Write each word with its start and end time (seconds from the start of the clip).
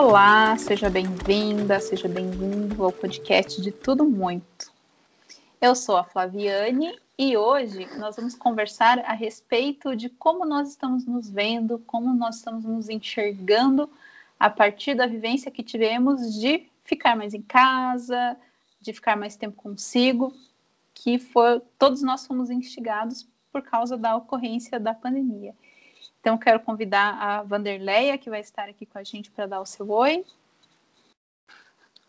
Olá, 0.00 0.56
seja 0.56 0.88
bem-vinda, 0.88 1.80
seja 1.80 2.06
bem-vindo 2.06 2.84
ao 2.84 2.92
podcast 2.92 3.60
de 3.60 3.72
Tudo 3.72 4.04
Muito. 4.04 4.70
Eu 5.60 5.74
sou 5.74 5.96
a 5.96 6.04
Flaviane 6.04 6.96
e 7.18 7.36
hoje 7.36 7.84
nós 7.98 8.14
vamos 8.14 8.36
conversar 8.36 9.00
a 9.00 9.12
respeito 9.12 9.96
de 9.96 10.08
como 10.08 10.44
nós 10.46 10.68
estamos 10.68 11.04
nos 11.04 11.28
vendo, 11.28 11.80
como 11.80 12.14
nós 12.14 12.36
estamos 12.36 12.64
nos 12.64 12.88
enxergando 12.88 13.90
a 14.38 14.48
partir 14.48 14.94
da 14.94 15.04
vivência 15.04 15.50
que 15.50 15.64
tivemos 15.64 16.32
de 16.32 16.68
ficar 16.84 17.16
mais 17.16 17.34
em 17.34 17.42
casa, 17.42 18.36
de 18.80 18.92
ficar 18.92 19.16
mais 19.16 19.34
tempo 19.34 19.56
consigo, 19.56 20.32
que 20.94 21.18
foi, 21.18 21.60
todos 21.76 22.02
nós 22.02 22.24
fomos 22.24 22.50
instigados 22.50 23.26
por 23.50 23.62
causa 23.62 23.96
da 23.96 24.14
ocorrência 24.14 24.78
da 24.78 24.94
pandemia. 24.94 25.56
Então, 26.20 26.36
quero 26.36 26.60
convidar 26.60 27.14
a 27.14 27.42
Vanderleia, 27.42 28.18
que 28.18 28.28
vai 28.28 28.40
estar 28.40 28.68
aqui 28.68 28.84
com 28.84 28.98
a 28.98 29.04
gente 29.04 29.30
para 29.30 29.46
dar 29.46 29.60
o 29.60 29.66
seu 29.66 29.88
oi. 29.90 30.24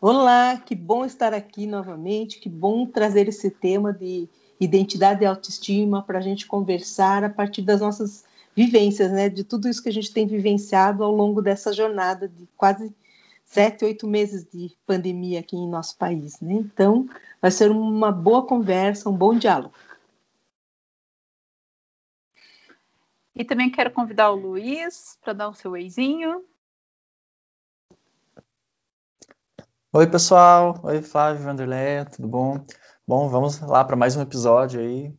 Olá, 0.00 0.56
que 0.56 0.74
bom 0.74 1.04
estar 1.04 1.32
aqui 1.32 1.66
novamente, 1.66 2.40
que 2.40 2.48
bom 2.48 2.86
trazer 2.86 3.28
esse 3.28 3.50
tema 3.50 3.92
de 3.92 4.28
identidade 4.58 5.22
e 5.22 5.26
autoestima 5.26 6.02
para 6.02 6.18
a 6.18 6.22
gente 6.22 6.46
conversar 6.46 7.22
a 7.22 7.30
partir 7.30 7.62
das 7.62 7.80
nossas 7.80 8.24
vivências, 8.54 9.12
né? 9.12 9.28
De 9.28 9.44
tudo 9.44 9.68
isso 9.68 9.82
que 9.82 9.88
a 9.88 9.92
gente 9.92 10.12
tem 10.12 10.26
vivenciado 10.26 11.04
ao 11.04 11.14
longo 11.14 11.40
dessa 11.40 11.72
jornada 11.72 12.28
de 12.28 12.48
quase 12.56 12.92
sete, 13.44 13.84
oito 13.84 14.06
meses 14.06 14.46
de 14.50 14.72
pandemia 14.86 15.40
aqui 15.40 15.56
em 15.56 15.68
nosso 15.68 15.96
país, 15.96 16.40
né? 16.40 16.54
Então, 16.54 17.08
vai 17.40 17.50
ser 17.50 17.70
uma 17.70 18.10
boa 18.10 18.46
conversa, 18.46 19.08
um 19.08 19.16
bom 19.16 19.34
diálogo. 19.36 19.74
E 23.40 23.44
também 23.44 23.70
quero 23.70 23.90
convidar 23.90 24.30
o 24.30 24.36
Luiz 24.36 25.16
para 25.22 25.32
dar 25.32 25.48
o 25.48 25.54
seu 25.54 25.74
eizinho. 25.74 26.44
Oi, 29.94 30.06
pessoal. 30.06 30.78
Oi, 30.84 31.00
Flávio, 31.00 31.42
Vanderlei, 31.42 32.04
tudo 32.04 32.28
bom? 32.28 32.66
Bom, 33.08 33.30
vamos 33.30 33.58
lá 33.60 33.82
para 33.82 33.96
mais 33.96 34.14
um 34.14 34.20
episódio 34.20 34.78
aí. 34.78 35.10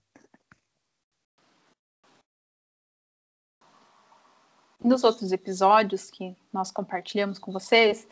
Nos 4.79 5.03
outros 5.03 5.31
episódios 5.31 6.11
que 6.11 6.37
nós 6.53 6.69
compartilhamos 6.69 7.39
com 7.39 7.51
vocês, 7.51 8.07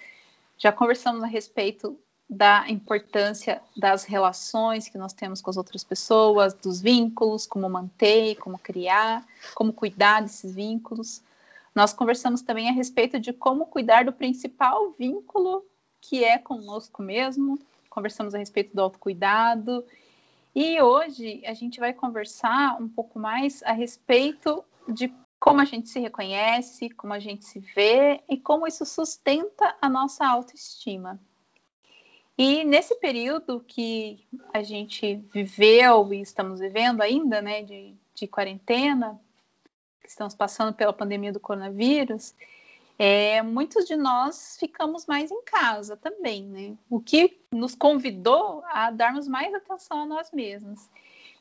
já 0.57 0.71
conversamos 0.71 1.21
a 1.21 1.27
respeito 1.27 2.01
da 2.29 2.69
importância 2.69 3.59
das 3.75 4.03
relações 4.03 4.87
que 4.87 4.99
nós 4.99 5.13
temos 5.13 5.41
com 5.41 5.49
as 5.49 5.57
outras 5.57 5.83
pessoas, 5.83 6.53
dos 6.53 6.79
vínculos, 6.79 7.47
como 7.47 7.67
manter, 7.67 8.35
como 8.35 8.59
criar, 8.59 9.25
como 9.55 9.73
cuidar 9.73 10.21
desses 10.21 10.53
vínculos. 10.53 11.23
Nós 11.73 11.91
conversamos 11.91 12.41
também 12.41 12.69
a 12.69 12.73
respeito 12.73 13.19
de 13.19 13.33
como 13.33 13.65
cuidar 13.65 14.05
do 14.05 14.13
principal 14.13 14.91
vínculo 14.91 15.65
que 15.99 16.23
é 16.23 16.37
conosco 16.37 17.01
mesmo. 17.01 17.57
Conversamos 17.89 18.35
a 18.35 18.37
respeito 18.37 18.75
do 18.75 18.81
autocuidado. 18.81 19.83
E 20.53 20.79
hoje 20.81 21.41
a 21.45 21.53
gente 21.53 21.79
vai 21.79 21.93
conversar 21.93 22.79
um 22.79 22.87
pouco 22.87 23.17
mais 23.17 23.63
a 23.63 23.71
respeito 23.71 24.63
de 24.87 25.11
como 25.39 25.61
a 25.61 25.65
gente 25.65 25.89
se 25.89 25.99
reconhece, 25.99 26.89
como 26.91 27.13
a 27.13 27.19
gente 27.19 27.45
se 27.45 27.59
vê 27.59 28.21
e 28.29 28.37
como 28.37 28.67
isso 28.67 28.85
sustenta 28.85 29.75
a 29.81 29.89
nossa 29.89 30.27
autoestima. 30.27 31.19
E 32.41 32.63
nesse 32.63 32.95
período 32.95 33.59
que 33.67 34.25
a 34.53 34.63
gente 34.63 35.17
viveu 35.33 36.13
e 36.13 36.21
estamos 36.21 36.61
vivendo 36.61 37.01
ainda, 37.01 37.41
né, 37.41 37.61
de, 37.63 37.93
de 38.15 38.27
quarentena, 38.27 39.19
que 40.01 40.07
estamos 40.07 40.33
passando 40.33 40.73
pela 40.73 40.93
pandemia 40.93 41.33
do 41.33 41.39
coronavírus, 41.41 42.33
é, 42.97 43.41
muitos 43.41 43.85
de 43.85 43.97
nós 43.97 44.55
ficamos 44.57 45.05
mais 45.05 45.29
em 45.29 45.43
casa 45.43 45.97
também, 45.97 46.45
né? 46.45 46.77
O 46.89 47.01
que 47.01 47.41
nos 47.51 47.75
convidou 47.75 48.63
a 48.67 48.89
darmos 48.89 49.27
mais 49.27 49.53
atenção 49.53 50.03
a 50.03 50.05
nós 50.05 50.31
mesmos. 50.31 50.89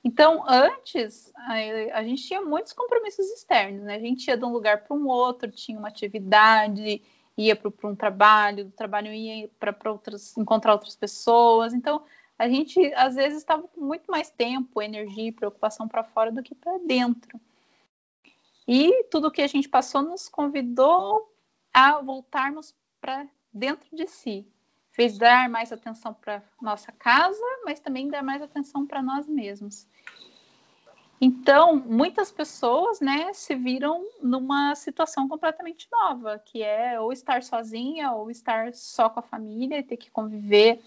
Então, 0.02 0.44
antes, 0.48 1.32
a, 1.36 1.98
a 1.98 2.02
gente 2.02 2.26
tinha 2.26 2.42
muitos 2.42 2.72
compromissos 2.72 3.30
externos, 3.30 3.84
né? 3.84 3.94
A 3.94 4.00
gente 4.00 4.26
ia 4.26 4.36
de 4.36 4.44
um 4.44 4.52
lugar 4.52 4.82
para 4.82 4.96
um 4.96 5.06
outro, 5.06 5.48
tinha 5.48 5.78
uma 5.78 5.88
atividade, 5.88 7.00
ia 7.38 7.54
para 7.54 7.70
um 7.88 7.94
trabalho, 7.94 8.64
do 8.64 8.72
trabalho 8.72 9.12
ia 9.12 9.48
para 9.60 9.74
outras, 9.90 10.36
encontrar 10.36 10.72
outras 10.72 10.96
pessoas. 10.96 11.72
Então, 11.72 12.04
a 12.36 12.48
gente 12.48 12.92
às 12.94 13.14
vezes 13.14 13.38
estava 13.38 13.62
com 13.68 13.80
muito 13.80 14.10
mais 14.10 14.28
tempo, 14.28 14.82
energia 14.82 15.28
e 15.28 15.32
preocupação 15.32 15.86
para 15.86 16.02
fora 16.02 16.32
do 16.32 16.42
que 16.42 16.54
para 16.54 16.78
dentro. 16.78 17.40
E 18.66 19.04
tudo 19.04 19.30
que 19.30 19.40
a 19.40 19.46
gente 19.46 19.68
passou 19.68 20.02
nos 20.02 20.28
convidou 20.28 21.32
a 21.72 22.00
voltarmos 22.00 22.74
para 23.00 23.26
dentro 23.52 23.88
de 23.96 24.06
si. 24.06 24.46
Fez 24.90 25.16
dar 25.16 25.48
mais 25.48 25.72
atenção 25.72 26.12
para 26.12 26.42
nossa 26.60 26.90
casa, 26.90 27.40
mas 27.64 27.78
também 27.78 28.08
dar 28.08 28.22
mais 28.22 28.42
atenção 28.42 28.84
para 28.84 29.00
nós 29.00 29.28
mesmos. 29.28 29.86
Então, 31.20 31.76
muitas 31.76 32.30
pessoas, 32.30 33.00
né, 33.00 33.32
se 33.32 33.54
viram 33.54 34.06
numa 34.22 34.74
situação 34.76 35.28
completamente 35.28 35.88
nova, 35.90 36.38
que 36.38 36.62
é 36.62 37.00
ou 37.00 37.12
estar 37.12 37.42
sozinha 37.42 38.12
ou 38.12 38.30
estar 38.30 38.72
só 38.72 39.10
com 39.10 39.18
a 39.18 39.22
família 39.22 39.78
e 39.78 39.82
ter 39.82 39.96
que 39.96 40.10
conviver 40.10 40.80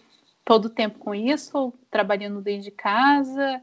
todo 0.46 0.66
o 0.66 0.70
tempo 0.70 1.00
com 1.00 1.14
isso, 1.14 1.74
trabalhando 1.90 2.41
dentro 2.41 2.64
de 2.64 2.72
casa. 2.72 3.62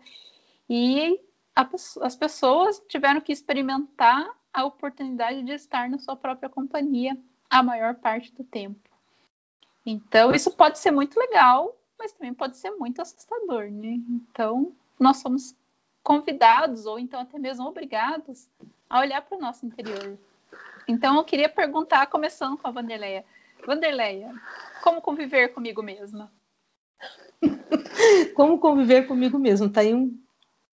E 0.68 1.18
a, 1.56 1.66
as 2.02 2.16
pessoas 2.16 2.82
tiveram 2.86 3.20
que 3.20 3.32
experimentar 3.32 4.28
a 4.52 4.64
oportunidade 4.64 5.42
de 5.42 5.52
estar 5.52 5.88
na 5.88 5.98
sua 5.98 6.16
própria 6.16 6.50
companhia 6.50 7.16
a 7.48 7.62
maior 7.62 7.94
parte 7.94 8.32
do 8.34 8.44
tempo. 8.44 8.88
Então, 9.86 10.32
isso 10.32 10.50
pode 10.50 10.78
ser 10.78 10.90
muito 10.90 11.18
legal, 11.18 11.74
mas 11.98 12.12
também 12.12 12.34
pode 12.34 12.58
ser 12.58 12.72
muito 12.72 13.00
assustador, 13.00 13.70
né? 13.70 13.98
Então, 14.08 14.72
nós 15.00 15.16
somos 15.18 15.54
convidados 16.08 16.86
ou 16.86 16.98
então 16.98 17.20
até 17.20 17.38
mesmo 17.38 17.66
obrigados 17.66 18.48
a 18.88 19.00
olhar 19.00 19.20
para 19.20 19.36
o 19.36 19.40
nosso 19.42 19.66
interior. 19.66 20.16
Então 20.88 21.18
eu 21.18 21.22
queria 21.22 21.50
perguntar, 21.50 22.06
começando 22.06 22.56
com 22.56 22.66
a 22.66 22.70
Vanderleia. 22.70 23.26
Vanderleia, 23.66 24.32
como 24.82 25.02
conviver 25.02 25.48
comigo 25.48 25.82
mesma? 25.82 26.32
como 28.34 28.58
conviver 28.58 29.06
comigo 29.06 29.38
mesmo? 29.38 29.68
Tá 29.68 29.82
aí 29.82 29.92
um 29.92 30.18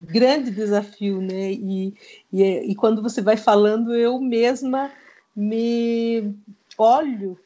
grande 0.02 0.50
desafio, 0.50 1.22
né? 1.22 1.52
E, 1.52 1.94
e, 2.32 2.42
e 2.42 2.74
quando 2.74 3.00
você 3.00 3.22
vai 3.22 3.36
falando, 3.36 3.94
eu 3.94 4.18
mesma 4.18 4.90
me 5.36 6.34
olho, 6.76 7.38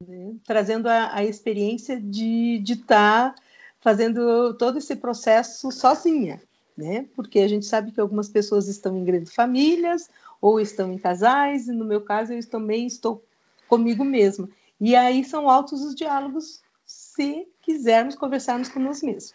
né? 0.00 0.36
trazendo 0.44 0.86
a, 0.86 1.16
a, 1.16 1.24
experiência 1.24 2.00
de 2.00 2.62
estar 2.64 3.34
tá 3.34 3.42
fazendo 3.80 4.54
todo 4.54 4.78
esse 4.78 4.94
processo 4.94 5.72
sozinha 5.72 6.40
né? 6.76 7.06
Porque 7.14 7.40
a 7.40 7.48
gente 7.48 7.66
sabe 7.66 7.92
que 7.92 8.00
algumas 8.00 8.28
pessoas 8.28 8.68
estão 8.68 8.96
em 8.96 9.04
grandes 9.04 9.34
famílias 9.34 10.08
ou 10.40 10.60
estão 10.60 10.92
em 10.92 10.98
casais, 10.98 11.68
e 11.68 11.72
no 11.72 11.84
meu 11.84 12.02
caso 12.02 12.32
eu 12.32 12.48
também 12.48 12.86
estou 12.86 13.24
comigo 13.68 14.04
mesma. 14.04 14.48
E 14.80 14.94
aí 14.94 15.24
são 15.24 15.48
altos 15.48 15.82
os 15.82 15.94
diálogos 15.94 16.62
se 16.84 17.48
quisermos 17.62 18.14
conversarmos 18.14 18.68
com 18.68 18.78
nós 18.78 19.02
mesmos. 19.02 19.34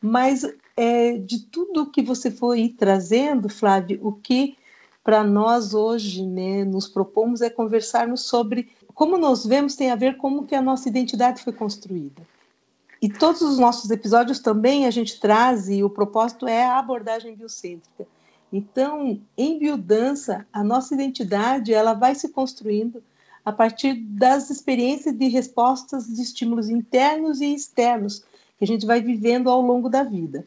Mas 0.00 0.44
é, 0.76 1.16
de 1.16 1.46
tudo 1.46 1.90
que 1.90 2.02
você 2.02 2.30
foi 2.30 2.68
trazendo, 2.68 3.48
Flávio, 3.48 3.98
o 4.02 4.12
que 4.12 4.56
para 5.02 5.24
nós 5.24 5.74
hoje 5.74 6.24
né, 6.26 6.64
nos 6.64 6.88
propomos 6.88 7.40
é 7.40 7.50
conversarmos 7.50 8.22
sobre 8.22 8.70
como 8.94 9.18
nos 9.18 9.44
vemos 9.44 9.74
tem 9.74 9.90
a 9.90 9.96
ver 9.96 10.16
com 10.16 10.34
como 10.34 10.46
que 10.46 10.54
a 10.54 10.62
nossa 10.62 10.88
identidade 10.88 11.42
foi 11.42 11.52
construída. 11.52 12.22
E 13.04 13.08
todos 13.10 13.42
os 13.42 13.58
nossos 13.58 13.90
episódios 13.90 14.38
também 14.38 14.86
a 14.86 14.90
gente 14.90 15.20
traz, 15.20 15.68
e 15.68 15.84
o 15.84 15.90
propósito 15.90 16.48
é 16.48 16.64
a 16.64 16.78
abordagem 16.78 17.36
biocêntrica. 17.36 18.06
Então, 18.50 19.20
em 19.36 19.58
biodança, 19.58 20.46
a 20.50 20.64
nossa 20.64 20.94
identidade 20.94 21.74
ela 21.74 21.92
vai 21.92 22.14
se 22.14 22.30
construindo 22.30 23.02
a 23.44 23.52
partir 23.52 23.92
das 23.92 24.48
experiências 24.48 25.14
de 25.14 25.28
respostas 25.28 26.06
de 26.06 26.22
estímulos 26.22 26.70
internos 26.70 27.42
e 27.42 27.54
externos 27.54 28.20
que 28.56 28.64
a 28.64 28.66
gente 28.66 28.86
vai 28.86 29.02
vivendo 29.02 29.50
ao 29.50 29.60
longo 29.60 29.90
da 29.90 30.02
vida. 30.02 30.46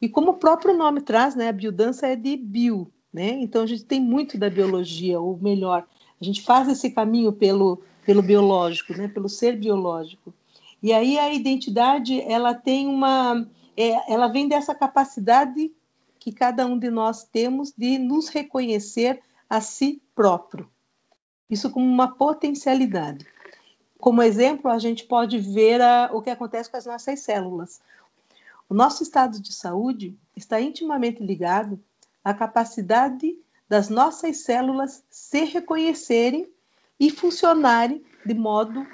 E 0.00 0.08
como 0.08 0.30
o 0.30 0.38
próprio 0.38 0.74
nome 0.74 1.02
traz, 1.02 1.34
né, 1.34 1.50
a 1.50 1.52
biodança 1.52 2.06
é 2.06 2.16
de 2.16 2.38
bio, 2.38 2.90
né? 3.12 3.32
Então 3.32 3.64
a 3.64 3.66
gente 3.66 3.84
tem 3.84 4.00
muito 4.00 4.38
da 4.38 4.48
biologia, 4.48 5.20
ou 5.20 5.36
melhor, 5.36 5.86
a 6.18 6.24
gente 6.24 6.40
faz 6.40 6.68
esse 6.68 6.88
caminho 6.88 7.34
pelo 7.34 7.82
pelo 8.02 8.22
biológico, 8.22 8.94
né, 8.94 9.08
pelo 9.08 9.28
ser 9.28 9.56
biológico. 9.56 10.32
E 10.82 10.92
aí 10.92 11.18
a 11.18 11.32
identidade 11.32 12.20
ela 12.22 12.54
tem 12.54 12.88
uma, 12.88 13.46
é, 13.76 14.12
ela 14.12 14.26
vem 14.26 14.48
dessa 14.48 14.74
capacidade 14.74 15.72
que 16.18 16.32
cada 16.32 16.66
um 16.66 16.78
de 16.78 16.90
nós 16.90 17.24
temos 17.24 17.72
de 17.76 17.98
nos 17.98 18.28
reconhecer 18.28 19.20
a 19.48 19.60
si 19.60 20.02
próprio. 20.14 20.68
Isso 21.48 21.70
como 21.70 21.86
uma 21.86 22.08
potencialidade. 22.08 23.26
Como 23.98 24.22
exemplo, 24.22 24.70
a 24.70 24.78
gente 24.78 25.04
pode 25.04 25.38
ver 25.38 25.80
a, 25.80 26.10
o 26.12 26.20
que 26.22 26.30
acontece 26.30 26.70
com 26.70 26.76
as 26.76 26.86
nossas 26.86 27.20
células. 27.20 27.80
O 28.68 28.74
nosso 28.74 29.02
estado 29.02 29.40
de 29.40 29.52
saúde 29.52 30.16
está 30.34 30.60
intimamente 30.60 31.22
ligado 31.22 31.78
à 32.24 32.32
capacidade 32.32 33.36
das 33.68 33.88
nossas 33.88 34.38
células 34.38 35.04
se 35.10 35.44
reconhecerem 35.44 36.48
e 36.98 37.10
funcionarem 37.10 38.02
de 38.24 38.34
modo 38.34 38.86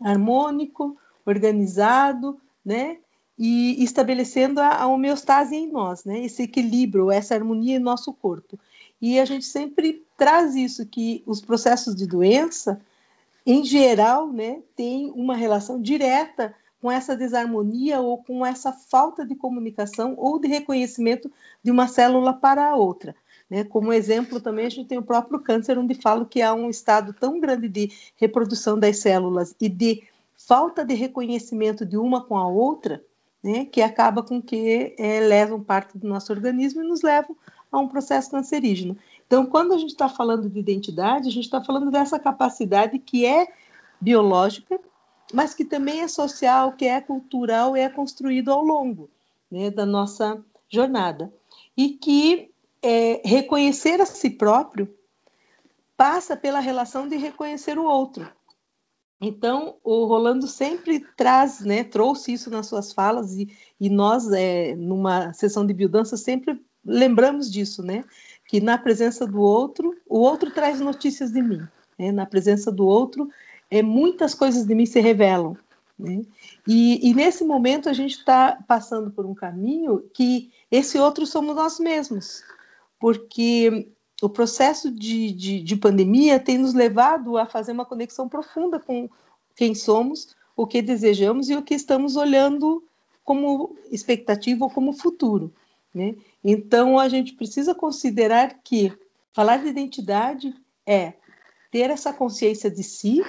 harmônico, 0.00 0.96
organizado, 1.24 2.40
né? 2.64 2.98
E 3.38 3.82
estabelecendo 3.82 4.60
a, 4.60 4.82
a 4.82 4.86
homeostase 4.86 5.54
em 5.54 5.70
nós, 5.70 6.04
né? 6.04 6.24
Esse 6.24 6.42
equilíbrio, 6.42 7.10
essa 7.10 7.34
harmonia 7.34 7.76
em 7.76 7.80
nosso 7.80 8.12
corpo. 8.12 8.58
E 9.00 9.20
a 9.20 9.24
gente 9.24 9.44
sempre 9.44 10.04
traz 10.16 10.56
isso 10.56 10.84
que 10.84 11.22
os 11.24 11.40
processos 11.40 11.94
de 11.94 12.06
doença, 12.06 12.80
em 13.46 13.64
geral, 13.64 14.30
né, 14.30 14.60
tem 14.74 15.10
uma 15.14 15.36
relação 15.36 15.80
direta 15.80 16.54
com 16.80 16.90
essa 16.90 17.16
desarmonia 17.16 18.00
ou 18.00 18.18
com 18.18 18.44
essa 18.44 18.72
falta 18.72 19.24
de 19.24 19.34
comunicação 19.34 20.14
ou 20.16 20.38
de 20.38 20.48
reconhecimento 20.48 21.30
de 21.62 21.70
uma 21.70 21.88
célula 21.88 22.32
para 22.32 22.68
a 22.68 22.76
outra. 22.76 23.14
Né? 23.50 23.64
Como 23.64 23.92
exemplo, 23.92 24.40
também 24.40 24.66
a 24.66 24.70
gente 24.70 24.88
tem 24.88 24.98
o 24.98 25.02
próprio 25.02 25.40
câncer, 25.40 25.78
onde 25.78 25.94
falo 25.94 26.26
que 26.26 26.42
há 26.42 26.52
um 26.52 26.68
estado 26.68 27.12
tão 27.12 27.40
grande 27.40 27.68
de 27.68 27.90
reprodução 28.16 28.78
das 28.78 28.98
células 28.98 29.54
e 29.60 29.68
de 29.68 30.02
falta 30.36 30.84
de 30.84 30.94
reconhecimento 30.94 31.84
de 31.84 31.96
uma 31.96 32.22
com 32.22 32.36
a 32.36 32.48
outra, 32.48 33.02
né, 33.42 33.64
que 33.64 33.80
acaba 33.80 34.22
com 34.22 34.40
que 34.42 34.94
é, 34.98 35.20
levam 35.20 35.62
parte 35.62 35.96
do 35.96 36.08
nosso 36.08 36.32
organismo 36.32 36.82
e 36.82 36.86
nos 36.86 37.02
levam 37.02 37.36
a 37.70 37.78
um 37.78 37.88
processo 37.88 38.30
cancerígeno. 38.30 38.96
Então, 39.26 39.46
quando 39.46 39.74
a 39.74 39.78
gente 39.78 39.90
está 39.90 40.08
falando 40.08 40.48
de 40.48 40.58
identidade, 40.58 41.28
a 41.28 41.32
gente 41.32 41.44
está 41.44 41.62
falando 41.62 41.90
dessa 41.90 42.18
capacidade 42.18 42.98
que 42.98 43.26
é 43.26 43.48
biológica, 44.00 44.80
mas 45.32 45.54
que 45.54 45.64
também 45.64 46.00
é 46.00 46.08
social, 46.08 46.72
que 46.72 46.86
é 46.86 47.00
cultural 47.00 47.76
e 47.76 47.80
é 47.80 47.88
construído 47.88 48.50
ao 48.50 48.64
longo 48.64 49.10
né, 49.50 49.70
da 49.70 49.84
nossa 49.84 50.42
jornada. 50.70 51.32
E 51.76 51.90
que 51.90 52.50
é, 52.82 53.20
reconhecer 53.24 54.00
a 54.00 54.06
si 54.06 54.30
próprio 54.30 54.92
passa 55.96 56.36
pela 56.36 56.60
relação 56.60 57.08
de 57.08 57.16
reconhecer 57.16 57.78
o 57.78 57.84
outro. 57.84 58.30
Então, 59.20 59.76
o 59.82 60.04
Rolando 60.04 60.46
sempre 60.46 61.00
traz, 61.16 61.60
né, 61.60 61.82
trouxe 61.82 62.32
isso 62.32 62.50
nas 62.50 62.68
suas 62.68 62.92
falas 62.92 63.34
e, 63.36 63.48
e 63.80 63.90
nós, 63.90 64.30
é, 64.30 64.76
numa 64.76 65.32
sessão 65.32 65.66
de 65.66 65.74
biodança, 65.74 66.16
sempre 66.16 66.60
lembramos 66.84 67.50
disso, 67.50 67.82
né? 67.82 68.04
Que 68.46 68.60
na 68.60 68.78
presença 68.78 69.26
do 69.26 69.40
outro, 69.40 69.94
o 70.06 70.20
outro 70.20 70.52
traz 70.52 70.78
notícias 70.78 71.32
de 71.32 71.42
mim. 71.42 71.66
Né? 71.98 72.12
Na 72.12 72.24
presença 72.24 72.70
do 72.70 72.86
outro, 72.86 73.28
é, 73.68 73.82
muitas 73.82 74.34
coisas 74.34 74.64
de 74.64 74.74
mim 74.74 74.86
se 74.86 75.00
revelam. 75.00 75.56
Né? 75.98 76.22
E, 76.66 77.10
e, 77.10 77.12
nesse 77.12 77.44
momento 77.44 77.88
a 77.88 77.92
gente 77.92 78.18
está 78.18 78.56
passando 78.68 79.10
por 79.10 79.26
um 79.26 79.34
caminho 79.34 80.08
que 80.14 80.52
esse 80.70 80.96
outro 80.96 81.26
somos 81.26 81.56
nós 81.56 81.80
mesmos 81.80 82.44
porque 82.98 83.88
o 84.20 84.28
processo 84.28 84.90
de, 84.90 85.32
de, 85.32 85.62
de, 85.62 85.76
pandemia 85.76 86.40
tem 86.40 86.58
nos 86.58 86.74
levado 86.74 87.36
a 87.36 87.46
fazer 87.46 87.72
uma 87.72 87.84
conexão 87.84 88.28
profunda 88.28 88.80
com 88.80 89.08
quem 89.54 89.74
somos, 89.74 90.36
o 90.56 90.66
que 90.66 90.82
desejamos 90.82 91.48
e 91.48 91.56
o 91.56 91.62
que 91.62 91.74
estamos 91.74 92.16
olhando 92.16 92.82
como 93.24 93.76
expectativa 93.90 94.64
ou 94.64 94.70
como 94.70 94.92
futuro. 94.92 95.52
Né? 95.94 96.16
Então, 96.42 96.98
a 96.98 97.08
gente 97.08 97.34
precisa 97.34 97.74
considerar 97.74 98.60
que 98.64 98.92
falar 99.32 99.58
de 99.58 99.68
identidade 99.68 100.54
é 100.86 101.12
ter 101.70 101.90
essa 101.90 102.12
consciência 102.12 102.70
de 102.70 102.82
si, 102.82 103.22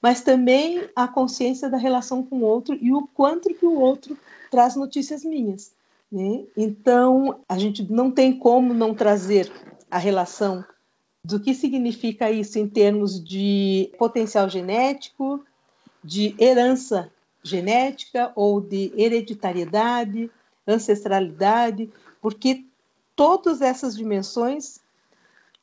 mas 0.00 0.22
também 0.22 0.88
a 0.94 1.08
consciência 1.08 1.68
da 1.68 1.76
relação 1.76 2.22
com 2.22 2.38
o 2.38 2.44
outro 2.44 2.78
e 2.80 2.92
o 2.92 3.06
quanto 3.08 3.52
que 3.52 3.66
o 3.66 3.78
outro 3.80 4.16
traz 4.50 4.76
notícias 4.76 5.24
minhas. 5.24 5.72
Né? 6.10 6.44
Então, 6.56 7.40
a 7.48 7.56
gente 7.58 7.90
não 7.90 8.10
tem 8.10 8.36
como 8.36 8.74
não 8.74 8.94
trazer 8.94 9.50
a 9.90 9.98
relação 9.98 10.64
do 11.24 11.38
que 11.38 11.54
significa 11.54 12.30
isso 12.30 12.58
em 12.58 12.66
termos 12.66 13.22
de 13.22 13.92
potencial 13.98 14.48
genético, 14.48 15.44
de 16.02 16.34
herança 16.38 17.10
genética 17.42 18.32
ou 18.34 18.60
de 18.60 18.92
hereditariedade, 18.96 20.30
ancestralidade, 20.66 21.90
porque 22.20 22.64
todas 23.14 23.60
essas 23.60 23.96
dimensões 23.96 24.80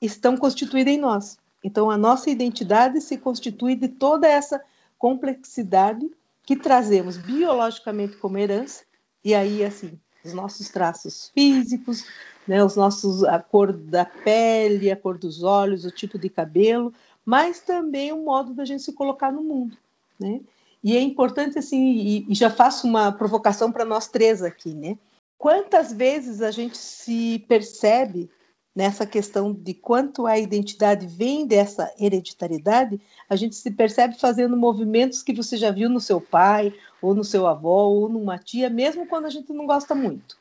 estão 0.01 0.37
constituídas 0.37 0.93
em 0.93 0.97
nós. 0.97 1.37
Então, 1.63 1.89
a 1.89 1.97
nossa 1.97 2.29
identidade 2.29 3.01
se 3.01 3.17
constitui 3.17 3.75
de 3.75 3.87
toda 3.87 4.27
essa 4.27 4.61
complexidade 4.97 6.09
que 6.43 6.55
trazemos 6.55 7.17
biologicamente 7.17 8.15
como 8.17 8.37
herança, 8.37 8.83
e 9.23 9.35
aí, 9.35 9.63
assim, 9.63 9.99
os 10.27 10.33
nossos 10.33 10.69
traços 10.69 11.31
físicos, 11.33 12.05
né, 12.47 12.63
os 12.63 12.75
nossos, 12.75 13.23
a 13.23 13.39
cor 13.39 13.73
da 13.73 14.05
pele, 14.05 14.91
a 14.91 14.95
cor 14.95 15.17
dos 15.17 15.43
olhos, 15.43 15.85
o 15.85 15.91
tipo 15.91 16.17
de 16.17 16.29
cabelo, 16.29 16.93
mas 17.25 17.59
também 17.59 18.13
o 18.13 18.23
modo 18.23 18.53
da 18.53 18.65
gente 18.65 18.83
se 18.83 18.93
colocar 18.93 19.31
no 19.31 19.43
mundo, 19.43 19.77
né? 20.19 20.41
E 20.83 20.95
é 20.95 21.01
importante 21.01 21.57
assim, 21.59 21.91
e, 21.91 22.25
e 22.29 22.35
já 22.35 22.49
faço 22.49 22.87
uma 22.87 23.11
provocação 23.11 23.71
para 23.71 23.83
nós 23.83 24.07
três 24.07 24.41
aqui, 24.41 24.73
né? 24.73 24.97
Quantas 25.37 25.91
vezes 25.91 26.41
a 26.41 26.51
gente 26.51 26.77
se 26.77 27.39
percebe 27.47 28.29
nessa 28.77 29.07
questão 29.07 29.51
de 29.51 29.73
quanto 29.73 30.27
a 30.27 30.37
identidade 30.37 31.07
vem 31.07 31.47
dessa 31.47 31.91
hereditariedade, 31.99 33.01
a 33.27 33.35
gente 33.35 33.55
se 33.55 33.71
percebe 33.71 34.19
fazendo 34.19 34.55
movimentos 34.55 35.23
que 35.23 35.33
você 35.33 35.57
já 35.57 35.71
viu 35.71 35.89
no 35.89 35.99
seu 35.99 36.21
pai, 36.21 36.71
ou 37.01 37.15
no 37.15 37.23
seu 37.23 37.47
avô, 37.47 37.89
ou 37.89 38.07
numa 38.07 38.37
tia, 38.37 38.69
mesmo 38.69 39.07
quando 39.07 39.25
a 39.25 39.31
gente 39.31 39.51
não 39.51 39.65
gosta 39.65 39.95
muito. 39.95 40.37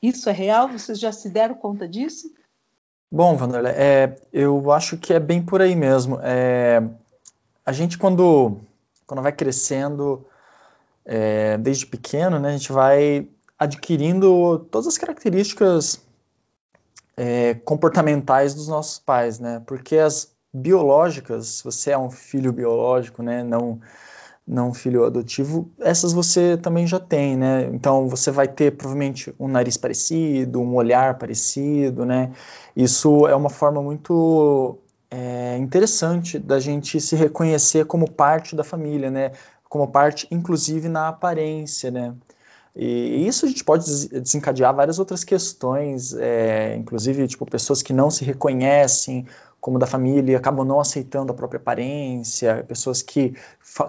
Isso 0.00 0.30
é 0.30 0.32
real? 0.32 0.68
Vocês 0.68 1.00
já 1.00 1.10
se 1.10 1.28
deram 1.28 1.56
conta 1.56 1.88
disso? 1.88 2.32
Bom, 3.10 3.36
Vanderlei, 3.36 3.72
é, 3.72 4.16
eu 4.32 4.70
acho 4.70 4.96
que 4.96 5.12
é 5.12 5.18
bem 5.18 5.42
por 5.42 5.60
aí 5.60 5.74
mesmo. 5.74 6.20
É, 6.22 6.80
a 7.64 7.72
gente, 7.72 7.98
quando, 7.98 8.58
quando 9.08 9.22
vai 9.22 9.32
crescendo, 9.32 10.24
é, 11.04 11.58
desde 11.58 11.84
pequeno, 11.84 12.38
né, 12.38 12.50
a 12.50 12.56
gente 12.56 12.70
vai 12.70 13.26
adquirindo 13.58 14.60
todas 14.70 14.86
as 14.86 14.98
características 14.98 16.05
é, 17.16 17.54
comportamentais 17.54 18.54
dos 18.54 18.68
nossos 18.68 18.98
pais, 18.98 19.38
né? 19.38 19.62
Porque 19.66 19.96
as 19.96 20.34
biológicas, 20.52 21.46
se 21.48 21.64
você 21.64 21.90
é 21.90 21.98
um 21.98 22.10
filho 22.10 22.52
biológico, 22.52 23.22
né, 23.22 23.42
não 23.42 23.80
não 24.46 24.72
filho 24.72 25.04
adotivo, 25.04 25.68
essas 25.80 26.12
você 26.12 26.56
também 26.56 26.86
já 26.86 27.00
tem, 27.00 27.36
né? 27.36 27.64
Então 27.72 28.08
você 28.08 28.30
vai 28.30 28.46
ter 28.46 28.76
provavelmente 28.76 29.34
um 29.40 29.48
nariz 29.48 29.76
parecido, 29.76 30.60
um 30.60 30.76
olhar 30.76 31.18
parecido, 31.18 32.06
né? 32.06 32.30
Isso 32.76 33.26
é 33.26 33.34
uma 33.34 33.50
forma 33.50 33.82
muito 33.82 34.78
é, 35.10 35.56
interessante 35.58 36.38
da 36.38 36.60
gente 36.60 37.00
se 37.00 37.16
reconhecer 37.16 37.86
como 37.86 38.08
parte 38.10 38.54
da 38.54 38.62
família, 38.62 39.10
né? 39.10 39.32
Como 39.68 39.88
parte, 39.88 40.28
inclusive, 40.30 40.88
na 40.88 41.08
aparência, 41.08 41.90
né? 41.90 42.14
E 42.76 43.26
isso 43.26 43.46
a 43.46 43.48
gente 43.48 43.64
pode 43.64 43.86
desencadear 44.08 44.74
várias 44.74 44.98
outras 44.98 45.24
questões, 45.24 46.12
é, 46.12 46.76
inclusive 46.76 47.26
tipo 47.26 47.46
pessoas 47.46 47.80
que 47.80 47.92
não 47.92 48.10
se 48.10 48.22
reconhecem 48.22 49.26
como 49.66 49.80
da 49.80 49.86
família, 49.86 50.36
acabam 50.36 50.64
não 50.64 50.78
aceitando 50.78 51.32
a 51.32 51.34
própria 51.34 51.58
aparência, 51.58 52.64
pessoas 52.68 53.02
que 53.02 53.34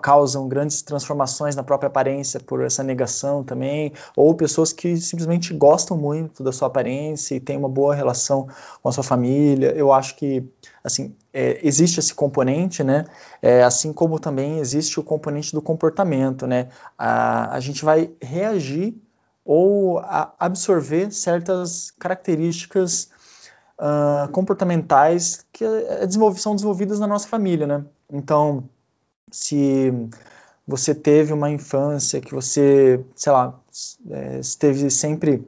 causam 0.02 0.48
grandes 0.48 0.82
transformações 0.82 1.56
na 1.56 1.62
própria 1.62 1.86
aparência 1.86 2.40
por 2.40 2.64
essa 2.64 2.82
negação 2.84 3.44
também, 3.44 3.94
ou 4.16 4.34
pessoas 4.34 4.74
que 4.74 4.98
simplesmente 4.98 5.54
gostam 5.54 5.96
muito 5.96 6.44
da 6.44 6.52
sua 6.52 6.68
aparência 6.68 7.36
e 7.36 7.40
têm 7.40 7.58
uma 7.58 7.70
boa 7.70 7.94
relação 7.94 8.48
com 8.82 8.90
a 8.90 8.92
sua 8.92 9.04
família. 9.04 9.72
Eu 9.76 9.94
acho 9.94 10.16
que 10.16 10.44
assim 10.84 11.16
é, 11.32 11.60
existe 11.62 12.00
esse 12.00 12.16
componente, 12.16 12.84
né? 12.84 13.06
É, 13.40 13.62
assim 13.62 13.94
como 13.94 14.20
também 14.20 14.58
existe 14.58 15.00
o 15.00 15.04
componente 15.04 15.54
do 15.54 15.62
comportamento, 15.62 16.48
né? 16.48 16.70
A, 16.98 17.54
a 17.56 17.60
gente 17.60 17.86
vai 17.86 18.10
reagir 18.20 19.00
ou 19.46 20.02
absorver 20.40 21.12
certas 21.12 21.92
características 22.00 23.12
uh, 23.80 24.30
comportamentais 24.32 25.46
que 25.52 25.64
é 25.64 26.08
são 26.36 26.56
desenvolvidas 26.56 27.00
na 27.00 27.08
nossa 27.08 27.28
família, 27.28 27.68
né? 27.68 27.86
Então, 28.12 28.70
se 29.32 29.92
você 30.68 30.94
teve 30.96 31.34
uma 31.34 31.50
infância 31.50 32.22
que 32.22 32.34
você, 32.34 33.04
sei 33.16 33.32
lá, 33.32 33.60
é, 34.10 34.40
esteve 34.40 34.90
sempre 34.90 35.48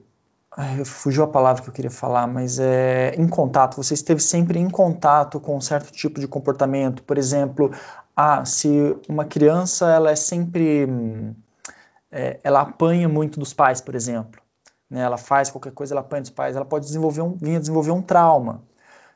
Ai, 0.58 0.84
fugiu 0.84 1.24
a 1.24 1.28
palavra 1.28 1.62
que 1.62 1.70
eu 1.70 1.74
queria 1.74 1.92
falar, 1.92 2.28
mas 2.28 2.60
é 2.60 3.14
em 3.16 3.28
contato. 3.30 3.78
Você 3.78 3.94
esteve 3.94 4.20
sempre 4.20 4.60
em 4.60 4.70
contato 4.70 5.40
com 5.40 5.56
um 5.56 5.62
certo 5.62 5.92
tipo 5.92 6.20
de 6.20 6.28
comportamento. 6.28 7.04
Por 7.04 7.18
exemplo, 7.18 7.72
ah, 8.16 8.44
se 8.44 8.96
uma 9.08 9.26
criança 9.26 9.90
ela 9.90 10.12
é 10.12 10.16
sempre 10.16 10.88
é, 12.12 12.40
ela 12.44 12.62
apanha 12.62 13.08
muito 13.08 13.40
dos 13.40 13.54
pais, 13.54 13.80
por 13.80 13.96
exemplo 13.96 14.42
né, 14.90 15.02
ela 15.02 15.18
faz 15.18 15.50
qualquer 15.52 15.72
coisa, 15.72 15.94
ela 15.94 16.02
apanha 16.02 16.22
dos 16.22 16.32
pais, 16.32 16.56
ela 16.56 16.66
pode 16.66 16.86
desenvolver 16.86 17.22
um, 17.22 17.36
vir 17.36 17.58
a 17.58 17.60
desenvolver 17.60 17.92
um 17.92 18.02
trauma. 18.02 18.64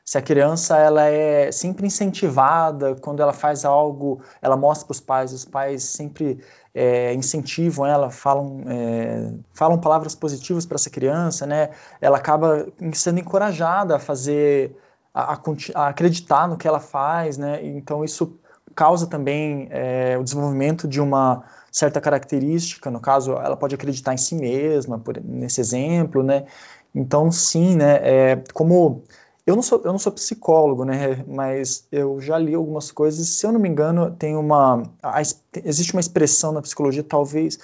Se 0.04 0.18
a 0.18 0.22
criança 0.22 0.76
ela 0.76 1.06
é 1.06 1.50
sempre 1.50 1.86
incentivada, 1.86 2.94
quando 2.96 3.22
ela 3.22 3.32
faz 3.32 3.64
algo, 3.64 4.20
ela 4.42 4.54
mostra 4.54 4.86
para 4.86 4.92
os 4.92 5.00
pais, 5.00 5.32
os 5.32 5.46
pais 5.46 5.82
sempre 5.82 6.44
é, 6.74 7.14
incentivam 7.14 7.86
ela, 7.86 8.10
falam, 8.10 8.60
é, 8.66 9.32
falam 9.54 9.80
palavras 9.80 10.14
positivas 10.14 10.66
para 10.66 10.74
essa 10.74 10.90
criança, 10.90 11.46
né? 11.46 11.70
Ela 12.02 12.18
acaba 12.18 12.66
sendo 12.92 13.18
encorajada 13.20 13.96
a 13.96 13.98
fazer 13.98 14.76
a, 15.14 15.38
a, 15.74 15.88
acreditar 15.88 16.48
no 16.48 16.58
que 16.58 16.68
ela 16.68 16.80
faz, 16.80 17.38
né? 17.38 17.64
Então 17.64 18.04
isso 18.04 18.38
causa 18.74 19.06
também 19.06 19.68
é, 19.70 20.16
o 20.18 20.24
desenvolvimento 20.24 20.86
de 20.88 21.00
uma 21.00 21.44
certa 21.70 22.00
característica, 22.00 22.90
no 22.90 23.00
caso, 23.00 23.32
ela 23.32 23.56
pode 23.56 23.74
acreditar 23.74 24.14
em 24.14 24.16
si 24.16 24.34
mesma, 24.34 24.98
por, 24.98 25.20
nesse 25.22 25.60
exemplo, 25.60 26.22
né? 26.22 26.44
Então, 26.94 27.32
sim, 27.32 27.76
né? 27.76 27.98
É, 28.02 28.42
como 28.52 29.02
eu 29.46 29.54
não 29.56 29.62
sou, 29.62 29.80
eu 29.84 29.92
não 29.92 29.98
sou 29.98 30.12
psicólogo, 30.12 30.84
né? 30.84 31.24
Mas 31.26 31.86
eu 31.92 32.20
já 32.20 32.38
li 32.38 32.54
algumas 32.54 32.90
coisas. 32.90 33.28
Se 33.28 33.46
eu 33.46 33.52
não 33.52 33.60
me 33.60 33.68
engano, 33.68 34.10
tem 34.12 34.36
uma 34.36 34.82
a, 35.02 35.20
existe 35.64 35.92
uma 35.92 36.00
expressão 36.00 36.52
na 36.52 36.62
psicologia, 36.62 37.02
talvez 37.02 37.58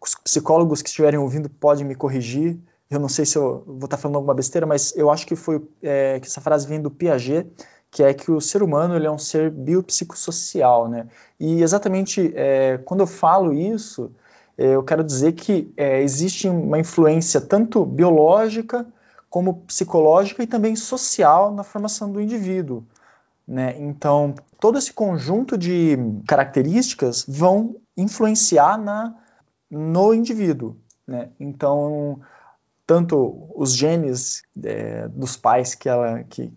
os 0.00 0.14
psicólogos 0.16 0.82
que 0.82 0.88
estiverem 0.88 1.18
ouvindo 1.18 1.48
podem 1.48 1.84
me 1.84 1.94
corrigir. 1.94 2.58
Eu 2.90 3.00
não 3.00 3.08
sei 3.08 3.24
se 3.24 3.38
eu 3.38 3.62
vou 3.66 3.84
estar 3.84 3.96
falando 3.96 4.16
alguma 4.16 4.34
besteira, 4.34 4.66
mas 4.66 4.94
eu 4.96 5.10
acho 5.10 5.26
que 5.26 5.34
foi 5.34 5.62
é, 5.82 6.20
que 6.20 6.26
essa 6.26 6.40
frase 6.40 6.66
vem 6.66 6.82
do 6.82 6.90
Piaget, 6.90 7.48
que 7.92 8.02
é 8.02 8.14
que 8.14 8.30
o 8.30 8.40
ser 8.40 8.62
humano 8.62 8.96
ele 8.96 9.06
é 9.06 9.10
um 9.10 9.18
ser 9.18 9.50
biopsicossocial, 9.50 10.88
né? 10.88 11.06
E 11.38 11.62
exatamente 11.62 12.32
é, 12.34 12.78
quando 12.78 13.00
eu 13.00 13.06
falo 13.06 13.52
isso, 13.52 14.10
é, 14.56 14.74
eu 14.74 14.82
quero 14.82 15.04
dizer 15.04 15.32
que 15.32 15.70
é, 15.76 16.00
existe 16.02 16.48
uma 16.48 16.78
influência 16.78 17.38
tanto 17.38 17.84
biológica 17.84 18.86
como 19.28 19.62
psicológica 19.66 20.42
e 20.42 20.46
também 20.46 20.74
social 20.74 21.52
na 21.54 21.62
formação 21.62 22.10
do 22.10 22.20
indivíduo. 22.20 22.82
Né? 23.46 23.76
Então, 23.78 24.34
todo 24.58 24.78
esse 24.78 24.92
conjunto 24.92 25.58
de 25.58 25.98
características 26.26 27.26
vão 27.28 27.76
influenciar 27.96 28.78
na, 28.78 29.14
no 29.70 30.14
indivíduo. 30.14 30.76
Né? 31.06 31.28
Então, 31.38 32.20
tanto 32.86 33.50
os 33.54 33.74
genes 33.74 34.42
é, 34.62 35.08
dos 35.08 35.36
pais 35.36 35.74
que, 35.74 35.88
ela, 35.88 36.22
que, 36.24 36.52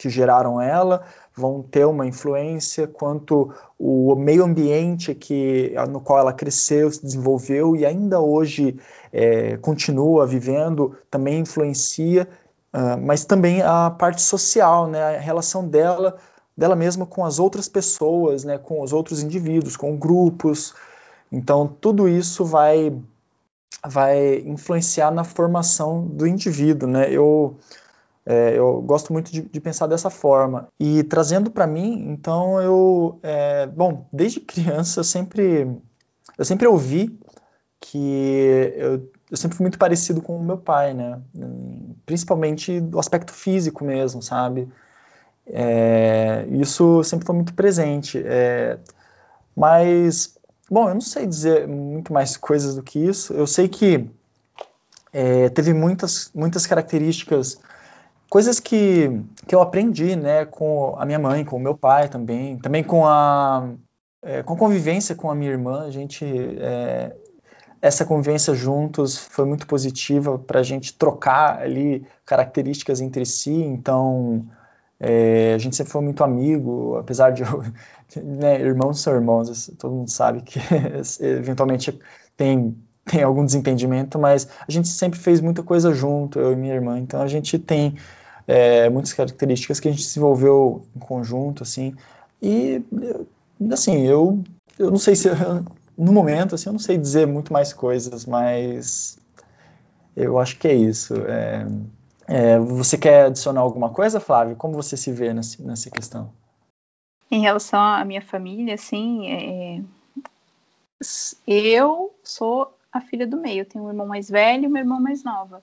que 0.00 0.08
geraram 0.08 0.58
ela 0.58 1.04
vão 1.36 1.62
ter 1.62 1.84
uma 1.84 2.06
influência, 2.06 2.86
quanto 2.86 3.52
o 3.78 4.14
meio 4.14 4.44
ambiente 4.44 5.14
que, 5.14 5.74
no 5.90 6.00
qual 6.00 6.18
ela 6.18 6.32
cresceu, 6.32 6.90
se 6.90 7.02
desenvolveu 7.02 7.76
e 7.76 7.84
ainda 7.84 8.18
hoje 8.18 8.80
é, 9.12 9.58
continua 9.58 10.26
vivendo, 10.26 10.96
também 11.10 11.40
influencia, 11.40 12.26
uh, 12.72 12.98
mas 12.98 13.26
também 13.26 13.60
a 13.60 13.90
parte 13.90 14.22
social, 14.22 14.86
né, 14.86 15.16
a 15.16 15.20
relação 15.20 15.68
dela, 15.68 16.16
dela 16.56 16.74
mesma 16.74 17.04
com 17.04 17.22
as 17.22 17.38
outras 17.38 17.68
pessoas, 17.68 18.42
né, 18.42 18.56
com 18.56 18.80
os 18.80 18.94
outros 18.94 19.22
indivíduos, 19.22 19.76
com 19.76 19.98
grupos. 19.98 20.74
Então, 21.30 21.68
tudo 21.68 22.08
isso 22.08 22.42
vai 22.42 22.90
vai 23.86 24.38
influenciar 24.40 25.10
na 25.10 25.24
formação 25.24 26.04
do 26.04 26.26
indivíduo, 26.26 26.88
né? 26.88 27.10
Eu 27.10 27.56
é, 28.24 28.56
eu 28.56 28.80
gosto 28.82 29.12
muito 29.12 29.32
de, 29.32 29.42
de, 29.42 29.60
pensar 29.60 29.86
dessa 29.86 30.10
forma. 30.10 30.68
E 30.78 31.02
trazendo 31.04 31.50
para 31.50 31.66
mim, 31.66 32.10
então 32.10 32.60
eu, 32.60 33.18
é, 33.22 33.66
bom, 33.66 34.06
desde 34.12 34.40
criança 34.40 35.00
eu 35.00 35.04
sempre, 35.04 35.68
eu 36.36 36.44
sempre 36.44 36.66
ouvi 36.66 37.18
que 37.80 38.72
eu, 38.76 39.10
eu, 39.30 39.36
sempre 39.36 39.56
fui 39.56 39.64
muito 39.64 39.78
parecido 39.78 40.20
com 40.20 40.36
o 40.36 40.44
meu 40.44 40.58
pai, 40.58 40.92
né? 40.92 41.18
Principalmente 42.04 42.78
do 42.80 42.98
aspecto 42.98 43.32
físico 43.32 43.84
mesmo, 43.84 44.22
sabe? 44.22 44.68
É, 45.46 46.46
isso 46.50 47.02
sempre 47.02 47.26
foi 47.26 47.34
muito 47.34 47.54
presente. 47.54 48.22
É, 48.24 48.78
mas, 49.56 50.38
bom, 50.70 50.88
eu 50.88 50.94
não 50.94 51.00
sei 51.00 51.26
dizer 51.26 51.66
muito 51.66 52.12
mais 52.12 52.36
coisas 52.36 52.74
do 52.74 52.82
que 52.82 52.98
isso. 52.98 53.32
Eu 53.32 53.46
sei 53.46 53.66
que 53.66 54.08
é, 55.12 55.48
teve 55.48 55.72
muitas, 55.72 56.30
muitas 56.34 56.66
características 56.66 57.58
coisas 58.30 58.60
que, 58.60 59.10
que 59.46 59.54
eu 59.54 59.60
aprendi, 59.60 60.14
né, 60.14 60.46
com 60.46 60.94
a 60.96 61.04
minha 61.04 61.18
mãe, 61.18 61.44
com 61.44 61.56
o 61.56 61.60
meu 61.60 61.76
pai 61.76 62.08
também, 62.08 62.56
também 62.58 62.84
com 62.84 63.04
a, 63.04 63.68
é, 64.22 64.42
com 64.44 64.54
a 64.54 64.56
convivência 64.56 65.16
com 65.16 65.28
a 65.28 65.34
minha 65.34 65.50
irmã, 65.50 65.84
a 65.84 65.90
gente, 65.90 66.24
é, 66.24 67.12
essa 67.82 68.04
convivência 68.04 68.54
juntos 68.54 69.18
foi 69.18 69.44
muito 69.44 69.66
positiva 69.66 70.38
para 70.38 70.60
a 70.60 70.62
gente 70.62 70.96
trocar 70.96 71.58
ali 71.58 72.06
características 72.24 73.00
entre 73.00 73.26
si, 73.26 73.52
então 73.52 74.46
é, 75.00 75.52
a 75.54 75.58
gente 75.58 75.74
sempre 75.74 75.92
foi 75.92 76.02
muito 76.02 76.22
amigo, 76.22 76.96
apesar 76.98 77.30
de 77.32 77.42
né, 78.22 78.60
irmãos 78.60 79.00
são 79.00 79.12
irmãos, 79.12 79.72
todo 79.76 79.92
mundo 79.92 80.10
sabe 80.10 80.42
que 80.42 80.60
eventualmente 81.20 81.98
tem 82.36 82.76
tem 83.02 83.24
algum 83.24 83.44
desentendimento, 83.44 84.20
mas 84.20 84.46
a 84.68 84.70
gente 84.70 84.86
sempre 84.86 85.18
fez 85.18 85.40
muita 85.40 85.64
coisa 85.64 85.92
junto, 85.92 86.38
eu 86.38 86.52
e 86.52 86.56
minha 86.56 86.74
irmã, 86.74 86.96
então 86.96 87.20
a 87.20 87.26
gente 87.26 87.58
tem 87.58 87.96
é, 88.50 88.90
muitas 88.90 89.12
características 89.12 89.78
que 89.78 89.86
a 89.86 89.92
gente 89.92 90.02
desenvolveu 90.02 90.84
em 90.96 90.98
conjunto, 90.98 91.62
assim, 91.62 91.94
e, 92.42 92.82
assim, 93.72 94.04
eu, 94.04 94.42
eu 94.76 94.90
não 94.90 94.98
sei 94.98 95.14
se, 95.14 95.28
no 95.96 96.12
momento, 96.12 96.56
assim, 96.56 96.68
eu 96.68 96.72
não 96.72 96.80
sei 96.80 96.98
dizer 96.98 97.28
muito 97.28 97.52
mais 97.52 97.72
coisas, 97.72 98.26
mas 98.26 99.18
eu 100.16 100.36
acho 100.36 100.58
que 100.58 100.66
é 100.66 100.74
isso. 100.74 101.14
É, 101.14 101.64
é, 102.26 102.58
você 102.58 102.98
quer 102.98 103.26
adicionar 103.26 103.60
alguma 103.60 103.90
coisa, 103.90 104.18
Flávio? 104.18 104.56
Como 104.56 104.74
você 104.74 104.96
se 104.96 105.12
vê 105.12 105.32
nessa, 105.32 105.62
nessa 105.62 105.88
questão? 105.88 106.32
Em 107.30 107.42
relação 107.42 107.80
à 107.80 108.04
minha 108.04 108.20
família, 108.20 108.74
assim, 108.74 109.30
é, 109.30 109.80
eu 111.46 112.12
sou 112.24 112.76
a 112.92 113.00
filha 113.00 113.28
do 113.28 113.36
meio. 113.36 113.60
Eu 113.60 113.66
tenho 113.66 113.84
um 113.84 113.88
irmão 113.88 114.08
mais 114.08 114.28
velho 114.28 114.64
e 114.64 114.66
uma 114.66 114.80
irmã 114.80 114.98
mais 114.98 115.22
nova. 115.22 115.62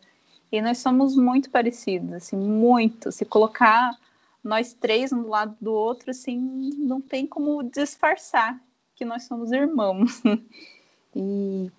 E 0.52 0.62
nós 0.62 0.78
somos 0.78 1.16
muito 1.16 1.50
parecidos, 1.50 2.14
assim, 2.14 2.38
muito. 2.38 3.12
Se 3.12 3.26
colocar 3.26 3.98
nós 4.44 4.74
três 4.74 5.12
um 5.12 5.24
do 5.24 5.30
lado 5.30 5.56
do 5.60 5.74
outro, 5.74 6.12
assim, 6.12 6.38
não 6.78 7.02
tem 7.02 7.28
como 7.28 7.64
disfarçar 7.64 8.60
que 8.96 9.04
nós 9.04 9.24
somos 9.24 9.52
irmãos. 9.52 10.22
e 11.16 11.70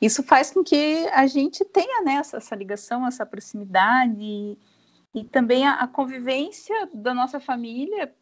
isso 0.00 0.22
faz 0.22 0.50
com 0.50 0.64
que 0.64 1.06
a 1.12 1.26
gente 1.28 1.64
tenha 1.64 2.02
né, 2.02 2.14
essa, 2.14 2.38
essa 2.38 2.56
ligação, 2.56 3.06
essa 3.06 3.24
proximidade 3.24 4.16
e, 4.20 4.58
e 5.14 5.22
também 5.22 5.64
a, 5.64 5.74
a, 5.74 5.86
convivência 5.86 6.88
da 6.92 7.14
nossa 7.14 7.38
família 7.38 8.12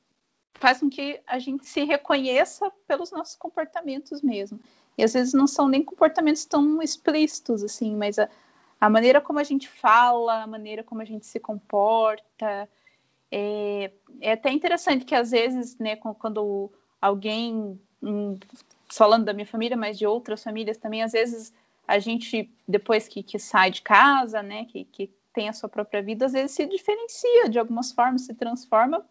faz 0.55 0.81
com 0.81 0.91
que 0.91 1.19
a 1.27 1.39
gente 1.39 1.67
se 1.67 1.83
reconheça 1.85 2.71
pelos 2.87 3.11
nossos 3.11 3.35
comportamentos 3.35 4.21
mesmo. 4.21 4.61
E 4.99 5.03
às 5.03 5.15
vezes 5.15 5.33
não 5.33 5.47
são 5.47 5.69
nem 5.69 5.83
comportamentos 5.83 6.45
tão 6.45 6.83
explícitos 6.83 7.65
assim, 7.65 7.97
mas 7.97 8.19
a, 8.19 8.29
a 8.81 8.89
maneira 8.89 9.21
como 9.21 9.39
a 9.39 9.45
gente 9.45 9.69
fala, 9.69 10.43
a 10.43 10.47
maneira 10.47 10.83
como 10.83 11.03
a 11.03 11.05
gente 11.05 11.27
se 11.27 11.39
comporta. 11.39 12.69
É, 13.31 13.93
é 14.21 14.33
até 14.33 14.51
interessante 14.51 15.05
que 15.05 15.15
às 15.15 15.31
vezes, 15.31 15.79
né, 15.79 15.97
quando 15.97 16.73
alguém, 17.01 17.79
hum, 18.03 18.39
falando 18.91 19.27
da 19.27 19.35
minha 19.35 19.47
família, 19.47 19.77
mas 19.77 19.99
de 19.99 20.07
outras 20.07 20.43
famílias 20.43 20.79
também, 20.79 21.03
às 21.03 21.13
vezes 21.13 21.53
a 21.87 21.99
gente, 21.99 22.51
depois 22.67 23.07
que, 23.07 23.23
que 23.23 23.39
sai 23.39 23.71
de 23.71 23.83
casa, 23.83 24.43
né, 24.43 24.65
que, 24.65 24.85
que 24.85 25.13
tem 25.33 25.49
a 25.49 25.53
sua 25.53 25.69
própria 25.69 26.03
vida, 26.03 26.27
às 26.27 26.33
vezes 26.33 26.53
se 26.53 26.67
diferencia 26.67 27.51
de 27.51 27.59
algumas 27.59 27.93
formas, 27.93 28.23
se 28.23 28.35
transforma. 28.35 29.05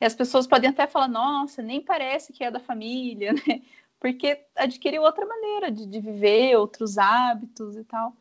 E 0.00 0.04
as 0.04 0.14
pessoas 0.14 0.46
podem 0.46 0.68
até 0.68 0.86
falar, 0.86 1.08
nossa, 1.08 1.62
nem 1.62 1.80
parece 1.80 2.32
que 2.32 2.44
é 2.44 2.50
da 2.50 2.60
família, 2.60 3.32
né? 3.46 3.62
Porque 3.98 4.44
adquiriu 4.54 5.02
outra 5.02 5.24
maneira 5.24 5.70
de, 5.70 5.86
de 5.86 5.98
viver, 5.98 6.56
outros 6.56 6.98
hábitos 6.98 7.76
e 7.76 7.84
tal. 7.84 8.14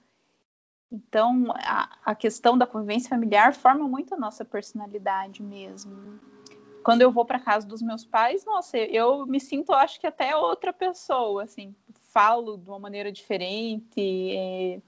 Então, 0.93 1.45
a, 1.55 1.89
a, 2.05 2.13
questão 2.13 2.55
da 2.55 2.67
convivência 2.67 3.09
familiar 3.09 3.55
forma 3.55 3.87
muito 3.87 4.13
a 4.13 4.17
nossa 4.17 4.45
personalidade 4.45 5.41
mesmo. 5.41 6.19
Quando 6.83 7.01
eu 7.01 7.11
vou 7.11 7.25
para 7.25 7.39
casa 7.39 7.65
dos 7.65 7.81
meus 7.81 8.05
pais, 8.05 8.45
nossa, 8.45 8.77
eu 8.77 9.25
me 9.25 9.39
sinto, 9.39 9.73
acho 9.73 9.99
que 9.99 10.05
até 10.05 10.35
outra 10.35 10.71
pessoa, 10.71 11.43
assim, 11.45 11.73
falo 12.11 12.57
de 12.57 12.69
uma 12.69 12.77
maneira 12.77 13.11
diferente, 13.11 14.35
é, 14.35 14.79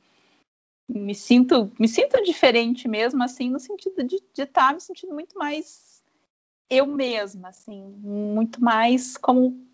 me 0.88 1.16
sinto, 1.16 1.72
me 1.80 1.88
sinto 1.88 2.22
diferente 2.24 2.88
mesmo, 2.88 3.24
assim, 3.24 3.50
no 3.50 3.60
sentido 3.60 4.04
de 4.04 4.18
estar 4.38 4.46
tá 4.68 4.74
me 4.74 4.80
sentindo 4.80 5.12
muito 5.12 5.36
mais 5.40 6.04
eu 6.70 6.86
mesma, 6.86 7.50
assim, 7.50 7.82
muito 7.98 8.64
mais 8.64 9.18
como 9.18 9.66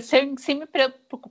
sem, 0.00 0.36
sem, 0.36 0.60
me, 0.60 0.68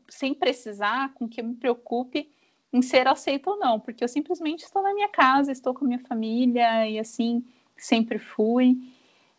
sem 0.10 0.34
precisar 0.34 1.14
com 1.14 1.30
que 1.30 1.40
eu 1.40 1.46
me 1.46 1.56
preocupe 1.56 2.30
em 2.74 2.82
ser 2.82 3.08
aceita 3.08 3.50
ou 3.50 3.58
não, 3.58 3.80
porque 3.80 4.04
eu 4.04 4.08
simplesmente 4.08 4.64
estou 4.64 4.82
na 4.82 4.94
minha 4.94 5.10
casa, 5.10 5.52
estou 5.52 5.74
com 5.74 5.84
a 5.84 5.88
minha 5.88 6.00
família 6.00 6.88
e 6.88 6.98
assim 6.98 7.44
sempre 7.76 8.18
fui. 8.18 8.78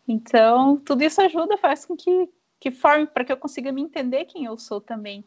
Então, 0.07 0.77
tudo 0.77 1.03
isso 1.03 1.21
ajuda, 1.21 1.57
faz 1.57 1.85
com 1.85 1.95
que, 1.95 2.29
que 2.59 2.69
forme 2.71 3.07
para 3.07 3.23
que 3.23 3.31
eu 3.31 3.37
consiga 3.37 3.71
me 3.71 3.81
entender 3.81 4.25
quem 4.25 4.45
eu 4.45 4.57
sou 4.57 4.79
também. 4.79 5.23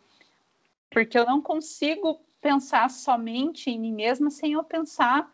Porque 0.91 1.19
eu 1.19 1.27
não 1.27 1.41
consigo 1.41 2.21
pensar 2.41 2.89
somente 2.91 3.71
em 3.71 3.79
mim 3.79 3.93
mesma 3.93 4.31
sem 4.31 4.53
eu 4.53 4.63
pensar 4.63 5.33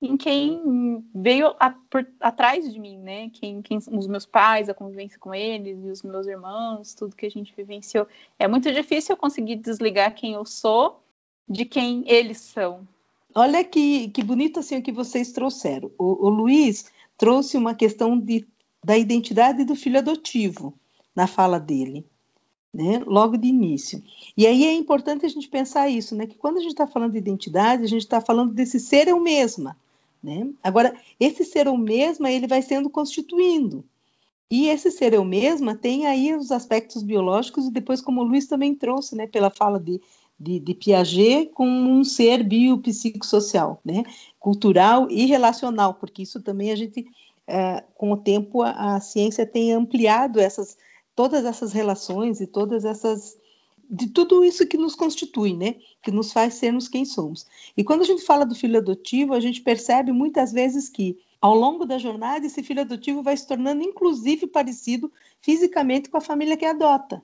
em 0.00 0.16
quem 0.16 1.04
veio 1.14 1.54
a, 1.58 1.70
por, 1.70 2.06
atrás 2.20 2.70
de 2.70 2.78
mim, 2.78 2.98
né? 2.98 3.30
Quem, 3.30 3.62
quem, 3.62 3.78
os 3.78 4.06
meus 4.06 4.26
pais, 4.26 4.68
a 4.68 4.74
convivência 4.74 5.18
com 5.18 5.34
eles 5.34 5.82
e 5.82 5.88
os 5.88 6.02
meus 6.02 6.26
irmãos, 6.26 6.94
tudo 6.94 7.16
que 7.16 7.26
a 7.26 7.30
gente 7.30 7.54
vivenciou. 7.56 8.06
É 8.38 8.46
muito 8.46 8.70
difícil 8.70 9.14
eu 9.14 9.16
conseguir 9.16 9.56
desligar 9.56 10.14
quem 10.14 10.34
eu 10.34 10.44
sou 10.44 11.03
de 11.48 11.64
quem 11.64 12.04
eles 12.06 12.38
são. 12.38 12.86
Olha 13.34 13.64
que, 13.64 14.08
que 14.10 14.22
bonito 14.22 14.60
assim 14.60 14.78
o 14.78 14.82
que 14.82 14.92
vocês 14.92 15.32
trouxeram. 15.32 15.90
O, 15.98 16.26
o 16.26 16.28
Luiz 16.28 16.86
trouxe 17.18 17.56
uma 17.56 17.74
questão 17.74 18.18
de, 18.18 18.46
da 18.82 18.96
identidade 18.96 19.64
do 19.64 19.74
filho 19.74 19.98
adotivo 19.98 20.74
na 21.14 21.26
fala 21.26 21.58
dele, 21.58 22.04
né? 22.72 23.02
logo 23.06 23.36
de 23.36 23.48
início. 23.48 24.02
E 24.36 24.46
aí 24.46 24.64
é 24.64 24.72
importante 24.72 25.26
a 25.26 25.28
gente 25.28 25.48
pensar 25.48 25.88
isso, 25.88 26.14
né? 26.14 26.26
que 26.26 26.36
quando 26.36 26.58
a 26.58 26.60
gente 26.60 26.72
está 26.72 26.86
falando 26.86 27.12
de 27.12 27.18
identidade, 27.18 27.84
a 27.84 27.88
gente 27.88 28.02
está 28.02 28.20
falando 28.20 28.52
desse 28.52 28.78
ser 28.78 29.08
eu 29.08 29.20
mesma. 29.20 29.76
Né? 30.22 30.48
Agora, 30.62 30.96
esse 31.20 31.44
ser 31.44 31.66
eu 31.66 31.76
mesma, 31.76 32.30
ele 32.30 32.46
vai 32.46 32.62
sendo 32.62 32.88
constituindo. 32.88 33.84
E 34.50 34.68
esse 34.68 34.90
ser 34.90 35.12
eu 35.12 35.24
mesma 35.24 35.74
tem 35.74 36.06
aí 36.06 36.34
os 36.34 36.52
aspectos 36.52 37.02
biológicos, 37.02 37.66
e 37.66 37.70
depois, 37.70 38.00
como 38.00 38.20
o 38.20 38.24
Luiz 38.24 38.46
também 38.46 38.74
trouxe, 38.74 39.16
né, 39.16 39.26
pela 39.26 39.50
fala 39.50 39.80
de, 39.80 40.00
de, 40.44 40.60
de 40.60 40.74
Piaget, 40.74 41.46
com 41.54 41.66
um 41.66 42.04
ser 42.04 42.44
biopsicossocial, 42.44 43.80
né, 43.84 44.04
cultural 44.38 45.10
e 45.10 45.24
relacional, 45.24 45.94
porque 45.94 46.22
isso 46.22 46.42
também 46.42 46.70
a 46.70 46.76
gente, 46.76 47.06
é, 47.46 47.82
com 47.96 48.12
o 48.12 48.16
tempo, 48.16 48.62
a, 48.62 48.96
a, 48.96 49.00
ciência 49.00 49.46
tem 49.46 49.72
ampliado 49.72 50.38
essas, 50.38 50.76
todas 51.16 51.44
essas 51.44 51.72
relações 51.72 52.40
e 52.40 52.46
todas 52.46 52.84
essas 52.84 53.36
de 53.88 54.08
tudo 54.08 54.42
isso 54.42 54.66
que 54.66 54.78
nos 54.78 54.94
constitui, 54.94 55.54
né? 55.54 55.76
Que 56.02 56.10
nos 56.10 56.32
faz 56.32 56.54
sermos 56.54 56.88
quem 56.88 57.04
somos. 57.04 57.46
E 57.76 57.84
quando 57.84 58.00
a 58.00 58.06
gente 58.06 58.24
fala 58.24 58.46
do 58.46 58.54
filho 58.54 58.78
adotivo, 58.78 59.34
a 59.34 59.40
gente 59.40 59.60
percebe 59.60 60.10
muitas 60.10 60.52
vezes 60.52 60.88
que 60.88 61.18
ao 61.44 61.54
longo 61.54 61.84
da 61.84 61.98
jornada, 61.98 62.46
esse 62.46 62.62
filho 62.62 62.80
adotivo 62.80 63.22
vai 63.22 63.36
se 63.36 63.46
tornando, 63.46 63.82
inclusive, 63.82 64.46
parecido 64.46 65.12
fisicamente 65.42 66.08
com 66.08 66.16
a 66.16 66.20
família 66.22 66.56
que 66.56 66.64
adota. 66.64 67.22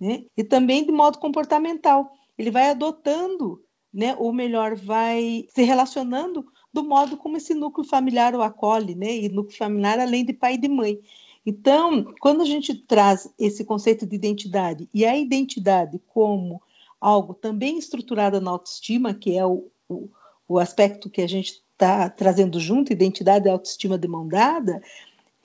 Né? 0.00 0.24
E 0.34 0.42
também 0.42 0.82
de 0.82 0.90
modo 0.90 1.18
comportamental. 1.18 2.10
Ele 2.38 2.50
vai 2.50 2.70
adotando, 2.70 3.62
né? 3.92 4.14
ou 4.18 4.32
melhor, 4.32 4.74
vai 4.76 5.46
se 5.48 5.62
relacionando 5.62 6.46
do 6.72 6.82
modo 6.82 7.16
como 7.16 7.36
esse 7.36 7.54
núcleo 7.54 7.86
familiar 7.86 8.34
o 8.34 8.42
acolhe, 8.42 8.94
né? 8.94 9.16
e 9.16 9.28
núcleo 9.28 9.56
familiar 9.56 9.98
além 10.00 10.24
de 10.24 10.32
pai 10.32 10.54
e 10.54 10.58
de 10.58 10.68
mãe. 10.68 10.98
Então, 11.46 12.14
quando 12.20 12.42
a 12.42 12.46
gente 12.46 12.74
traz 12.74 13.32
esse 13.38 13.64
conceito 13.64 14.06
de 14.06 14.16
identidade 14.16 14.88
e 14.92 15.04
a 15.04 15.16
identidade 15.16 16.00
como 16.08 16.60
algo 17.00 17.34
também 17.34 17.78
estruturado 17.78 18.40
na 18.40 18.50
autoestima, 18.50 19.12
que 19.12 19.36
é 19.36 19.44
o, 19.44 19.68
o, 19.88 20.08
o 20.48 20.58
aspecto 20.58 21.10
que 21.10 21.20
a 21.20 21.28
gente 21.28 21.62
está 21.72 22.08
trazendo 22.08 22.58
junto, 22.58 22.92
identidade 22.92 23.46
e 23.46 23.50
autoestima 23.50 23.98
de 23.98 24.08
mão 24.08 24.26
dada, 24.26 24.80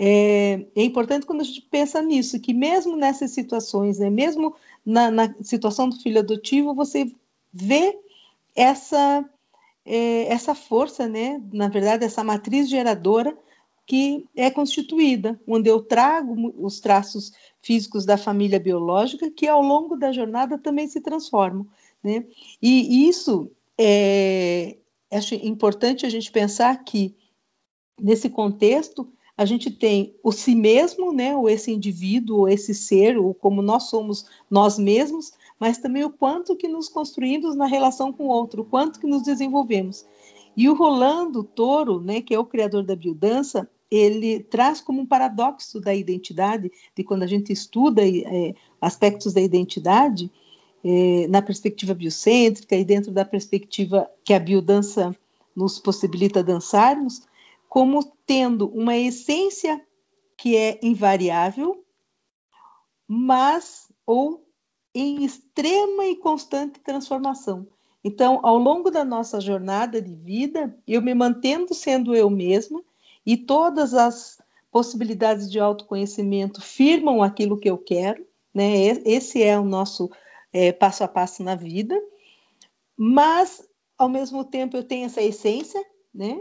é, 0.01 0.65
é, 0.73 0.83
importante 0.83 1.25
quando 1.25 1.41
a 1.41 1.43
gente 1.43 1.61
pensa 1.61 2.01
nisso, 2.01 2.39
que 2.39 2.53
mesmo 2.53 2.95
nessas 2.95 3.31
situações, 3.31 3.99
né, 3.99 4.09
mesmo 4.09 4.55
na, 4.85 5.11
na 5.11 5.35
situação 5.41 5.89
do 5.89 5.99
filho 5.99 6.19
adotivo, 6.19 6.73
você 6.73 7.11
vê 7.51 7.97
essa, 8.55 9.23
é, 9.85 10.31
essa 10.31 10.53
força, 10.55 11.07
né, 11.07 11.41
na 11.51 11.67
verdade, 11.67 12.05
essa 12.05 12.23
matriz 12.23 12.69
geradora 12.69 13.37
que 13.85 14.27
é 14.35 14.51
constituída, 14.51 15.39
onde 15.47 15.67
eu 15.67 15.81
trago 15.81 16.53
os 16.63 16.79
traços 16.79 17.33
físicos 17.59 18.05
da 18.05 18.17
família 18.17 18.59
biológica, 18.59 19.31
que 19.31 19.47
ao 19.47 19.63
longo 19.63 19.95
da 19.95 20.11
jornada 20.11 20.59
também 20.59 20.87
se 20.87 21.01
transformam. 21.01 21.65
Né? 22.03 22.23
E 22.61 23.07
isso 23.09 23.49
é, 23.79 24.77
acho 25.11 25.33
importante 25.33 26.05
a 26.05 26.09
gente 26.09 26.31
pensar 26.31 26.83
que, 26.83 27.15
nesse 27.99 28.29
contexto, 28.29 29.11
a 29.39 29.45
gente 29.45 29.71
tem 29.71 30.13
o 30.21 30.33
si 30.33 30.53
mesmo, 30.53 31.13
né, 31.13 31.33
ou 31.33 31.49
esse 31.49 31.71
indivíduo, 31.71 32.39
ou 32.39 32.49
esse 32.49 32.73
ser, 32.73 33.17
ou 33.17 33.33
como 33.33 33.61
nós 33.61 33.83
somos 33.83 34.25
nós 34.51 34.77
mesmos, 34.77 35.31
mas 35.57 35.77
também 35.77 36.03
o 36.03 36.09
quanto 36.09 36.57
que 36.57 36.67
nos 36.67 36.89
construímos 36.89 37.55
na 37.55 37.65
relação 37.65 38.11
com 38.11 38.25
o 38.25 38.31
outro, 38.31 38.63
o 38.63 38.65
quanto 38.65 38.99
que 38.99 39.07
nos 39.07 39.23
desenvolvemos. 39.23 40.05
E 40.57 40.67
o 40.67 40.73
Rolando 40.73 41.41
Toro, 41.41 42.01
né, 42.01 42.19
que 42.19 42.35
é 42.35 42.37
o 42.37 42.43
criador 42.43 42.83
da 42.83 42.97
biodança, 42.97 43.65
ele 43.89 44.41
traz 44.41 44.81
como 44.81 44.99
um 44.99 45.05
paradoxo 45.05 45.79
da 45.79 45.95
identidade, 45.95 46.69
de 46.93 47.01
quando 47.01 47.23
a 47.23 47.27
gente 47.27 47.53
estuda 47.53 48.01
é, 48.05 48.53
aspectos 48.81 49.31
da 49.31 49.39
identidade, 49.39 50.29
é, 50.83 51.29
na 51.29 51.41
perspectiva 51.41 51.93
biocêntrica 51.93 52.75
e 52.75 52.83
dentro 52.83 53.13
da 53.13 53.23
perspectiva 53.23 54.05
que 54.21 54.33
a 54.33 54.39
biodança 54.39 55.15
nos 55.55 55.79
possibilita 55.79 56.43
dançarmos, 56.43 57.21
como 57.69 58.03
tendo 58.25 58.67
uma 58.69 58.97
essência 58.97 59.79
que 60.35 60.57
é 60.57 60.79
invariável, 60.81 61.85
mas 63.07 63.87
ou 64.05 64.43
em 64.93 65.23
extrema 65.23 66.05
e 66.07 66.15
constante 66.15 66.79
transformação. 66.79 67.67
Então, 68.03 68.39
ao 68.43 68.57
longo 68.57 68.89
da 68.89 69.05
nossa 69.05 69.39
jornada 69.39 70.01
de 70.01 70.15
vida, 70.15 70.75
eu 70.87 71.01
me 71.01 71.13
mantendo 71.13 71.73
sendo 71.73 72.15
eu 72.15 72.29
mesma 72.29 72.81
e 73.25 73.37
todas 73.37 73.93
as 73.93 74.41
possibilidades 74.71 75.51
de 75.51 75.59
autoconhecimento 75.59 76.61
firmam 76.61 77.21
aquilo 77.21 77.59
que 77.59 77.69
eu 77.69 77.77
quero, 77.77 78.25
né? 78.53 78.87
Esse 79.05 79.43
é 79.43 79.59
o 79.59 79.65
nosso 79.65 80.09
é, 80.51 80.71
passo 80.71 81.03
a 81.03 81.07
passo 81.07 81.43
na 81.43 81.55
vida, 81.55 81.99
mas 82.97 83.67
ao 83.97 84.09
mesmo 84.09 84.43
tempo 84.43 84.77
eu 84.77 84.83
tenho 84.83 85.05
essa 85.05 85.21
essência, 85.21 85.83
né? 86.13 86.39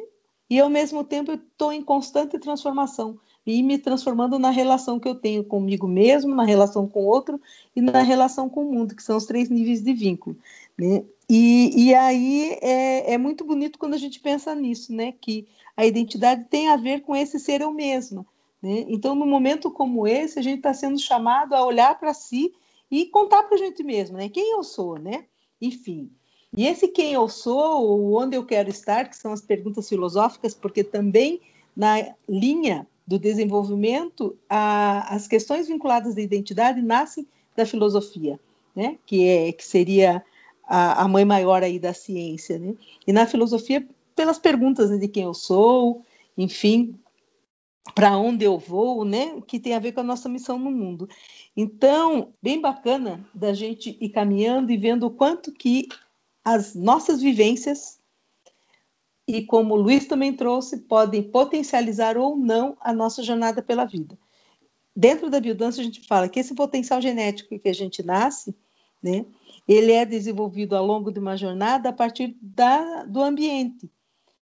E 0.50 0.58
ao 0.58 0.70
mesmo 0.70 1.04
tempo 1.04 1.32
eu 1.32 1.36
estou 1.36 1.72
em 1.72 1.82
constante 1.82 2.38
transformação 2.38 3.18
e 3.46 3.62
me 3.62 3.78
transformando 3.78 4.38
na 4.38 4.50
relação 4.50 4.98
que 4.98 5.08
eu 5.08 5.14
tenho 5.14 5.42
comigo 5.44 5.88
mesmo, 5.88 6.34
na 6.34 6.44
relação 6.44 6.86
com 6.86 7.00
o 7.04 7.06
outro 7.06 7.40
e 7.74 7.80
na 7.80 8.02
relação 8.02 8.48
com 8.48 8.66
o 8.66 8.72
mundo, 8.72 8.94
que 8.94 9.02
são 9.02 9.16
os 9.16 9.26
três 9.26 9.48
níveis 9.48 9.82
de 9.82 9.92
vínculo. 9.92 10.36
Né? 10.76 11.04
E, 11.28 11.88
e 11.88 11.94
aí 11.94 12.58
é, 12.62 13.14
é, 13.14 13.18
muito 13.18 13.44
bonito 13.44 13.78
quando 13.78 13.94
a 13.94 13.98
gente 13.98 14.20
pensa 14.20 14.54
nisso, 14.54 14.92
né? 14.92 15.12
Que 15.12 15.46
a 15.76 15.84
identidade 15.84 16.44
tem 16.44 16.68
a 16.68 16.76
ver 16.76 17.02
com 17.02 17.14
esse 17.14 17.38
ser 17.38 17.60
eu 17.60 17.72
mesma. 17.72 18.26
Né? 18.62 18.84
Então, 18.88 19.14
num 19.14 19.26
momento 19.26 19.70
como 19.70 20.06
esse, 20.06 20.38
a 20.38 20.42
gente 20.42 20.58
está 20.58 20.72
sendo 20.72 20.98
chamado 20.98 21.54
a 21.54 21.64
olhar 21.64 21.98
para 21.98 22.14
si 22.14 22.52
e 22.90 23.06
contar 23.06 23.42
para 23.44 23.56
a 23.56 23.58
gente 23.58 23.82
mesmo, 23.82 24.16
né? 24.16 24.28
Quem 24.28 24.52
eu 24.52 24.64
sou, 24.64 24.98
né? 24.98 25.26
Enfim. 25.60 26.10
E 26.58 26.66
esse 26.66 26.88
quem 26.88 27.12
eu 27.12 27.28
sou, 27.28 27.86
ou 27.86 28.20
onde 28.20 28.36
eu 28.36 28.44
quero 28.44 28.68
estar, 28.68 29.08
que 29.08 29.16
são 29.16 29.32
as 29.32 29.40
perguntas 29.40 29.88
filosóficas, 29.88 30.54
porque 30.54 30.82
também 30.82 31.40
na 31.76 32.12
linha 32.28 32.84
do 33.06 33.16
desenvolvimento, 33.16 34.36
a, 34.50 35.14
as 35.14 35.28
questões 35.28 35.68
vinculadas 35.68 36.16
à 36.16 36.20
identidade 36.20 36.82
nascem 36.82 37.24
da 37.54 37.64
filosofia, 37.64 38.40
né? 38.74 38.98
Que 39.06 39.28
é 39.28 39.52
que 39.52 39.64
seria 39.64 40.20
a, 40.64 41.04
a 41.04 41.06
mãe 41.06 41.24
maior 41.24 41.62
aí 41.62 41.78
da 41.78 41.94
ciência, 41.94 42.58
né? 42.58 42.74
E 43.06 43.12
na 43.12 43.24
filosofia 43.24 43.86
pelas 44.16 44.40
perguntas 44.40 44.90
né, 44.90 44.96
de 44.96 45.06
quem 45.06 45.22
eu 45.22 45.34
sou, 45.34 46.02
enfim, 46.36 46.98
para 47.94 48.18
onde 48.18 48.44
eu 48.44 48.58
vou, 48.58 49.04
né? 49.04 49.40
Que 49.46 49.60
tem 49.60 49.74
a 49.74 49.78
ver 49.78 49.92
com 49.92 50.00
a 50.00 50.02
nossa 50.02 50.28
missão 50.28 50.58
no 50.58 50.72
mundo. 50.72 51.08
Então, 51.56 52.32
bem 52.42 52.60
bacana 52.60 53.24
da 53.32 53.52
gente 53.52 53.96
ir 54.00 54.08
caminhando 54.08 54.72
e 54.72 54.76
vendo 54.76 55.06
o 55.06 55.10
quanto 55.12 55.52
que 55.52 55.86
as 56.54 56.74
nossas 56.74 57.20
vivências 57.20 57.98
e 59.26 59.44
como 59.44 59.74
o 59.74 59.76
Luiz 59.76 60.06
também 60.06 60.32
trouxe, 60.32 60.78
podem 60.78 61.22
potencializar 61.22 62.16
ou 62.16 62.36
não 62.36 62.76
a 62.80 62.92
nossa 62.92 63.22
jornada 63.22 63.62
pela 63.62 63.84
vida. 63.84 64.18
Dentro 64.96 65.28
da 65.28 65.38
biodança, 65.38 65.82
a 65.82 65.84
gente 65.84 66.00
fala 66.06 66.28
que 66.28 66.40
esse 66.40 66.54
potencial 66.54 67.02
genético 67.02 67.58
que 67.58 67.68
a 67.68 67.74
gente 67.74 68.02
nasce, 68.02 68.56
né, 69.02 69.26
ele 69.66 69.92
é 69.92 70.06
desenvolvido 70.06 70.74
ao 70.74 70.86
longo 70.86 71.12
de 71.12 71.20
uma 71.20 71.36
jornada 71.36 71.90
a 71.90 71.92
partir 71.92 72.34
da, 72.40 73.04
do 73.04 73.22
ambiente. 73.22 73.90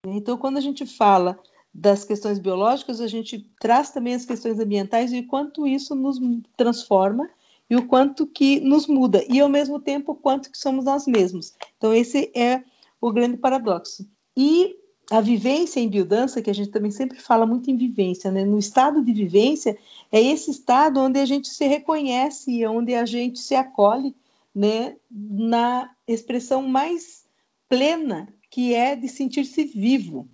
Então, 0.06 0.38
quando 0.38 0.58
a 0.58 0.60
gente 0.60 0.86
fala 0.86 1.36
das 1.74 2.04
questões 2.04 2.38
biológicas, 2.38 3.00
a 3.00 3.08
gente 3.08 3.50
traz 3.60 3.90
também 3.90 4.14
as 4.14 4.24
questões 4.24 4.60
ambientais 4.60 5.12
e 5.12 5.24
quanto 5.24 5.66
isso 5.66 5.96
nos 5.96 6.18
transforma 6.56 7.28
e 7.68 7.76
o 7.76 7.86
quanto 7.86 8.26
que 8.26 8.60
nos 8.60 8.86
muda 8.86 9.24
e 9.28 9.40
ao 9.40 9.48
mesmo 9.48 9.80
tempo 9.80 10.12
o 10.12 10.16
quanto 10.16 10.50
que 10.50 10.58
somos 10.58 10.84
nós 10.84 11.06
mesmos. 11.06 11.54
Então 11.76 11.92
esse 11.92 12.30
é 12.34 12.62
o 13.00 13.12
grande 13.12 13.36
paradoxo. 13.36 14.08
E 14.36 14.76
a 15.10 15.20
vivência 15.20 15.78
em 15.78 15.88
biodança, 15.88 16.42
que 16.42 16.50
a 16.50 16.54
gente 16.54 16.70
também 16.70 16.90
sempre 16.90 17.20
fala 17.20 17.46
muito 17.46 17.70
em 17.70 17.76
vivência, 17.76 18.30
né? 18.30 18.44
No 18.44 18.58
estado 18.58 19.04
de 19.04 19.12
vivência 19.12 19.78
é 20.10 20.20
esse 20.20 20.50
estado 20.50 21.00
onde 21.00 21.20
a 21.20 21.24
gente 21.24 21.48
se 21.48 21.66
reconhece, 21.66 22.66
onde 22.66 22.94
a 22.94 23.06
gente 23.06 23.38
se 23.38 23.54
acolhe, 23.54 24.14
né, 24.54 24.96
na 25.10 25.90
expressão 26.08 26.62
mais 26.62 27.24
plena 27.68 28.28
que 28.50 28.74
é 28.74 28.96
de 28.96 29.08
sentir-se 29.08 29.64
vivo. 29.64 30.28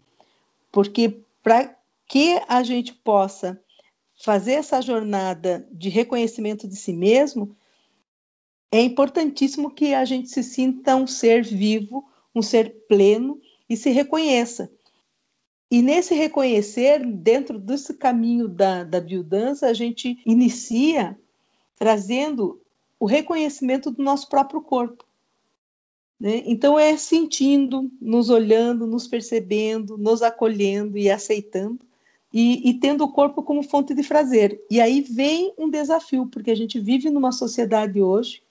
Porque 0.71 1.21
para 1.43 1.77
que 2.07 2.41
a 2.47 2.63
gente 2.63 2.95
possa 2.95 3.61
fazer 4.23 4.53
essa 4.53 4.81
jornada 4.81 5.67
de 5.73 5.89
reconhecimento 5.89 6.69
de 6.69 6.77
si 6.77 6.93
mesmo, 6.93 7.57
é 8.71 8.81
importantíssimo 8.81 9.75
que 9.75 9.95
a 9.95 10.05
gente 10.05 10.31
se 10.31 10.45
sinta 10.45 10.95
um 10.95 11.09
ser 11.09 11.43
vivo, 11.43 12.09
um 12.33 12.41
ser 12.41 12.71
pleno 12.89 13.41
e 13.69 13.77
se 13.77 13.91
reconheça. 13.91 14.71
E 15.69 15.83
nesse 15.83 16.15
reconhecer, 16.15 17.05
dentro 17.05 17.59
desse 17.59 17.95
caminho 17.95 18.47
da, 18.47 18.85
da 18.85 19.01
biodança, 19.01 19.67
a 19.67 19.75
gente 19.75 20.17
inicia 20.25 21.19
trazendo 21.77 22.61
o 23.01 23.07
reconhecimento 23.07 23.91
do 23.91 24.05
nosso 24.05 24.29
próprio 24.29 24.63
corpo. 24.63 25.05
Né? 26.21 26.45
Então, 26.47 26.79
é 26.79 26.97
sentindo, 26.97 27.91
nos 28.01 28.31
olhando, 28.31 28.87
nos 28.87 29.09
percebendo, 29.09 29.99
nos 29.99 30.23
acolhendo 30.23 30.97
e 30.97 31.11
aceitando, 31.11 31.85
e, 32.33 32.69
e, 32.71 32.75
tendo 32.75 33.05
o 33.05 33.13
corpo 33.13 33.43
como 33.43 33.63
fonte 33.63 33.95
de 33.95 34.03
prazer. 34.03 34.61
E 34.71 34.81
aí 34.81 35.03
vem 35.03 35.53
um 35.59 35.69
desafio, 35.69 36.27
porque 36.27 36.51
a 36.51 36.55
gente 36.55 36.81
vive 36.81 37.11
numa 37.11 37.33
sociedade 37.33 38.01
hoje 38.01 38.43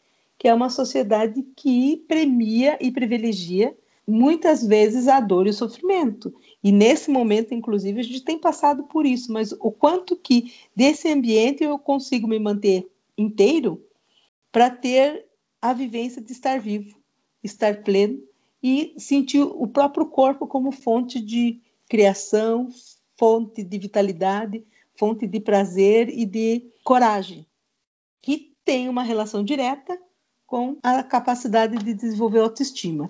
que 0.41 0.47
é 0.47 0.53
uma 0.55 0.71
sociedade 0.71 1.43
que 1.55 2.03
premia 2.07 2.75
e 2.81 2.89
privilegia 2.89 3.77
muitas 4.07 4.65
vezes 4.65 5.07
a 5.07 5.19
dor 5.19 5.45
e 5.45 5.51
o 5.51 5.53
sofrimento. 5.53 6.33
E 6.63 6.71
nesse 6.71 7.11
momento, 7.11 7.53
inclusive, 7.53 7.99
a 7.99 8.03
gente 8.03 8.23
tem 8.23 8.39
passado 8.39 8.85
por 8.85 9.05
isso, 9.05 9.31
mas 9.31 9.51
o 9.51 9.71
quanto 9.71 10.15
que 10.15 10.51
desse 10.75 11.07
ambiente 11.07 11.63
eu 11.63 11.77
consigo 11.77 12.27
me 12.27 12.39
manter 12.39 12.89
inteiro 13.15 13.85
para 14.51 14.71
ter 14.71 15.27
a 15.61 15.73
vivência 15.73 16.19
de 16.19 16.31
estar 16.31 16.59
vivo, 16.59 16.97
estar 17.43 17.83
pleno 17.83 18.19
e 18.63 18.95
sentir 18.97 19.41
o 19.41 19.67
próprio 19.67 20.07
corpo 20.07 20.47
como 20.47 20.71
fonte 20.71 21.21
de 21.21 21.61
criação, 21.87 22.67
fonte 23.21 23.63
de 23.63 23.77
vitalidade, 23.77 24.65
fonte 24.97 25.27
de 25.27 25.39
prazer 25.39 26.09
e 26.09 26.25
de 26.25 26.71
coragem, 26.83 27.45
que 28.19 28.55
tem 28.65 28.89
uma 28.89 29.03
relação 29.03 29.43
direta 29.43 29.95
com 30.47 30.79
a 30.81 31.03
capacidade 31.03 31.77
de 31.77 31.93
desenvolver 31.93 32.39
autoestima. 32.39 33.07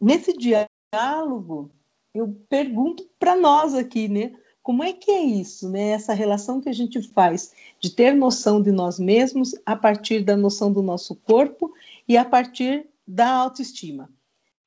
Nesse 0.00 0.36
diálogo, 0.36 1.70
eu 2.12 2.36
pergunto 2.48 3.08
para 3.20 3.36
nós 3.36 3.72
aqui, 3.72 4.08
né? 4.08 4.34
Como 4.64 4.82
é 4.82 4.92
que 4.92 5.12
é 5.12 5.22
isso, 5.22 5.70
né? 5.70 5.90
Essa 5.90 6.12
relação 6.12 6.60
que 6.60 6.68
a 6.68 6.74
gente 6.74 7.00
faz 7.00 7.52
de 7.78 7.90
ter 7.90 8.12
noção 8.12 8.60
de 8.60 8.72
nós 8.72 8.98
mesmos 8.98 9.54
a 9.64 9.76
partir 9.76 10.24
da 10.24 10.36
noção 10.36 10.72
do 10.72 10.82
nosso 10.82 11.14
corpo 11.14 11.72
e 12.08 12.16
a 12.16 12.24
partir 12.24 12.84
da 13.06 13.30
autoestima. 13.30 14.10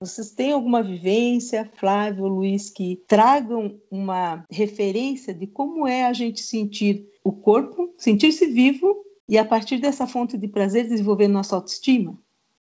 Vocês 0.01 0.31
têm 0.31 0.51
alguma 0.51 0.81
vivência, 0.81 1.69
Flávio, 1.75 2.25
Luiz, 2.25 2.71
que 2.71 3.03
tragam 3.07 3.79
uma 3.91 4.43
referência 4.49 5.31
de 5.31 5.45
como 5.45 5.87
é 5.87 6.05
a 6.07 6.11
gente 6.11 6.41
sentir 6.41 7.07
o 7.23 7.31
corpo, 7.31 7.93
sentir-se 7.99 8.47
vivo 8.47 9.05
e 9.29 9.37
a 9.37 9.45
partir 9.45 9.77
dessa 9.77 10.07
fonte 10.07 10.39
de 10.39 10.47
prazer 10.47 10.87
desenvolver 10.87 11.27
nossa 11.27 11.55
autoestima? 11.55 12.17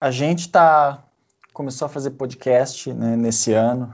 A 0.01 0.13
gente 0.13 0.49
tá 0.49 1.03
começou 1.53 1.87
a 1.87 1.89
fazer 1.89 2.11
podcast 2.11 2.93
né, 2.93 3.17
nesse 3.17 3.53
ano. 3.53 3.93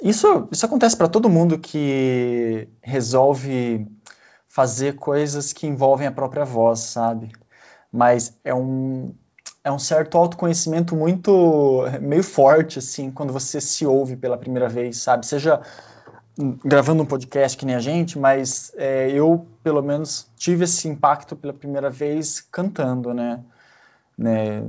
Isso, 0.00 0.46
isso 0.52 0.64
acontece 0.64 0.96
para 0.96 1.08
todo 1.08 1.28
mundo 1.28 1.58
que 1.58 2.68
resolve 2.80 3.84
fazer 4.46 4.94
coisas 4.94 5.52
que 5.52 5.66
envolvem 5.66 6.06
a 6.06 6.12
própria 6.12 6.44
voz, 6.44 6.78
sabe? 6.78 7.32
Mas 7.90 8.38
é 8.44 8.54
um, 8.54 9.12
é 9.68 9.72
um 9.72 9.78
certo 9.78 10.16
autoconhecimento 10.16 10.96
muito 10.96 11.84
meio 12.00 12.24
forte 12.24 12.78
assim 12.78 13.10
quando 13.10 13.32
você 13.32 13.60
se 13.60 13.86
ouve 13.86 14.16
pela 14.16 14.38
primeira 14.38 14.68
vez, 14.68 14.96
sabe? 14.96 15.26
Seja 15.26 15.60
gravando 16.64 17.02
um 17.02 17.06
podcast 17.06 17.58
que 17.58 17.66
nem 17.66 17.74
a 17.74 17.80
gente, 17.80 18.18
mas 18.18 18.72
é, 18.76 19.10
eu 19.10 19.46
pelo 19.62 19.82
menos 19.82 20.26
tive 20.36 20.64
esse 20.64 20.88
impacto 20.88 21.36
pela 21.36 21.52
primeira 21.52 21.90
vez 21.90 22.40
cantando, 22.40 23.12
né? 23.12 23.40
né? 24.16 24.62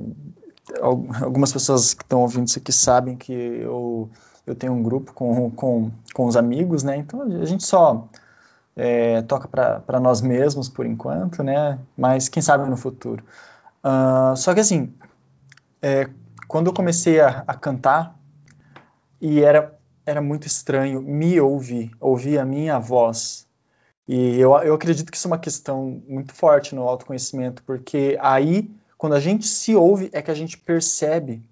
Algumas 0.81 1.53
pessoas 1.53 1.93
que 1.93 2.03
estão 2.03 2.21
ouvindo 2.21 2.47
isso 2.47 2.59
aqui 2.59 2.73
sabem 2.73 3.15
que 3.15 3.31
eu, 3.31 4.09
eu 4.45 4.53
tenho 4.53 4.73
um 4.73 4.83
grupo 4.83 5.13
com, 5.13 5.49
com, 5.51 5.91
com 6.13 6.25
os 6.25 6.35
amigos, 6.35 6.83
né? 6.83 6.97
Então 6.97 7.21
a 7.21 7.45
gente 7.45 7.63
só 7.63 8.07
é, 8.75 9.21
toca 9.21 9.47
para 9.47 9.99
nós 9.99 10.21
mesmos 10.21 10.67
por 10.67 10.85
enquanto, 10.85 11.41
né? 11.41 11.79
Mas 11.95 12.27
quem 12.27 12.41
sabe 12.41 12.69
no 12.69 12.75
futuro. 12.75 13.23
Uh, 13.83 14.35
só 14.35 14.53
que 14.53 14.59
assim, 14.59 14.93
é, 15.81 16.09
quando 16.47 16.67
eu 16.67 16.73
comecei 16.73 17.19
a, 17.19 17.43
a, 17.47 17.53
cantar, 17.53 18.19
e 19.21 19.41
era, 19.41 19.77
era 20.05 20.21
muito 20.21 20.47
estranho 20.47 21.01
me 21.01 21.39
ouvir, 21.39 21.91
ouvir 21.99 22.39
a 22.39 22.45
minha 22.45 22.79
voz. 22.79 23.47
E 24.07 24.39
eu, 24.39 24.57
eu 24.59 24.73
acredito 24.73 25.11
que 25.11 25.17
isso 25.17 25.27
é 25.27 25.31
uma 25.31 25.37
questão 25.37 26.01
muito 26.07 26.33
forte 26.33 26.73
no 26.73 26.87
autoconhecimento, 26.87 27.63
porque 27.63 28.17
aí, 28.19 28.71
quando 28.97 29.13
a 29.13 29.19
gente 29.19 29.45
se 29.45 29.75
ouve, 29.75 30.09
é 30.11 30.21
que 30.21 30.31
a 30.31 30.35
gente 30.35 30.57
percebe 30.57 31.43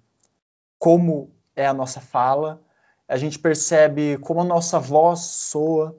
como 0.78 1.30
é 1.54 1.66
a 1.66 1.74
nossa 1.74 2.00
fala, 2.00 2.60
a 3.08 3.16
gente 3.16 3.38
percebe 3.38 4.18
como 4.18 4.40
a 4.40 4.44
nossa 4.44 4.78
voz 4.78 5.20
soa, 5.20 5.96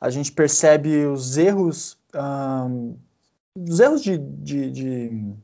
a 0.00 0.10
gente 0.10 0.32
percebe 0.32 1.06
os 1.06 1.36
erros, 1.36 1.96
um, 2.14 2.96
os 3.54 3.80
erros 3.80 4.02
de, 4.02 4.18
de, 4.18 4.70
de 4.70 5.34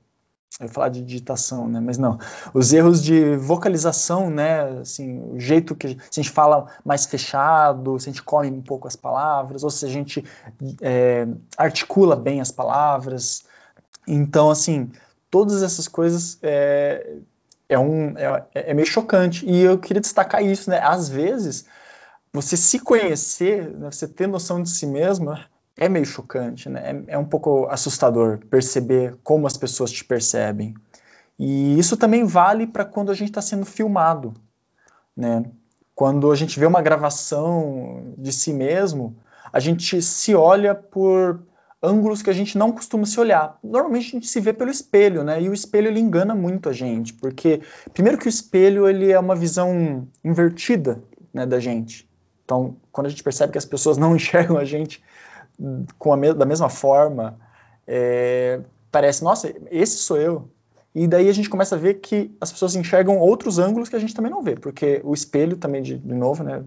eu 0.59 0.66
ia 0.66 0.73
falar 0.73 0.88
de 0.88 1.03
digitação, 1.03 1.69
né? 1.69 1.81
Mas 1.81 1.99
não. 1.99 2.19
Os 2.55 2.73
erros 2.73 3.03
de 3.03 3.37
vocalização, 3.37 4.31
né? 4.31 4.81
Assim, 4.81 5.21
o 5.33 5.38
jeito 5.38 5.75
que 5.75 5.88
se 6.11 6.21
a 6.21 6.23
gente 6.23 6.31
fala 6.31 6.66
mais 6.83 7.05
fechado, 7.05 7.99
se 8.01 8.09
a 8.09 8.12
gente 8.12 8.23
come 8.23 8.49
um 8.51 8.62
pouco 8.62 8.88
as 8.88 8.97
palavras, 8.97 9.62
ou 9.62 9.71
se 9.71 9.85
a 9.85 9.88
gente 9.88 10.25
é, 10.81 11.29
articula 11.59 12.16
bem 12.16 12.40
as 12.40 12.51
palavras. 12.51 13.45
Então, 14.09 14.51
assim, 14.51 14.90
todas 15.31 15.62
essas 15.62 15.88
coisas 15.88 16.38
é, 16.42 17.16
é 17.69 17.79
um 17.79 18.16
é, 18.16 18.47
é 18.55 18.75
meio 18.75 18.87
chocante. 18.87 19.45
E 19.45 19.61
eu 19.61 19.79
queria 19.79 20.01
destacar 20.01 20.42
isso, 20.42 20.71
né? 20.71 20.81
Às 20.83 21.07
vezes, 21.07 21.66
você 22.33 22.57
se 22.57 22.79
conhecer, 22.79 23.71
né? 23.77 23.90
você 23.90 24.09
ter 24.09 24.27
noção 24.27 24.62
de 24.62 24.71
si 24.71 24.87
mesmo, 24.87 25.37
é 25.77 25.89
meio 25.89 26.07
chocante, 26.07 26.69
né? 26.69 27.05
É, 27.09 27.15
é, 27.15 27.19
um 27.19 27.25
pouco 27.25 27.67
assustador 27.67 28.39
perceber 28.51 29.17
como 29.23 29.47
as 29.47 29.57
pessoas 29.57 29.93
te 29.93 30.05
percebem. 30.05 30.75
E 31.39 31.79
isso 31.79 31.97
também 31.97 32.25
vale 32.25 32.67
para 32.67 32.85
quando 32.85 33.11
a 33.11 33.15
gente 33.15 33.29
está 33.29 33.43
sendo 33.43 33.67
filmado, 33.67 34.33
né? 35.17 35.45
Quando 35.95 36.31
a 36.31 36.35
gente 36.35 36.59
vê 36.59 36.67
uma 36.67 36.83
gravação 36.83 38.15
de 38.17 38.33
si 38.33 38.53
mesmo, 38.53 39.17
a 39.53 39.61
gente 39.61 40.01
se 40.03 40.35
olha 40.35 40.75
por 40.75 41.41
ângulos 41.83 42.23
que 42.23 42.31
a 42.31 42.33
gente 42.33 42.57
não 42.57 42.73
costuma 42.73 43.05
se 43.05 43.19
olhar. 43.21 43.59
Normalmente 43.62 44.09
a 44.09 44.11
gente 44.12 44.27
se 44.27 44.41
vê 44.41 44.53
pelo 44.53 44.71
espelho, 44.71 45.23
né? 45.23 45.41
E 45.43 45.49
o 45.49 45.55
espelho 45.55 45.89
ele 45.89 46.01
engana 46.01 46.35
muito 46.35 46.69
a 46.69 46.73
gente, 46.73 47.12
porque 47.15 47.61
primeiro 47.93 48.19
que 48.19 48.27
o 48.27 48.29
espelho 48.31 48.89
ele 48.89 49.12
é 49.12 49.19
uma 49.19 49.37
visão 49.37 50.09
invertida, 50.25 51.03
né, 51.33 51.47
da 51.47 51.61
gente. 51.61 52.09
Então, 52.45 52.77
quando 52.91 53.09
a 53.09 53.11
gente 53.11 53.23
percebe 53.23 53.53
que 53.53 53.59
as 53.59 53.65
pessoas 53.65 53.99
não 53.99 54.15
enxergam 54.17 54.57
a 54.57 54.65
gente 54.65 55.03
com 55.99 56.12
a 56.12 56.16
me 56.16 56.33
da 56.33 56.45
mesma 56.45 56.69
forma, 56.69 57.38
é, 57.87 58.61
parece, 58.90 59.23
nossa, 59.23 59.53
esse 59.71 59.99
sou 59.99 60.16
eu. 60.16 60.49
E 60.95 61.07
daí 61.07 61.29
a 61.29 61.33
gente 61.33 61.51
começa 61.51 61.77
a 61.77 61.79
ver 61.79 62.01
que 62.01 62.35
as 62.40 62.51
pessoas 62.51 62.75
enxergam 62.75 63.19
outros 63.19 63.59
ângulos 63.59 63.90
que 63.90 63.97
a 63.97 63.99
gente 63.99 64.14
também 64.14 64.31
não 64.31 64.42
vê, 64.42 64.57
porque 64.57 65.03
o 65.05 65.12
espelho 65.12 65.59
também, 65.59 65.83
de, 65.83 65.99
de 65.99 66.14
novo, 66.14 66.42
né, 66.42 66.64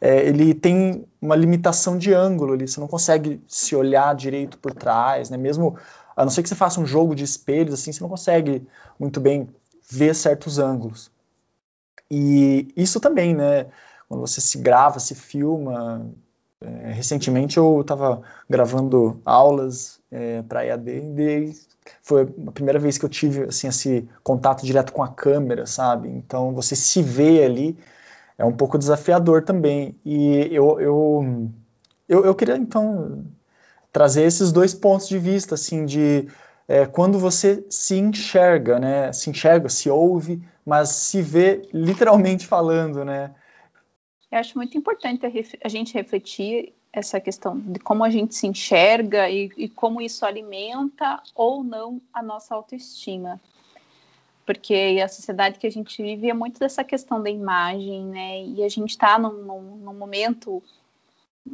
é, 0.00 0.26
ele 0.26 0.52
tem 0.52 1.06
uma 1.22 1.36
limitação 1.36 1.96
de 1.96 2.12
ângulo, 2.12 2.54
ali, 2.54 2.66
você 2.66 2.80
não 2.80 2.88
consegue 2.88 3.40
se 3.46 3.76
olhar 3.76 4.16
direito 4.16 4.58
por 4.58 4.74
trás, 4.74 5.30
né, 5.30 5.36
mesmo, 5.36 5.76
a 6.16 6.24
não 6.24 6.30
ser 6.30 6.42
que 6.42 6.48
você 6.48 6.56
faça 6.56 6.80
um 6.80 6.86
jogo 6.86 7.14
de 7.14 7.22
espelhos, 7.22 7.74
assim, 7.74 7.92
você 7.92 8.02
não 8.02 8.08
consegue 8.08 8.66
muito 8.98 9.20
bem 9.20 9.48
ver 9.88 10.12
certos 10.12 10.58
ângulos. 10.58 11.08
E 12.10 12.72
isso 12.76 12.98
também, 12.98 13.32
né, 13.32 13.66
quando 14.08 14.22
você 14.22 14.40
se 14.40 14.58
grava, 14.58 14.98
se 14.98 15.14
filma, 15.14 16.04
é, 16.60 16.92
recentemente 16.92 17.56
eu 17.56 17.80
estava 17.80 18.22
gravando 18.48 19.20
aulas 19.24 20.00
é, 20.10 20.42
para 20.42 20.64
EAD 20.64 20.90
e 20.90 21.52
foi 22.02 22.22
a 22.46 22.50
primeira 22.52 22.78
vez 22.78 22.98
que 22.98 23.04
eu 23.04 23.08
tive 23.08 23.44
assim, 23.44 23.68
esse 23.68 24.08
contato 24.22 24.64
direto 24.66 24.92
com 24.92 25.02
a 25.02 25.08
câmera, 25.08 25.66
sabe? 25.66 26.08
Então 26.08 26.52
você 26.54 26.74
se 26.76 27.02
vê 27.02 27.44
ali 27.44 27.78
é 28.38 28.44
um 28.44 28.52
pouco 28.52 28.78
desafiador 28.78 29.42
também. 29.42 29.96
E 30.04 30.48
eu, 30.52 30.80
eu, 30.80 31.50
eu, 32.08 32.24
eu 32.24 32.34
queria 32.34 32.56
então 32.56 33.24
trazer 33.92 34.22
esses 34.22 34.52
dois 34.52 34.72
pontos 34.72 35.08
de 35.08 35.18
vista, 35.18 35.56
assim, 35.56 35.84
de 35.84 36.28
é, 36.68 36.86
quando 36.86 37.18
você 37.18 37.64
se 37.68 37.96
enxerga, 37.96 38.78
né? 38.78 39.12
Se 39.12 39.28
enxerga, 39.30 39.68
se 39.68 39.90
ouve, 39.90 40.40
mas 40.64 40.90
se 40.90 41.20
vê 41.20 41.68
literalmente 41.72 42.46
falando, 42.46 43.04
né? 43.04 43.32
Eu 44.30 44.38
acho 44.38 44.58
muito 44.58 44.76
importante 44.76 45.24
a, 45.64 45.68
gente 45.68 45.94
refletir 45.94 46.74
essa 46.92 47.18
questão 47.20 47.58
de 47.58 47.78
como 47.80 48.04
a 48.04 48.10
gente 48.10 48.34
se 48.34 48.46
enxerga 48.46 49.28
e, 49.30 49.50
e, 49.56 49.68
como 49.68 50.00
isso 50.00 50.24
alimenta 50.24 51.22
ou 51.34 51.64
não 51.64 52.00
a 52.12 52.22
nossa 52.22 52.54
autoestima. 52.54 53.40
Porque 54.44 55.00
a 55.02 55.08
sociedade 55.08 55.58
que 55.58 55.66
a 55.66 55.70
gente 55.70 56.02
vive 56.02 56.28
é 56.28 56.34
muito 56.34 56.58
dessa 56.58 56.84
questão 56.84 57.22
da 57.22 57.30
imagem, 57.30 58.04
né? 58.06 58.44
E 58.44 58.62
a 58.62 58.68
gente 58.68 58.90
está 58.90 59.18
num, 59.18 59.32
num, 59.32 59.76
num, 59.76 59.94
momento 59.94 60.62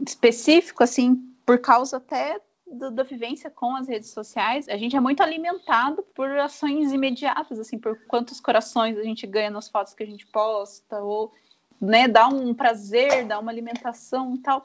específico, 0.06 0.82
assim, 0.82 1.16
por 1.44 1.58
causa 1.58 1.96
até 1.98 2.40
do, 2.66 2.90
da 2.90 3.02
vivência 3.02 3.50
com 3.50 3.76
as 3.76 3.88
redes 3.88 4.10
sociais, 4.10 4.68
a 4.68 4.76
gente 4.76 4.96
é 4.96 5.00
muito 5.00 5.22
alimentado 5.22 6.02
por 6.14 6.28
ações 6.38 6.92
imediatas, 6.92 7.58
assim, 7.58 7.78
por 7.78 7.98
quantos 8.06 8.40
corações 8.40 8.96
a 8.98 9.02
gente 9.02 9.26
ganha 9.26 9.50
nas 9.50 9.68
fotos 9.68 9.94
que 9.94 10.02
a 10.02 10.06
gente 10.06 10.26
posta, 10.26 11.00
ou 11.00 11.32
né, 11.80 12.08
dá 12.08 12.28
um 12.28 12.54
prazer, 12.54 13.26
dá 13.26 13.38
uma 13.38 13.50
alimentação 13.50 14.36
tal. 14.36 14.64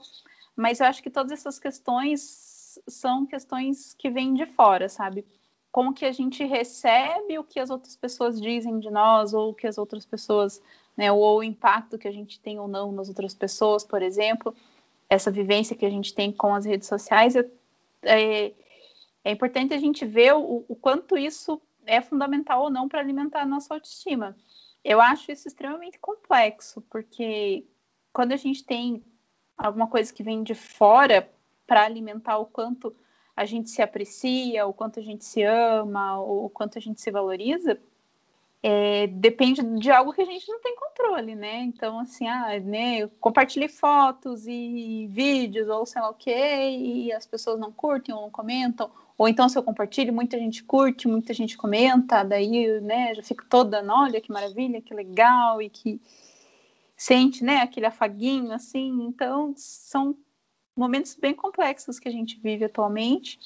Mas 0.56 0.80
eu 0.80 0.86
acho 0.88 1.02
que 1.02 1.10
todas 1.10 1.32
essas 1.32 1.60
questões 1.60 2.80
são 2.88 3.26
questões 3.26 3.94
que 3.94 4.10
vêm 4.10 4.34
de 4.34 4.46
fora, 4.46 4.90
sabe? 4.90 5.26
Como 5.72 5.94
que 5.94 6.06
a 6.06 6.12
gente 6.12 6.44
recebe 6.44 7.38
o 7.38 7.44
que 7.44 7.60
as 7.60 7.70
outras 7.70 7.96
pessoas 7.96 8.42
dizem 8.42 8.80
de 8.80 8.90
nós, 8.90 9.34
ou 9.34 9.52
o 9.52 9.54
que 9.54 9.68
as 9.68 9.78
outras 9.78 10.06
pessoas, 10.06 10.62
né, 10.98 11.12
ou 11.12 11.40
o 11.40 11.44
impacto 11.44 11.98
que 11.98 12.08
a 12.08 12.12
gente 12.12 12.40
tem 12.40 12.60
ou 12.60 12.68
não 12.68 12.92
nas 12.92 13.08
outras 13.08 13.34
pessoas, 13.34 13.84
por 13.84 14.02
exemplo. 14.02 14.56
essa 15.10 15.32
vivência 15.32 15.76
que 15.76 15.86
a 15.86 15.90
gente 15.90 16.14
tem 16.14 16.32
com 16.32 16.54
as 16.54 16.66
redes 16.66 16.88
sociais, 16.88 17.36
é, 17.36 17.50
é, 18.04 18.54
é 19.24 19.32
importante 19.32 19.74
a 19.74 19.78
gente 19.78 20.06
ver 20.06 20.34
o, 20.36 20.64
o, 20.68 20.76
quanto 20.76 21.18
isso 21.18 21.62
é 21.86 22.00
fundamental 22.02 22.64
ou 22.64 22.70
não 22.70 22.88
para 22.88 23.00
alimentar 23.00 23.42
a 23.42 23.46
nossa 23.46 23.74
autoestima. 23.74 24.36
Eu 24.84 25.02
acho 25.02 25.32
isso 25.32 25.48
extremamente 25.48 26.00
complexo, 26.00 26.82
porque 26.90 27.68
quando 28.14 28.32
a 28.32 28.38
gente 28.38 28.64
tem 28.64 29.04
alguma 29.58 29.88
coisa 29.88 30.14
que 30.14 30.24
vem 30.24 30.44
de 30.44 30.56
fora 30.56 31.30
para 31.68 31.84
alimentar 31.84 32.38
o 32.38 32.46
quanto 32.46 32.96
a 33.36 33.46
gente 33.46 33.70
se 33.70 33.82
aprecia, 33.82 34.66
o 34.66 34.74
quanto 34.74 35.00
a 35.00 35.04
gente 35.04 35.24
se 35.24 35.44
ama, 35.44 36.20
o 36.20 36.50
quanto 36.50 36.78
a 36.78 36.82
gente 36.82 37.00
se 37.00 37.12
valoriza, 37.12 37.80
é, 38.62 39.08
depende 39.08 39.62
de 39.80 39.90
algo 39.90 40.12
que 40.12 40.22
a 40.22 40.26
gente 40.26 40.48
não 40.50 40.60
tem 40.62 40.76
controle, 40.76 41.34
né? 41.34 41.62
Então, 41.62 42.00
assim, 42.00 42.28
ah, 42.28 42.60
né, 42.60 43.00
eu 43.00 43.10
compartilhei 43.20 43.70
fotos 43.70 44.46
e 44.48 45.08
vídeos, 45.12 45.70
ou 45.70 45.86
sei 45.86 46.02
lá 46.02 46.10
o 46.10 46.14
quê, 46.14 46.70
e 46.70 47.12
as 47.14 47.26
pessoas 47.26 47.60
não 47.60 47.72
curtem 47.72 48.14
ou 48.14 48.22
não 48.22 48.30
comentam, 48.30 48.92
ou 49.18 49.28
então 49.30 49.48
se 49.48 49.58
eu 49.58 49.64
compartilho, 49.64 50.14
muita 50.14 50.38
gente 50.38 50.64
curte, 50.64 51.08
muita 51.08 51.34
gente 51.34 51.58
comenta, 51.58 52.24
daí, 52.24 52.82
né, 52.82 53.16
já 53.16 53.24
fico 53.24 53.46
toda, 53.50 53.82
olha 53.94 54.20
que 54.20 54.32
maravilha, 54.32 54.82
que 54.82 54.94
legal, 54.94 55.62
e 55.62 55.70
que 55.70 56.02
sente, 56.98 57.44
né, 57.44 57.58
aquele 57.58 57.86
afaguinho, 57.86 58.52
assim, 58.52 59.06
então 59.06 59.54
são 59.56 60.18
momentos 60.76 61.16
bem 61.16 61.34
complexos 61.34 61.98
que 61.98 62.10
a 62.10 62.12
gente 62.12 62.38
vive 62.40 62.66
atualmente, 62.66 63.40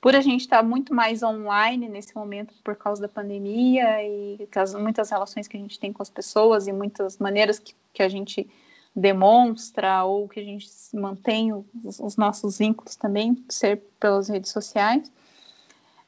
por 0.00 0.14
a 0.14 0.20
gente 0.20 0.42
estar 0.42 0.62
muito 0.62 0.94
mais 0.94 1.22
online 1.22 1.88
nesse 1.88 2.14
momento 2.14 2.54
por 2.62 2.76
causa 2.76 3.02
da 3.02 3.08
pandemia 3.08 4.02
e 4.02 4.48
as, 4.54 4.74
muitas 4.74 5.10
relações 5.10 5.48
que 5.48 5.56
a 5.56 5.60
gente 5.60 5.78
tem 5.78 5.92
com 5.92 6.02
as 6.02 6.10
pessoas 6.10 6.66
e 6.66 6.72
muitas 6.72 7.18
maneiras 7.18 7.58
que, 7.58 7.74
que 7.92 8.02
a 8.02 8.08
gente 8.08 8.48
demonstra 8.94 10.04
ou 10.04 10.28
que 10.28 10.40
a 10.40 10.44
gente 10.44 10.68
mantém 10.94 11.52
os, 11.52 11.98
os 12.00 12.16
nossos 12.16 12.58
vínculos 12.58 12.96
também, 12.96 13.44
ser 13.48 13.82
pelas 13.98 14.28
redes 14.28 14.50
sociais. 14.50 15.10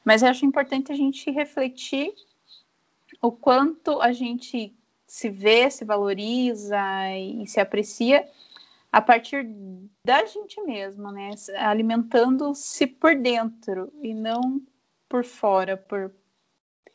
Mas 0.03 0.23
eu 0.23 0.29
acho 0.29 0.45
importante 0.45 0.91
a 0.91 0.95
gente 0.95 1.29
refletir 1.29 2.13
o 3.21 3.31
quanto 3.31 4.01
a 4.01 4.11
gente 4.11 4.73
se 5.05 5.29
vê, 5.29 5.69
se 5.69 5.85
valoriza 5.85 6.79
e, 7.15 7.45
se 7.45 7.59
aprecia 7.59 8.27
a 8.91 9.01
partir 9.01 9.47
da 10.05 10.25
gente 10.25 10.61
mesma, 10.61 11.11
né? 11.11 11.31
Alimentando-se 11.57 12.85
por 12.87 13.15
dentro 13.15 13.91
e 14.01 14.13
não 14.13 14.61
por 15.07 15.23
fora, 15.23 15.77
por 15.77 16.13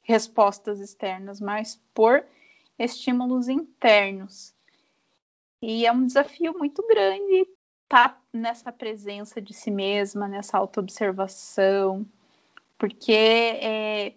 respostas 0.02 0.80
externas, 0.80 1.40
mas 1.40 1.80
por 1.94 2.24
estímulos 2.78 3.48
internos. 3.48 4.54
E 5.62 5.87
é 5.87 5.92
um 5.92 6.06
desafio 6.06 6.56
muito 6.56 6.87
grande 6.87 7.48
estar 7.85 8.11
tá 8.11 8.22
nessa 8.32 8.70
presença 8.70 9.40
de 9.40 9.54
si 9.54 9.70
mesma, 9.70 10.28
nessa 10.28 10.59
autoobservação, 10.59 12.06
porque 12.78 13.12
é, 13.12 14.14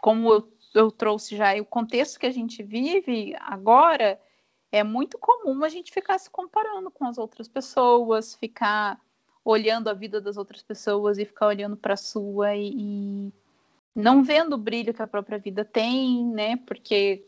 como 0.00 0.32
eu 0.32 0.50
eu 0.74 0.90
trouxe 0.90 1.36
já, 1.36 1.54
o 1.56 1.64
contexto 1.64 2.18
que 2.18 2.26
a 2.26 2.30
gente 2.30 2.62
vive 2.62 3.34
agora, 3.40 4.20
é 4.72 4.84
muito 4.84 5.18
comum 5.18 5.64
a 5.64 5.68
gente 5.68 5.92
ficar 5.92 6.18
se 6.18 6.30
comparando 6.30 6.90
com 6.90 7.04
as 7.06 7.18
outras 7.18 7.48
pessoas, 7.48 8.34
ficar 8.34 9.00
olhando 9.44 9.88
a 9.88 9.94
vida 9.94 10.20
das 10.20 10.36
outras 10.36 10.62
pessoas 10.62 11.18
e 11.18 11.24
ficar 11.24 11.48
olhando 11.48 11.76
para 11.76 11.94
a 11.94 11.96
sua 11.96 12.54
e, 12.54 12.72
e, 12.76 13.32
não 13.94 14.22
vendo 14.22 14.54
o 14.54 14.58
brilho 14.58 14.94
que 14.94 15.02
a 15.02 15.06
própria 15.06 15.38
vida 15.38 15.64
tem, 15.64 16.24
né? 16.26 16.56
Porque 16.56 17.24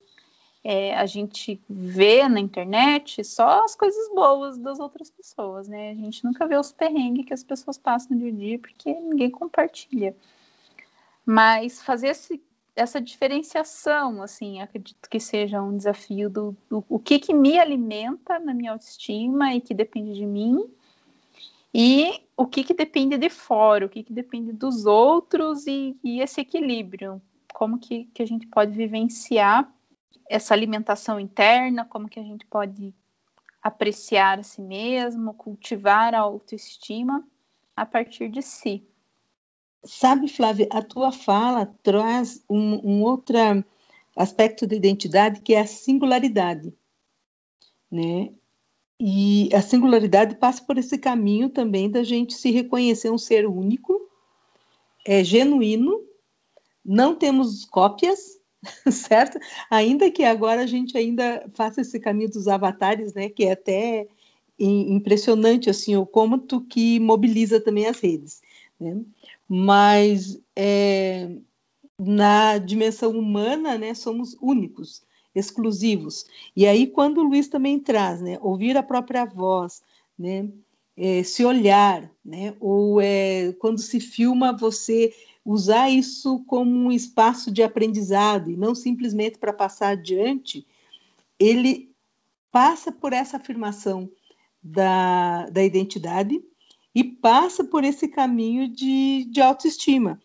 é, 0.62 0.94
a 0.94 1.06
gente 1.06 1.60
vê 1.68 2.28
na 2.28 2.38
internet 2.38 3.24
só 3.24 3.64
as 3.64 3.74
coisas 3.74 4.08
boas 4.14 4.58
das 4.58 4.78
outras 4.78 5.10
pessoas, 5.10 5.66
né? 5.66 5.90
A 5.90 5.94
gente 5.94 6.24
nunca 6.24 6.46
vê 6.46 6.56
os 6.56 6.70
perrengues 6.72 7.26
que 7.26 7.34
as 7.34 7.42
pessoas 7.42 7.76
passam 7.76 8.16
de 8.16 8.26
um 8.26 8.36
dia 8.36 8.58
porque 8.58 8.92
ninguém 8.92 9.30
compartilha. 9.30 10.14
Mas 11.26 11.82
fazer 11.82 12.08
esse 12.08 12.40
essa 12.74 13.00
diferenciação, 13.00 14.22
assim, 14.22 14.60
acredito 14.60 15.08
que 15.08 15.20
seja 15.20 15.62
um 15.62 15.76
desafio 15.76 16.30
do, 16.30 16.56
do, 16.70 16.84
o 16.88 16.98
que, 16.98 17.18
que 17.18 17.34
me 17.34 17.58
alimenta 17.58 18.38
na 18.38 18.54
minha 18.54 18.72
autoestima 18.72 19.54
e 19.54 19.60
que 19.60 19.74
depende 19.74 20.14
de 20.14 20.24
mim, 20.24 20.64
e 21.74 22.22
o 22.36 22.46
que, 22.46 22.64
que 22.64 22.74
depende 22.74 23.16
de 23.16 23.30
fora, 23.30 23.86
o 23.86 23.88
que, 23.88 24.02
que 24.02 24.12
depende 24.12 24.52
dos 24.52 24.84
outros 24.84 25.66
e, 25.66 25.96
e 26.02 26.20
esse 26.20 26.40
equilíbrio, 26.40 27.20
como 27.52 27.78
que, 27.78 28.04
que 28.14 28.22
a 28.22 28.26
gente 28.26 28.46
pode 28.46 28.72
vivenciar 28.72 29.70
essa 30.28 30.54
alimentação 30.54 31.20
interna, 31.20 31.84
como 31.84 32.08
que 32.08 32.20
a 32.20 32.22
gente 32.22 32.46
pode 32.46 32.94
apreciar 33.62 34.38
a 34.38 34.42
si 34.42 34.60
mesmo, 34.60 35.34
cultivar 35.34 36.14
a 36.14 36.20
autoestima 36.20 37.24
a 37.76 37.86
partir 37.86 38.28
de 38.28 38.42
si. 38.42 38.86
Sabe, 39.84 40.28
Flávia, 40.28 40.68
a 40.70 40.80
tua 40.80 41.10
fala 41.10 41.66
traz 41.82 42.44
um, 42.48 42.74
um 42.88 43.02
outro 43.02 43.36
aspecto 44.16 44.66
da 44.66 44.76
identidade 44.76 45.40
que 45.40 45.54
é 45.54 45.60
a 45.60 45.66
singularidade, 45.66 46.72
né? 47.90 48.32
E 49.00 49.48
a 49.52 49.60
singularidade 49.60 50.36
passa 50.36 50.62
por 50.64 50.78
esse 50.78 50.96
caminho 50.96 51.48
também 51.48 51.90
da 51.90 52.04
gente 52.04 52.34
se 52.34 52.50
reconhecer 52.52 53.10
um 53.10 53.18
ser 53.18 53.46
único, 53.46 54.08
é 55.04 55.24
genuíno, 55.24 56.00
não 56.84 57.16
temos 57.16 57.64
cópias, 57.64 58.38
certo? 58.90 59.38
Ainda 59.68 60.10
que 60.10 60.22
agora 60.22 60.62
a 60.62 60.66
gente 60.66 60.96
ainda 60.96 61.44
faça 61.54 61.80
esse 61.80 61.98
caminho 61.98 62.30
dos 62.30 62.46
avatares, 62.46 63.12
né? 63.14 63.28
Que 63.28 63.46
é 63.46 63.52
até 63.52 64.06
impressionante 64.58 65.68
assim 65.68 65.96
o 65.96 66.06
como 66.06 66.38
tu 66.38 66.60
que 66.60 67.00
mobiliza 67.00 67.60
também 67.60 67.86
as 67.86 67.98
redes, 67.98 68.40
né? 68.78 69.00
Mas 69.54 70.40
é, 70.56 71.28
na 71.98 72.56
dimensão 72.56 73.10
humana, 73.10 73.76
né, 73.76 73.92
somos 73.92 74.34
únicos, 74.40 75.02
exclusivos. 75.34 76.24
E 76.56 76.66
aí, 76.66 76.86
quando 76.86 77.18
o 77.18 77.22
Luiz 77.22 77.48
também 77.48 77.78
traz, 77.78 78.22
né, 78.22 78.38
ouvir 78.40 78.78
a 78.78 78.82
própria 78.82 79.26
voz, 79.26 79.82
né, 80.18 80.48
é, 80.96 81.22
se 81.22 81.44
olhar, 81.44 82.10
né, 82.24 82.56
ou 82.60 82.98
é, 82.98 83.52
quando 83.58 83.78
se 83.78 84.00
filma, 84.00 84.56
você 84.56 85.12
usar 85.44 85.90
isso 85.90 86.42
como 86.46 86.70
um 86.70 86.90
espaço 86.90 87.50
de 87.50 87.62
aprendizado 87.62 88.50
e 88.50 88.56
não 88.56 88.74
simplesmente 88.74 89.36
para 89.36 89.52
passar 89.52 89.88
adiante, 89.88 90.66
ele 91.38 91.94
passa 92.50 92.90
por 92.90 93.12
essa 93.12 93.36
afirmação 93.36 94.10
da, 94.62 95.44
da 95.50 95.62
identidade, 95.62 96.42
e 96.94 97.02
passa 97.02 97.64
por 97.64 97.84
esse 97.84 98.08
caminho 98.08 98.68
de, 98.68 99.24
de 99.30 99.40
autoestima. 99.40 100.20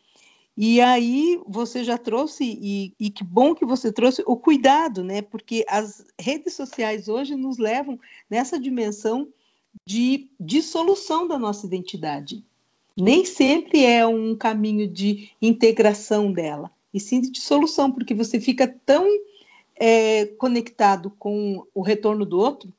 E 0.57 0.81
aí 0.81 1.39
você 1.47 1.83
já 1.83 1.99
trouxe, 1.99 2.43
e, 2.43 2.93
e, 2.99 3.11
que 3.11 3.23
bom 3.23 3.53
que 3.53 3.63
você 3.63 3.91
trouxe, 3.91 4.23
o 4.25 4.35
cuidado, 4.35 5.03
né? 5.03 5.21
Porque 5.21 5.63
as 5.69 6.03
redes 6.19 6.55
sociais 6.55 7.07
hoje 7.07 7.35
nos 7.35 7.59
levam 7.59 7.99
nessa 8.27 8.59
dimensão 8.59 9.27
de 9.85 10.31
dissolução 10.39 11.27
da 11.27 11.37
nossa 11.37 11.67
identidade. 11.67 12.43
Nem 12.97 13.23
sempre 13.23 13.85
é 13.85 14.07
um 14.07 14.35
caminho 14.35 14.87
de 14.87 15.29
integração 15.39 16.31
dela, 16.31 16.71
e 16.91 16.99
sim 16.99 17.21
de 17.21 17.29
dissolução, 17.29 17.91
porque 17.91 18.15
você 18.15 18.39
fica 18.39 18.67
tão 18.67 19.07
é, 19.75 20.25
conectado 20.25 21.11
com 21.19 21.63
o 21.71 21.81
retorno 21.83 22.25
do 22.25 22.39
outro 22.39 22.73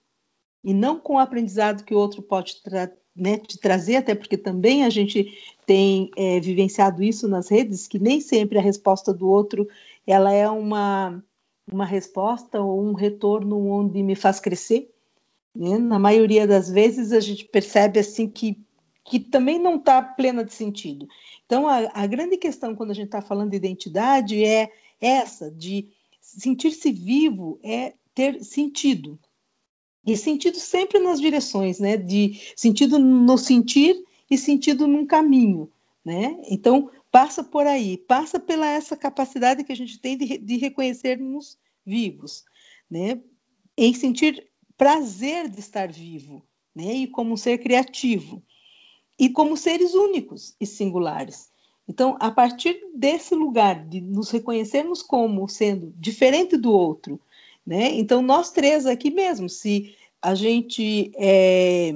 e 0.65 0.75
não 0.75 0.99
com 0.99 1.15
o 1.15 1.19
aprendizado 1.19 1.85
que 1.85 1.95
o 1.95 1.99
outro 1.99 2.21
pode 2.21 2.61
tra 2.63 2.93
né, 3.19 3.39
de 3.39 3.59
trazer, 3.59 3.97
até 3.97 4.15
porque 4.15 4.37
também 4.37 4.85
a 4.85 4.91
gente 4.91 5.37
tem 5.67 6.11
é, 6.17 6.41
vivenciado 6.41 7.03
isso 7.03 7.29
nas 7.29 7.49
redes, 7.49 7.87
que 7.87 7.99
nem 7.99 8.21
sempre 8.21 8.59
a 8.59 8.63
resposta 8.63 9.13
do 9.13 9.29
outro 9.29 9.69
ela 10.07 10.33
é 10.33 10.49
uma, 10.49 11.23
uma 11.71 11.85
resposta 11.85 12.61
ou 12.61 12.83
um 12.83 12.95
retorno 12.95 13.69
onde 13.69 14.03
me 14.03 14.15
faz 14.15 14.41
crescer. 14.41 14.91
Né? 15.55 15.77
Na 15.77 15.99
maioria 15.99 16.47
das 16.47 16.71
vezes 16.71 17.13
a 17.13 17.21
gente 17.21 17.45
percebe 17.45 17.99
assim 17.99 18.29
que, 18.29 18.59
que 19.05 19.21
também 19.21 19.59
não 19.59 19.77
está 19.77 20.01
plena 20.01 20.43
de 20.43 20.55
sentido. 20.55 21.07
Então 21.45 21.69
a, 21.69 21.91
a 21.93 22.07
grande 22.07 22.37
questão 22.37 22.75
quando 22.75 22.93
a 22.93 22.95
gente 22.95 23.07
está 23.07 23.21
falando 23.21 23.51
de 23.51 23.57
identidade 23.57 24.43
é 24.43 24.71
essa, 25.01 25.51
de 25.51 25.89
sentir-se 26.21 26.91
vivo, 26.91 27.59
é 27.63 27.93
ter 28.15 28.43
sentido, 28.43 29.19
e 30.13 30.17
sentido 30.17 30.59
sempre 30.59 30.99
nas 30.99 31.21
direções, 31.21 31.79
né? 31.79 31.97
De 31.97 32.41
sentido 32.57 32.99
no 32.99 33.37
sentir 33.37 34.03
e 34.31 34.39
sentido 34.39 34.87
num 34.87 35.07
caminho, 35.07 35.71
né? 36.03 36.41
Então 36.49 36.91
passa 37.11 37.45
por 37.45 37.67
aí, 37.67 37.99
passa 37.99 38.41
pela 38.41 38.67
essa 38.67 38.97
capacidade 38.97 39.65
que 39.65 39.73
a 39.73 39.77
gente 39.77 39.99
tem 39.99 40.17
de, 40.17 40.39
de 40.39 40.57
reconhecermos 40.57 41.59
vivos, 41.85 42.45
né? 42.91 43.21
Em 43.77 43.93
sentir 43.93 44.49
prazer 44.79 45.49
de 45.49 45.61
estar 45.61 45.93
vivo, 45.93 46.43
né? 46.75 46.95
E 46.95 47.07
como 47.07 47.35
um 47.35 47.37
ser 47.37 47.59
criativo 47.59 48.43
e 49.19 49.29
como 49.29 49.59
seres 49.59 49.93
únicos 49.93 50.57
e 50.59 50.65
singulares. 50.65 51.51
Então, 51.87 52.17
a 52.19 52.31
partir 52.31 52.81
desse 52.95 53.35
lugar 53.35 53.87
de 53.87 54.01
nos 54.01 54.31
reconhecermos 54.31 55.03
como 55.03 55.47
sendo 55.49 55.93
diferente 55.97 56.57
do 56.57 56.73
outro, 56.73 57.21
né? 57.69 57.91
Então, 57.93 58.23
nós 58.23 58.51
três 58.51 58.87
aqui 58.87 59.11
mesmo, 59.11 59.47
se 59.47 59.95
a 60.23 60.35
gente 60.35 61.13
é, 61.17 61.93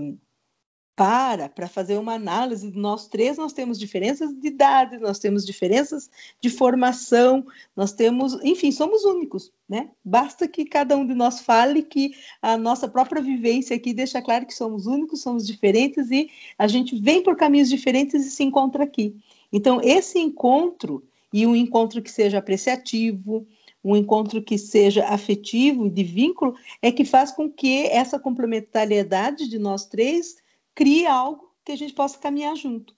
para 0.94 1.48
para 1.48 1.66
fazer 1.66 1.96
uma 1.96 2.12
análise, 2.12 2.70
nós 2.72 3.08
três 3.08 3.38
nós 3.38 3.54
temos 3.54 3.78
diferenças 3.78 4.38
de 4.38 4.48
idade, 4.48 4.98
nós 4.98 5.18
temos 5.18 5.46
diferenças 5.46 6.10
de 6.42 6.50
formação, 6.50 7.46
nós 7.74 7.90
temos, 7.90 8.34
enfim, 8.44 8.70
somos 8.70 9.04
únicos, 9.04 9.50
né? 9.66 9.88
Basta 10.04 10.46
que 10.46 10.66
cada 10.66 10.94
um 10.94 11.06
de 11.06 11.14
nós 11.14 11.40
fale 11.40 11.82
que 11.82 12.14
a 12.42 12.58
nossa 12.58 12.86
própria 12.86 13.22
vivência 13.22 13.74
aqui 13.74 13.94
deixa 13.94 14.20
claro 14.20 14.44
que 14.44 14.52
somos 14.52 14.86
únicos, 14.86 15.22
somos 15.22 15.46
diferentes 15.46 16.10
e 16.10 16.28
a 16.58 16.68
gente 16.68 17.00
vem 17.00 17.22
por 17.22 17.34
caminhos 17.34 17.70
diferentes 17.70 18.26
e 18.26 18.30
se 18.30 18.44
encontra 18.44 18.84
aqui. 18.84 19.16
Então, 19.50 19.80
esse 19.82 20.18
encontro 20.18 21.02
e 21.32 21.46
um 21.46 21.56
encontro 21.56 22.02
que 22.02 22.10
seja 22.10 22.36
apreciativo, 22.36 23.46
um 23.84 23.96
encontro 23.96 24.42
que 24.42 24.56
seja 24.56 25.06
afetivo 25.06 25.86
e 25.86 25.90
de 25.90 26.04
vínculo, 26.04 26.54
é 26.80 26.92
que 26.92 27.04
faz 27.04 27.32
com 27.32 27.50
que 27.50 27.86
essa 27.86 28.18
complementariedade 28.18 29.48
de 29.48 29.58
nós 29.58 29.86
três 29.86 30.36
crie 30.74 31.06
algo 31.06 31.50
que 31.64 31.72
a 31.72 31.76
gente 31.76 31.92
possa 31.92 32.18
caminhar 32.18 32.56
junto. 32.56 32.94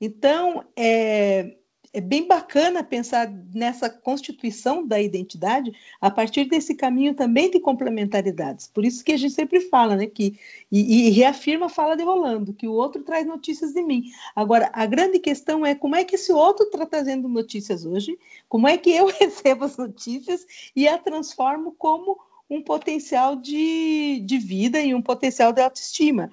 Então, 0.00 0.64
é, 0.76 1.56
é 1.94 2.00
bem 2.00 2.26
bacana 2.26 2.82
pensar 2.82 3.30
nessa 3.54 3.88
constituição 3.88 4.84
da 4.84 5.00
identidade 5.00 5.72
a 6.00 6.10
partir 6.10 6.46
desse 6.46 6.74
caminho 6.74 7.14
também 7.14 7.48
de 7.48 7.60
complementaridades. 7.60 8.66
Por 8.66 8.84
isso 8.84 9.04
que 9.04 9.12
a 9.12 9.16
gente 9.16 9.32
sempre 9.32 9.60
fala, 9.60 9.94
né, 9.94 10.08
que 10.08 10.36
e, 10.72 11.06
e, 11.06 11.10
reafirma 11.10 11.66
a 11.66 11.68
fala 11.68 11.96
de 11.96 12.02
Rolando, 12.02 12.52
que 12.52 12.66
o 12.66 12.72
outro 12.72 13.04
traz 13.04 13.24
notícias 13.24 13.72
de 13.72 13.80
mim. 13.80 14.10
Agora, 14.34 14.70
a 14.72 14.84
grande 14.86 15.20
questão 15.20 15.64
é 15.64 15.72
como 15.72 15.94
é 15.94 16.02
que 16.02 16.16
esse 16.16 16.32
outro 16.32 16.66
está 16.66 16.84
trazendo 16.84 17.28
notícias 17.28 17.86
hoje, 17.86 18.18
como 18.48 18.66
é 18.66 18.76
que 18.76 18.90
eu 18.90 19.06
recebo 19.16 19.64
as 19.64 19.76
notícias 19.76 20.44
e 20.74 20.88
a 20.88 20.98
transformo 20.98 21.76
como 21.78 22.18
um 22.50 22.60
potencial 22.60 23.36
de, 23.36 24.20
de 24.26 24.36
vida 24.36 24.80
e 24.80 24.92
um 24.92 25.00
potencial 25.00 25.52
de 25.52 25.62
autoestima 25.62 26.28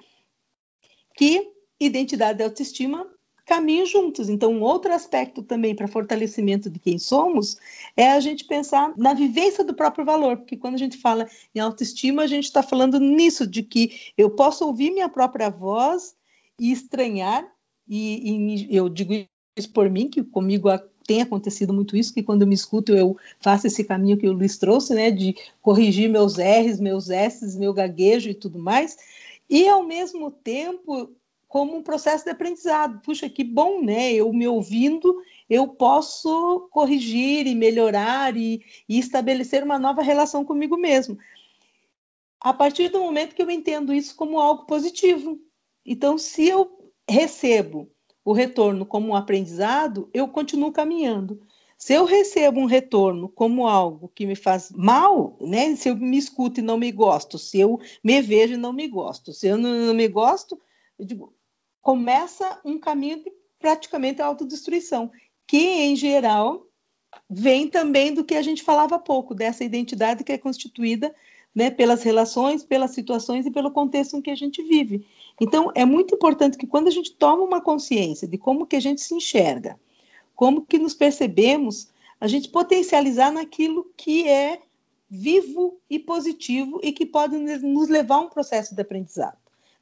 que 1.14 1.52
identidade 1.78 2.40
e 2.40 2.44
autoestima 2.44 3.06
caminham 3.44 3.86
juntos. 3.86 4.28
Então, 4.28 4.52
um 4.52 4.62
outro 4.62 4.92
aspecto 4.92 5.42
também 5.42 5.74
para 5.74 5.88
fortalecimento 5.88 6.70
de 6.70 6.78
quem 6.78 6.98
somos 6.98 7.56
é 7.96 8.12
a 8.12 8.20
gente 8.20 8.44
pensar 8.44 8.92
na 8.96 9.14
vivência 9.14 9.64
do 9.64 9.74
próprio 9.74 10.04
valor, 10.04 10.38
porque 10.38 10.56
quando 10.56 10.74
a 10.74 10.78
gente 10.78 10.96
fala 10.96 11.28
em 11.54 11.60
autoestima, 11.60 12.22
a 12.22 12.26
gente 12.26 12.44
está 12.44 12.62
falando 12.62 12.98
nisso, 13.00 13.46
de 13.46 13.62
que 13.62 14.12
eu 14.16 14.30
posso 14.30 14.64
ouvir 14.64 14.90
minha 14.90 15.08
própria 15.08 15.50
voz 15.50 16.14
e 16.58 16.70
estranhar, 16.70 17.46
e, 17.88 18.66
e 18.70 18.76
eu 18.76 18.88
digo 18.88 19.12
isso 19.56 19.70
por 19.72 19.90
mim, 19.90 20.08
que 20.08 20.22
comigo 20.22 20.68
tem 21.06 21.20
acontecido 21.20 21.72
muito 21.72 21.96
isso, 21.96 22.14
que 22.14 22.22
quando 22.22 22.42
eu 22.42 22.48
me 22.48 22.54
escuto 22.54 22.94
eu 22.94 23.16
faço 23.40 23.66
esse 23.66 23.82
caminho 23.82 24.16
que 24.16 24.28
o 24.28 24.32
Luiz 24.32 24.56
trouxe, 24.56 24.94
né, 24.94 25.10
de 25.10 25.34
corrigir 25.60 26.08
meus 26.08 26.36
R's, 26.38 26.78
meus 26.80 27.10
S's, 27.10 27.56
meu 27.56 27.74
gaguejo 27.74 28.30
e 28.30 28.34
tudo 28.34 28.58
mais, 28.58 28.96
e 29.50 29.68
ao 29.68 29.82
mesmo 29.82 30.30
tempo 30.30 31.10
como 31.52 31.76
um 31.76 31.82
processo 31.82 32.24
de 32.24 32.30
aprendizado. 32.30 33.02
Puxa, 33.02 33.28
que 33.28 33.44
bom, 33.44 33.82
né? 33.82 34.10
Eu 34.10 34.32
me 34.32 34.48
ouvindo, 34.48 35.22
eu 35.50 35.68
posso 35.68 36.66
corrigir 36.70 37.46
e 37.46 37.54
melhorar 37.54 38.34
e, 38.34 38.64
e 38.88 38.98
estabelecer 38.98 39.62
uma 39.62 39.78
nova 39.78 40.00
relação 40.00 40.46
comigo 40.46 40.78
mesmo. 40.78 41.18
A 42.40 42.54
partir 42.54 42.88
do 42.88 43.00
momento 43.00 43.34
que 43.34 43.42
eu 43.42 43.50
entendo 43.50 43.92
isso 43.92 44.16
como 44.16 44.40
algo 44.40 44.64
positivo. 44.64 45.38
Então, 45.84 46.16
se 46.16 46.48
eu 46.48 46.90
recebo 47.06 47.86
o 48.24 48.32
retorno 48.32 48.86
como 48.86 49.08
um 49.08 49.14
aprendizado, 49.14 50.08
eu 50.14 50.26
continuo 50.28 50.72
caminhando. 50.72 51.38
Se 51.76 51.92
eu 51.92 52.06
recebo 52.06 52.60
um 52.60 52.66
retorno 52.66 53.28
como 53.28 53.68
algo 53.68 54.10
que 54.14 54.24
me 54.24 54.36
faz 54.36 54.70
mal, 54.70 55.36
né? 55.38 55.76
Se 55.76 55.90
eu 55.90 55.96
me 55.96 56.16
escuto 56.16 56.60
e 56.60 56.62
não 56.62 56.78
me 56.78 56.90
gosto, 56.90 57.36
se 57.36 57.60
eu 57.60 57.78
me 58.02 58.22
vejo 58.22 58.54
e 58.54 58.56
não 58.56 58.72
me 58.72 58.88
gosto, 58.88 59.34
se 59.34 59.48
eu 59.48 59.58
não, 59.58 59.88
não 59.88 59.94
me 59.94 60.08
gosto, 60.08 60.58
eu 60.98 61.04
digo, 61.04 61.34
começa 61.82 62.60
um 62.64 62.78
caminho 62.78 63.22
de 63.22 63.32
praticamente 63.58 64.22
autodestruição, 64.22 65.10
que 65.46 65.58
em 65.58 65.96
geral 65.96 66.66
vem 67.28 67.68
também 67.68 68.14
do 68.14 68.24
que 68.24 68.34
a 68.34 68.42
gente 68.42 68.62
falava 68.62 68.96
há 68.96 68.98
pouco, 68.98 69.34
dessa 69.34 69.64
identidade 69.64 70.24
que 70.24 70.32
é 70.32 70.38
constituída 70.38 71.14
né, 71.54 71.70
pelas 71.70 72.02
relações, 72.02 72.64
pelas 72.64 72.92
situações 72.92 73.44
e 73.44 73.50
pelo 73.50 73.70
contexto 73.70 74.16
em 74.16 74.22
que 74.22 74.30
a 74.30 74.34
gente 74.34 74.62
vive. 74.62 75.06
Então, 75.40 75.70
é 75.74 75.84
muito 75.84 76.14
importante 76.14 76.56
que 76.56 76.66
quando 76.66 76.88
a 76.88 76.90
gente 76.90 77.14
toma 77.14 77.42
uma 77.42 77.60
consciência 77.60 78.26
de 78.26 78.38
como 78.38 78.66
que 78.66 78.76
a 78.76 78.80
gente 78.80 79.02
se 79.02 79.14
enxerga, 79.14 79.78
como 80.34 80.62
que 80.62 80.78
nos 80.78 80.94
percebemos, 80.94 81.88
a 82.18 82.26
gente 82.26 82.48
potencializar 82.48 83.30
naquilo 83.30 83.90
que 83.96 84.26
é 84.26 84.60
vivo 85.10 85.78
e 85.90 85.98
positivo 85.98 86.80
e 86.82 86.90
que 86.92 87.04
pode 87.04 87.36
nos 87.36 87.88
levar 87.88 88.16
a 88.16 88.20
um 88.20 88.28
processo 88.30 88.74
de 88.74 88.80
aprendizado. 88.80 89.36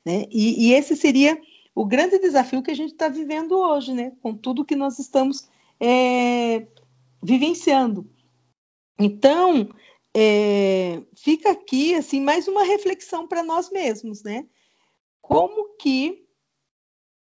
Né? 0.04 0.26
E, 0.30 0.68
e 0.68 0.72
esse 0.72 0.96
seria 0.96 1.40
o 1.74 1.85
grande 1.85 2.18
desafio 2.18 2.62
que 2.62 2.70
a 2.70 2.74
gente 2.74 2.92
está 2.92 3.09
vivendo 3.09 3.52
hoje, 3.52 3.92
né? 3.92 4.12
com 4.20 4.35
tudo 4.35 4.64
que 4.64 4.76
nós 4.76 4.98
estamos 4.98 5.48
é, 5.78 6.66
vivenciando. 7.22 8.11
Então, 8.98 9.70
é, 10.14 11.02
fica 11.14 11.50
aqui 11.50 11.94
assim 11.94 12.20
mais 12.20 12.48
uma 12.48 12.64
reflexão 12.64 13.26
para 13.26 13.42
nós 13.42 13.70
mesmos, 13.70 14.22
né? 14.22 14.46
Como 15.22 15.76
que 15.76 16.26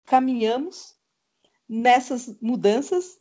caminhamos 0.06 0.96
nessas 1.68 2.36
mudanças 2.42 3.20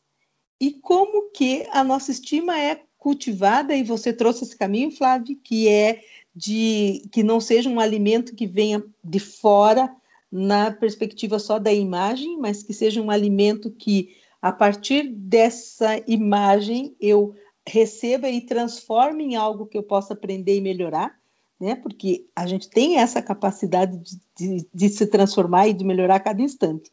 e 0.61 0.73
como 0.73 1.31
que 1.31 1.69
a 1.71 1.85
nossa 1.85 2.11
estima 2.11 2.59
é 2.59 2.83
cultivada 2.97 3.75
e 3.77 3.85
você 3.85 4.13
trouxe 4.13 4.45
esse 4.45 4.57
caminho, 4.57 4.91
Flávio, 4.91 5.37
que 5.37 5.69
é 5.69 6.03
de 6.35 7.09
que 7.13 7.23
não 7.23 7.41
seja 7.41 7.69
um 7.69 7.79
alimento 7.79 8.35
que 8.35 8.47
venha 8.47 8.83
de 9.05 9.21
fora 9.21 9.95
na 10.31 10.71
perspectiva 10.71 11.39
só 11.39 11.59
da 11.59 11.73
imagem, 11.73 12.39
mas 12.39 12.63
que 12.63 12.73
seja 12.73 13.01
um 13.01 13.11
alimento 13.11 13.71
que 13.71 14.17
a 14.41 14.53
partir 14.53 15.09
dessa 15.09 16.03
imagem 16.07 16.95
eu 17.01 17.35
receba 17.67 18.29
e 18.29 18.41
transforme 18.41 19.25
em 19.25 19.37
algo 19.37 19.67
que 19.67 19.77
eu 19.77 19.83
possa 19.83 20.15
aprender 20.15 20.57
e 20.57 20.61
melhorar, 20.61 21.19
né? 21.61 21.75
Porque 21.75 22.27
a 22.35 22.47
gente 22.47 22.69
tem 22.69 22.99
essa 22.99 23.21
capacidade 23.21 23.99
de, 23.99 24.19
de, 24.37 24.69
de 24.73 24.89
se 24.89 25.07
transformar 25.07 25.69
e 25.69 25.75
de 25.75 25.85
melhorar 25.85 26.17
a 26.17 26.21
cada 26.21 26.41
instante. 26.41 26.91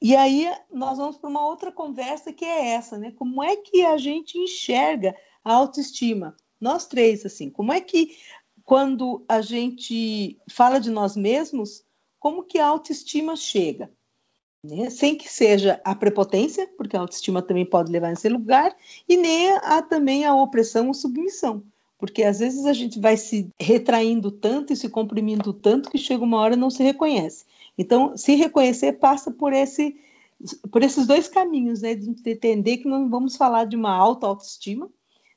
E 0.00 0.16
aí 0.16 0.50
nós 0.72 0.98
vamos 0.98 1.16
para 1.16 1.30
uma 1.30 1.46
outra 1.46 1.70
conversa 1.70 2.32
que 2.32 2.44
é 2.44 2.70
essa, 2.70 2.98
né? 2.98 3.12
Como 3.12 3.42
é 3.42 3.56
que 3.56 3.84
a 3.84 3.96
gente 3.96 4.38
enxerga 4.38 5.14
a 5.44 5.52
autoestima? 5.52 6.36
Nós 6.60 6.86
três, 6.86 7.26
assim, 7.26 7.50
como 7.50 7.72
é 7.72 7.80
que 7.80 8.16
quando 8.64 9.24
a 9.28 9.40
gente 9.40 10.38
fala 10.48 10.78
de 10.78 10.90
nós 10.90 11.16
mesmos, 11.16 11.84
como 12.22 12.44
que 12.44 12.60
a 12.60 12.68
autoestima 12.68 13.34
chega? 13.34 13.90
Né? 14.64 14.90
Sem 14.90 15.16
que 15.16 15.28
seja 15.28 15.80
a 15.82 15.92
prepotência, 15.92 16.68
porque 16.76 16.96
a 16.96 17.00
autoestima 17.00 17.42
também 17.42 17.66
pode 17.66 17.90
levar 17.90 18.10
nesse 18.10 18.28
lugar, 18.28 18.76
e 19.08 19.16
nem 19.16 19.50
a, 19.56 19.82
também 19.82 20.24
a 20.24 20.32
opressão 20.32 20.86
ou 20.86 20.94
submissão. 20.94 21.64
Porque 21.98 22.22
às 22.22 22.38
vezes 22.38 22.64
a 22.64 22.72
gente 22.72 23.00
vai 23.00 23.16
se 23.16 23.48
retraindo 23.58 24.30
tanto 24.30 24.72
e 24.72 24.76
se 24.76 24.88
comprimindo 24.88 25.52
tanto 25.52 25.90
que 25.90 25.98
chega 25.98 26.22
uma 26.22 26.38
hora 26.38 26.54
e 26.54 26.56
não 26.56 26.70
se 26.70 26.84
reconhece. 26.84 27.44
Então, 27.76 28.16
se 28.16 28.36
reconhecer 28.36 28.92
passa 29.00 29.32
por 29.32 29.52
esse 29.52 29.96
por 30.70 30.82
esses 30.82 31.06
dois 31.06 31.28
caminhos, 31.28 31.82
né, 31.82 31.94
de 31.94 32.08
entender 32.08 32.78
que 32.78 32.88
não 32.88 33.08
vamos 33.08 33.36
falar 33.36 33.64
de 33.64 33.76
uma 33.76 33.94
alta 33.94 34.26
autoestima, 34.26 34.88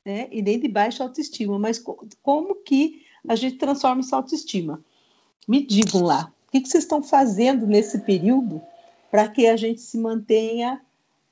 né, 0.04 0.28
e 0.32 0.42
nem 0.42 0.58
de 0.58 0.66
baixa 0.66 1.04
autoestima, 1.04 1.58
mas 1.58 1.82
como 2.22 2.56
que 2.56 3.02
a 3.26 3.36
gente 3.36 3.56
transforma 3.56 4.00
essa 4.00 4.16
autoestima? 4.16 4.84
Me 5.46 5.64
digam 5.64 6.02
lá, 6.02 6.32
que, 6.56 6.62
que 6.62 6.68
vocês 6.68 6.84
estão 6.84 7.02
fazendo 7.02 7.66
nesse 7.66 8.00
período 8.00 8.62
para 9.10 9.28
que 9.28 9.46
a 9.46 9.56
gente 9.56 9.80
se 9.80 9.98
mantenha 9.98 10.80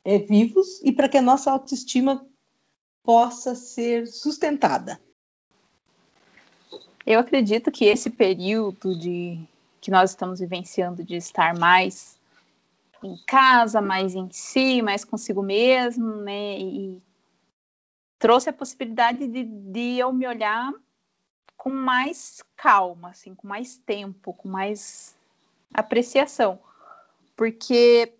é, 0.04 0.18
vivos 0.18 0.80
e 0.82 0.92
para 0.92 1.08
que 1.08 1.18
a 1.18 1.22
nossa 1.22 1.50
autoestima 1.50 2.26
possa 3.02 3.54
ser 3.54 4.06
sustentada? 4.06 5.00
Eu 7.06 7.20
acredito 7.20 7.70
que 7.70 7.84
esse 7.84 8.10
período 8.10 8.98
de 8.98 9.38
que 9.80 9.90
nós 9.90 10.10
estamos 10.10 10.40
vivenciando 10.40 11.04
de 11.04 11.16
estar 11.16 11.58
mais 11.58 12.18
em 13.02 13.16
casa, 13.26 13.82
mais 13.82 14.14
em 14.14 14.30
si, 14.30 14.80
mais 14.80 15.04
consigo 15.04 15.42
mesmo, 15.42 16.16
né? 16.22 16.58
E 16.58 17.02
trouxe 18.18 18.48
a 18.48 18.52
possibilidade 18.52 19.28
de, 19.28 19.44
de 19.44 19.98
eu 19.98 20.10
me 20.10 20.26
olhar 20.26 20.72
com 21.58 21.68
mais 21.68 22.42
calma, 22.56 23.10
assim, 23.10 23.34
com 23.34 23.46
mais 23.46 23.76
tempo, 23.76 24.32
com 24.32 24.48
mais 24.48 25.13
apreciação. 25.74 26.60
Porque, 27.36 28.14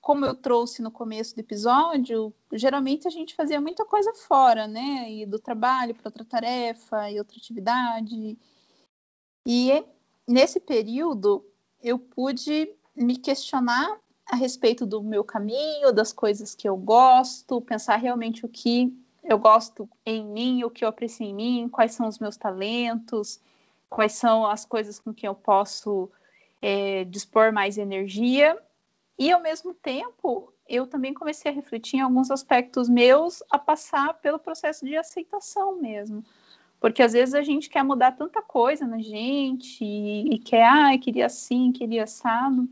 como 0.00 0.24
eu 0.24 0.34
trouxe 0.34 0.80
no 0.80 0.90
começo 0.90 1.34
do 1.34 1.40
episódio, 1.40 2.34
geralmente 2.52 3.06
a 3.06 3.10
gente 3.10 3.34
fazia 3.34 3.60
muita 3.60 3.84
coisa 3.84 4.12
fora, 4.14 4.66
né? 4.66 5.12
E 5.12 5.26
do 5.26 5.38
trabalho 5.38 5.94
para 5.94 6.08
outra 6.08 6.24
tarefa 6.24 7.10
e 7.10 7.18
outra 7.18 7.36
atividade. 7.36 8.38
E 9.46 9.84
nesse 10.26 10.58
período 10.58 11.44
eu 11.82 11.98
pude 11.98 12.74
me 12.96 13.16
questionar 13.16 13.98
a 14.24 14.36
respeito 14.36 14.86
do 14.86 15.02
meu 15.02 15.24
caminho, 15.24 15.92
das 15.92 16.12
coisas 16.12 16.54
que 16.54 16.68
eu 16.68 16.76
gosto, 16.76 17.60
pensar 17.60 17.96
realmente 17.96 18.46
o 18.46 18.48
que 18.48 18.96
eu 19.22 19.38
gosto 19.38 19.88
em 20.06 20.24
mim, 20.24 20.64
o 20.64 20.70
que 20.70 20.84
eu 20.84 20.88
aprecio 20.88 21.26
em 21.26 21.34
mim, 21.34 21.68
quais 21.68 21.92
são 21.92 22.08
os 22.08 22.18
meus 22.18 22.36
talentos, 22.36 23.40
quais 23.90 24.12
são 24.12 24.46
as 24.46 24.64
coisas 24.64 24.98
com 24.98 25.12
que 25.12 25.26
eu 25.26 25.34
posso 25.34 26.10
é, 26.62 27.04
dispor 27.04 27.52
mais 27.52 27.76
energia 27.76 28.56
e 29.18 29.30
ao 29.30 29.42
mesmo 29.42 29.74
tempo 29.74 30.52
eu 30.68 30.86
também 30.86 31.12
comecei 31.12 31.50
a 31.50 31.54
refletir 31.54 31.96
em 31.98 32.00
alguns 32.00 32.30
aspectos 32.30 32.88
meus 32.88 33.42
a 33.50 33.58
passar 33.58 34.14
pelo 34.14 34.38
processo 34.38 34.86
de 34.86 34.96
aceitação 34.96 35.78
mesmo. 35.80 36.24
Porque 36.80 37.02
às 37.02 37.12
vezes 37.12 37.34
a 37.34 37.42
gente 37.42 37.68
quer 37.68 37.84
mudar 37.84 38.12
tanta 38.12 38.40
coisa 38.40 38.86
na 38.86 38.98
gente 38.98 39.84
e, 39.84 40.34
e 40.34 40.38
quer, 40.38 40.64
ah, 40.64 40.98
queria 40.98 41.26
assim, 41.26 41.70
queria 41.72 42.04
assado, 42.04 42.68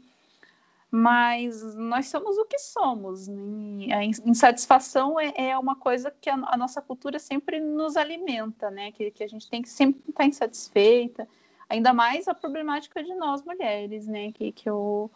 mas 0.90 1.62
nós 1.76 2.08
somos 2.08 2.36
o 2.36 2.44
que 2.44 2.58
somos. 2.58 3.28
Né? 3.28 3.92
A 3.94 4.04
insatisfação 4.04 5.20
é, 5.20 5.32
é 5.36 5.58
uma 5.58 5.76
coisa 5.76 6.12
que 6.20 6.28
a, 6.28 6.34
a, 6.34 6.56
nossa 6.56 6.82
cultura 6.82 7.20
sempre 7.20 7.60
nos 7.60 7.96
alimenta, 7.96 8.70
né? 8.70 8.90
Que, 8.90 9.12
que 9.12 9.22
a 9.22 9.28
gente 9.28 9.48
tem 9.48 9.62
que 9.62 9.68
sempre 9.68 10.02
estar 10.08 10.24
insatisfeita, 10.24 11.28
ainda 11.70 11.94
mais 11.94 12.28
a 12.28 12.34
problemática 12.34 13.02
de 13.02 13.14
nós 13.14 13.42
mulheres, 13.42 14.06
né? 14.06 14.32
Que, 14.32 14.52
que 14.52 14.68
eu 14.68 15.10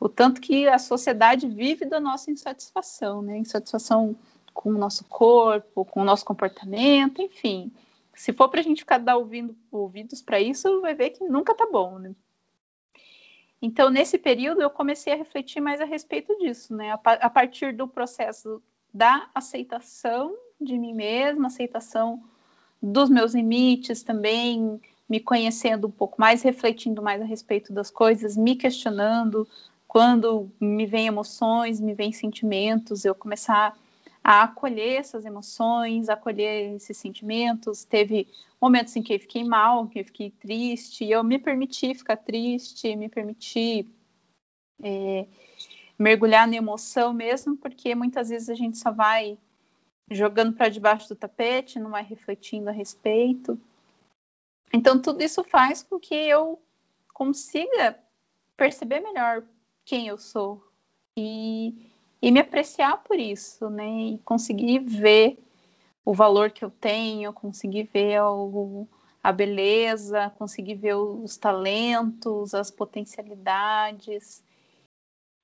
o 0.00 0.08
tanto 0.08 0.40
que 0.40 0.66
a 0.66 0.78
sociedade 0.78 1.46
vive 1.46 1.84
da 1.84 2.00
nossa 2.00 2.30
insatisfação, 2.30 3.22
né? 3.22 3.36
Insatisfação 3.36 4.16
com 4.52 4.70
o 4.70 4.78
nosso 4.78 5.04
corpo, 5.04 5.84
com 5.84 6.00
o 6.00 6.04
nosso 6.04 6.24
comportamento, 6.24 7.22
enfim. 7.22 7.70
Se 8.14 8.32
for 8.32 8.48
para 8.48 8.60
a 8.60 8.62
gente 8.62 8.80
ficar 8.80 8.98
dar 8.98 9.16
ouvindo, 9.16 9.56
ouvidos 9.70 10.20
para 10.20 10.40
isso, 10.40 10.80
vai 10.80 10.94
ver 10.94 11.10
que 11.10 11.22
nunca 11.24 11.54
tá 11.54 11.68
bom, 11.70 11.98
né? 11.98 12.14
Então, 13.60 13.90
nesse 13.90 14.18
período, 14.18 14.60
eu 14.60 14.70
comecei 14.70 15.12
a 15.12 15.16
refletir 15.16 15.60
mais 15.60 15.80
a 15.80 15.84
respeito 15.84 16.36
disso, 16.38 16.74
né? 16.74 16.98
A 17.04 17.30
partir 17.30 17.72
do 17.72 17.86
processo 17.86 18.60
da 18.92 19.30
aceitação 19.32 20.34
de 20.60 20.76
mim 20.76 20.94
mesma, 20.94 21.46
aceitação 21.46 22.24
dos 22.82 23.08
meus 23.08 23.34
limites 23.34 24.02
também, 24.02 24.80
me 25.12 25.20
conhecendo 25.20 25.88
um 25.88 25.90
pouco 25.90 26.18
mais, 26.18 26.40
refletindo 26.40 27.02
mais 27.02 27.20
a 27.20 27.26
respeito 27.26 27.70
das 27.70 27.90
coisas, 27.90 28.34
me 28.34 28.56
questionando, 28.56 29.46
quando 29.86 30.50
me 30.58 30.86
vêm 30.86 31.06
emoções, 31.06 31.78
me 31.78 31.92
vêm 31.92 32.12
sentimentos, 32.12 33.04
eu 33.04 33.14
começar 33.14 33.76
a 34.24 34.44
acolher 34.44 35.00
essas 35.00 35.26
emoções, 35.26 36.08
acolher 36.08 36.76
esses 36.76 36.96
sentimentos. 36.96 37.84
Teve 37.84 38.26
momentos 38.58 38.96
em 38.96 39.02
que 39.02 39.12
eu 39.12 39.20
fiquei 39.20 39.44
mal, 39.44 39.86
que 39.86 40.00
eu 40.00 40.04
fiquei 40.06 40.30
triste, 40.30 41.04
eu 41.04 41.22
me 41.22 41.38
permiti 41.38 41.94
ficar 41.94 42.16
triste, 42.16 42.96
me 42.96 43.10
permiti 43.10 43.86
é, 44.82 45.26
mergulhar 45.98 46.48
na 46.48 46.56
emoção 46.56 47.12
mesmo, 47.12 47.54
porque 47.54 47.94
muitas 47.94 48.30
vezes 48.30 48.48
a 48.48 48.54
gente 48.54 48.78
só 48.78 48.90
vai 48.90 49.36
jogando 50.10 50.54
para 50.54 50.70
debaixo 50.70 51.10
do 51.10 51.16
tapete, 51.16 51.78
não 51.78 51.90
vai 51.90 52.02
refletindo 52.02 52.70
a 52.70 52.72
respeito. 52.72 53.60
Então, 54.72 55.00
tudo 55.00 55.22
isso 55.22 55.44
faz 55.44 55.82
com 55.82 56.00
que 56.00 56.14
eu 56.14 56.60
consiga 57.12 57.98
perceber 58.56 59.00
melhor 59.00 59.44
quem 59.84 60.08
eu 60.08 60.16
sou 60.16 60.64
e, 61.16 61.90
e 62.20 62.30
me 62.30 62.40
apreciar 62.40 63.02
por 63.02 63.18
isso, 63.18 63.68
né? 63.68 63.88
E 63.88 64.18
conseguir 64.18 64.78
ver 64.80 65.38
o 66.04 66.14
valor 66.14 66.50
que 66.50 66.64
eu 66.64 66.70
tenho, 66.70 67.32
conseguir 67.32 67.84
ver 67.84 68.22
o, 68.22 68.88
a 69.22 69.30
beleza, 69.30 70.30
conseguir 70.38 70.74
ver 70.74 70.94
os 70.94 71.36
talentos, 71.36 72.54
as 72.54 72.70
potencialidades. 72.70 74.42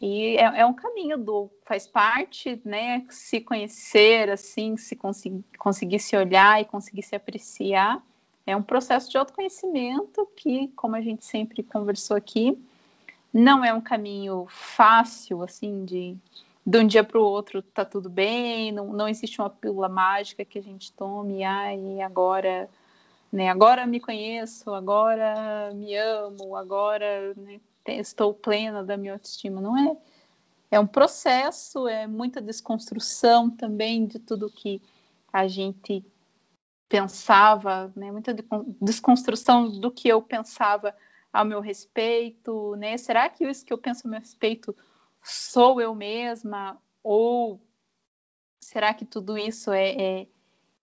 E 0.01 0.37
é, 0.37 0.61
é, 0.61 0.67
um 0.67 0.75
caminho 0.75 1.19
do 1.19 1.51
faz 1.65 1.87
parte, 1.87 2.61
né? 2.65 3.07
Se 3.11 3.41
conhecer, 3.41 4.31
assim, 4.31 4.77
se 4.77 4.97
conseguir, 4.97 5.45
conseguir 5.59 5.99
se 5.99 6.17
olhar 6.17 6.61
e 6.61 6.65
conseguir 6.65 7.03
se 7.03 7.15
apreciar. 7.15 8.03
É 8.49 8.57
um 8.57 8.63
processo 8.63 9.11
de 9.11 9.19
autoconhecimento 9.19 10.27
que, 10.35 10.69
como 10.69 10.97
a 10.97 11.03
gente 11.03 11.23
sempre 11.23 11.63
conversou 11.63 12.17
aqui, 12.17 12.59
não 13.33 13.63
é 13.63 13.75
um 13.75 13.81
caminho 13.81 14.47
fácil, 14.49 15.43
assim, 15.43 15.85
de 15.85 16.17
de 16.65 16.79
um 16.79 16.87
dia 16.87 17.03
para 17.03 17.19
o 17.19 17.23
outro 17.23 17.63
tá 17.63 17.83
tudo 17.83 18.11
bem, 18.11 18.73
não, 18.73 18.93
não 18.93 19.09
existe 19.09 19.41
uma 19.41 19.49
pílula 19.49 19.89
mágica 19.89 20.45
que 20.45 20.59
a 20.59 20.63
gente 20.63 20.93
tome, 20.93 21.43
ai, 21.43 22.01
agora, 22.03 22.69
né, 23.33 23.49
agora 23.49 23.87
me 23.87 23.99
conheço, 23.99 24.75
agora 24.75 25.71
me 25.75 25.97
amo, 25.97 26.55
agora 26.55 27.33
né, 27.37 27.59
estou 27.87 28.35
plena 28.35 28.85
da 28.85 28.99
minha 28.99 29.15
autoestima. 29.15 29.63
Não 29.63 29.79
é. 29.79 29.97
É 30.71 30.79
um 30.79 30.87
processo, 30.87 31.89
é 31.89 32.07
muita 32.07 32.41
desconstrução 32.41 33.49
também 33.49 34.05
de 34.05 34.19
tudo 34.19 34.51
que 34.51 34.83
a 35.33 35.49
gente 35.49 36.05
pensava, 36.89 37.93
né, 37.95 38.11
muita 38.11 38.35
desconstrução 38.81 39.69
do 39.79 39.91
que 39.91 40.09
eu 40.09 40.23
pensava 40.23 40.97
ao 41.33 41.45
meu 41.45 41.61
respeito, 41.61 42.75
né? 42.77 42.97
Será 42.97 43.29
que 43.29 43.45
isso 43.45 43.65
que 43.65 43.73
eu 43.73 43.79
penso 43.79 44.07
a 44.07 44.11
meu 44.11 44.21
respeito 44.21 44.75
sou 45.23 45.81
eu 45.81 45.95
mesma? 45.95 46.81
Ou 47.03 47.61
será 48.61 48.95
que 48.95 49.05
tudo 49.05 49.37
isso 49.37 49.71
é, 49.71 49.91
é, 49.91 50.27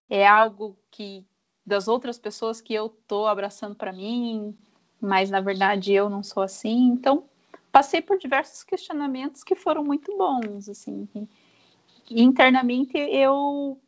é 0.09 0.27
algo 0.27 0.77
que 0.91 1.25
das 1.65 1.87
outras 1.87 2.19
pessoas 2.19 2.61
que 2.61 2.73
eu 2.73 2.89
tô 3.07 3.25
abraçando 3.25 3.75
para 3.75 3.91
mim, 3.91 4.55
mas 5.01 5.31
na 5.31 5.41
verdade 5.41 5.93
eu 5.93 6.09
não 6.09 6.21
sou 6.21 6.43
assim? 6.43 6.89
Então, 6.89 7.27
passei 7.71 8.01
por 8.01 8.19
diversos 8.19 8.63
questionamentos 8.63 9.43
que 9.43 9.55
foram 9.55 9.83
muito 9.83 10.15
bons, 10.15 10.69
assim. 10.69 11.09
E, 12.09 12.21
internamente 12.21 12.95
eu 12.95 13.79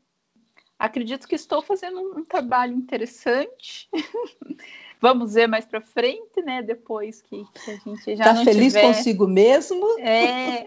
acredito 0.77 1.27
que 1.27 1.35
estou 1.35 1.61
fazendo 1.61 1.99
um, 1.99 2.23
trabalho 2.23 2.73
interessante. 2.73 3.89
Vamos 4.99 5.33
ver 5.33 5.47
mais 5.47 5.65
para 5.65 5.81
frente, 5.81 6.41
né? 6.41 6.61
Depois 6.61 7.21
que, 7.21 7.45
que, 7.45 7.71
a 7.71 7.75
gente 7.75 8.15
já 8.15 8.23
tá 8.23 8.33
não 8.33 8.43
feliz 8.43 8.73
tiver... 8.73 8.87
consigo 8.87 9.27
mesmo? 9.27 9.99
É. 9.99 10.65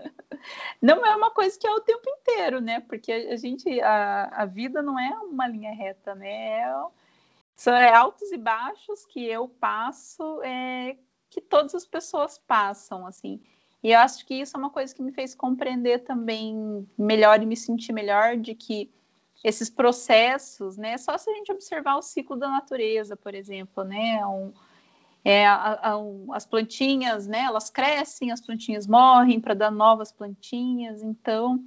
não 0.80 1.04
é 1.04 1.14
uma 1.14 1.30
coisa 1.30 1.58
que 1.58 1.66
é 1.66 1.70
o 1.70 1.80
tempo 1.80 2.08
inteiro, 2.08 2.60
né? 2.60 2.80
Porque 2.80 3.12
a, 3.12 3.36
gente, 3.36 3.80
a, 3.80 4.24
a 4.32 4.46
vida 4.46 4.80
não 4.82 4.98
é 4.98 5.10
uma 5.20 5.46
linha 5.46 5.74
reta, 5.74 6.14
né? 6.14 6.60
É, 6.60 6.84
são 7.54 7.74
é 7.74 7.94
altos 7.94 8.32
e 8.32 8.38
baixos 8.38 9.04
que 9.04 9.24
eu 9.24 9.48
passo, 9.48 10.42
é, 10.42 10.96
que 11.28 11.40
todas 11.40 11.74
as 11.74 11.86
pessoas 11.86 12.38
passam, 12.38 13.06
assim. 13.06 13.40
E 13.82 13.92
eu 13.92 13.98
acho 13.98 14.24
que 14.24 14.34
isso 14.34 14.56
é 14.56 14.60
uma 14.60 14.70
coisa 14.70 14.94
que 14.94 15.02
me 15.02 15.12
fez 15.12 15.34
compreender 15.34 16.00
também 16.04 16.88
melhor 16.96 17.42
e 17.42 17.46
me 17.46 17.56
sentir 17.56 17.92
melhor 17.92 18.36
de 18.36 18.54
que 18.54 18.90
esses 19.42 19.68
processos, 19.68 20.76
né? 20.76 20.96
Só 20.98 21.18
se 21.18 21.28
a 21.28 21.34
gente 21.34 21.50
observar 21.50 21.96
o 21.96 22.02
ciclo 22.02 22.36
da 22.36 22.48
natureza, 22.48 23.16
por 23.16 23.34
exemplo, 23.34 23.82
né? 23.82 24.24
Um, 24.24 24.52
é, 25.24 25.46
a, 25.46 25.90
a, 25.90 25.98
um, 25.98 26.32
as 26.32 26.46
plantinhas, 26.46 27.26
né? 27.26 27.40
Elas 27.40 27.68
crescem, 27.68 28.30
as 28.30 28.40
plantinhas 28.40 28.86
morrem 28.86 29.40
para 29.40 29.54
dar 29.54 29.70
novas 29.70 30.12
plantinhas. 30.12 31.02
Então, 31.02 31.64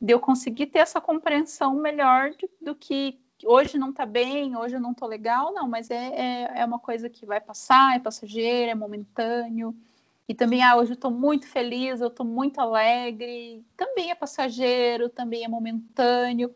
de 0.00 0.12
eu 0.12 0.20
conseguir 0.20 0.66
ter 0.66 0.78
essa 0.80 1.00
compreensão 1.00 1.74
melhor 1.74 2.30
de, 2.30 2.48
do 2.60 2.74
que 2.74 3.18
hoje 3.44 3.78
não 3.78 3.90
está 3.90 4.06
bem, 4.06 4.56
hoje 4.56 4.76
eu 4.76 4.80
não 4.80 4.92
estou 4.92 5.08
legal, 5.08 5.52
não, 5.52 5.68
mas 5.68 5.90
é, 5.90 6.06
é, 6.06 6.60
é, 6.60 6.64
uma 6.64 6.78
coisa 6.78 7.10
que 7.10 7.26
vai 7.26 7.40
passar, 7.40 7.96
é 7.96 7.98
passageira, 7.98 8.70
é 8.72 8.74
momentâneo. 8.74 9.74
E 10.28 10.34
também, 10.34 10.62
ah, 10.62 10.76
hoje 10.76 10.92
eu 10.92 10.94
estou 10.94 11.10
muito 11.10 11.46
feliz, 11.46 12.00
eu 12.00 12.08
estou 12.08 12.26
muito 12.26 12.60
alegre, 12.60 13.64
também 13.76 14.10
é 14.10 14.14
passageiro, 14.14 15.08
também 15.08 15.44
é 15.44 15.48
momentâneo 15.48 16.54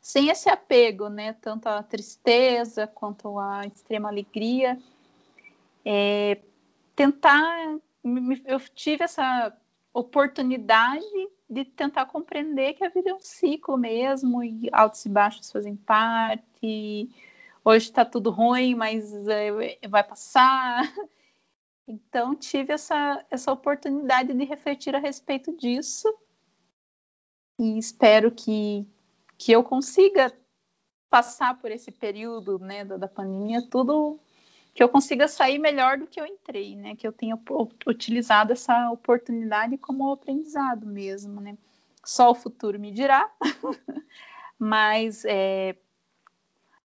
sem 0.00 0.28
esse 0.28 0.48
apego, 0.48 1.08
né, 1.08 1.34
tanto 1.34 1.68
à 1.68 1.82
tristeza 1.82 2.86
quanto 2.86 3.38
à 3.38 3.66
extrema 3.66 4.08
alegria, 4.08 4.78
é, 5.84 6.38
tentar, 6.96 7.78
eu 8.44 8.60
tive 8.74 9.04
essa 9.04 9.56
oportunidade 9.92 11.04
de 11.48 11.64
tentar 11.64 12.06
compreender 12.06 12.74
que 12.74 12.84
a 12.84 12.88
vida 12.88 13.10
é 13.10 13.14
um 13.14 13.20
ciclo 13.20 13.76
mesmo, 13.76 14.42
e 14.42 14.70
altos 14.72 15.04
e 15.04 15.08
baixos 15.08 15.50
fazem 15.50 15.76
parte, 15.76 17.10
hoje 17.64 17.86
está 17.86 18.04
tudo 18.04 18.30
ruim, 18.30 18.74
mas 18.74 19.12
é, 19.28 19.88
vai 19.88 20.04
passar. 20.04 20.82
Então, 21.92 22.36
tive 22.36 22.72
essa, 22.72 23.26
essa 23.32 23.50
oportunidade 23.50 24.32
de 24.32 24.44
refletir 24.44 24.94
a 24.94 25.00
respeito 25.00 25.52
disso 25.56 26.08
e 27.58 27.76
espero 27.76 28.30
que, 28.30 28.86
que 29.40 29.52
eu 29.52 29.64
consiga 29.64 30.30
passar 31.08 31.58
por 31.58 31.70
esse 31.70 31.90
período 31.90 32.58
né, 32.58 32.84
da, 32.84 32.98
da, 32.98 33.08
pandemia, 33.08 33.66
tudo 33.70 34.20
que 34.74 34.82
eu 34.82 34.88
consiga 34.88 35.26
sair 35.26 35.58
melhor 35.58 35.96
do 35.96 36.06
que 36.06 36.20
eu 36.20 36.26
entrei, 36.26 36.76
né? 36.76 36.94
Que 36.94 37.08
eu 37.08 37.12
tenha 37.12 37.40
utilizado 37.86 38.52
essa 38.52 38.90
oportunidade 38.90 39.78
como 39.78 40.12
aprendizado 40.12 40.86
mesmo, 40.86 41.40
né? 41.40 41.56
Só 42.04 42.30
o 42.30 42.34
futuro 42.34 42.78
me 42.78 42.92
dirá, 42.92 43.32
mas 44.58 45.24
é, 45.24 45.74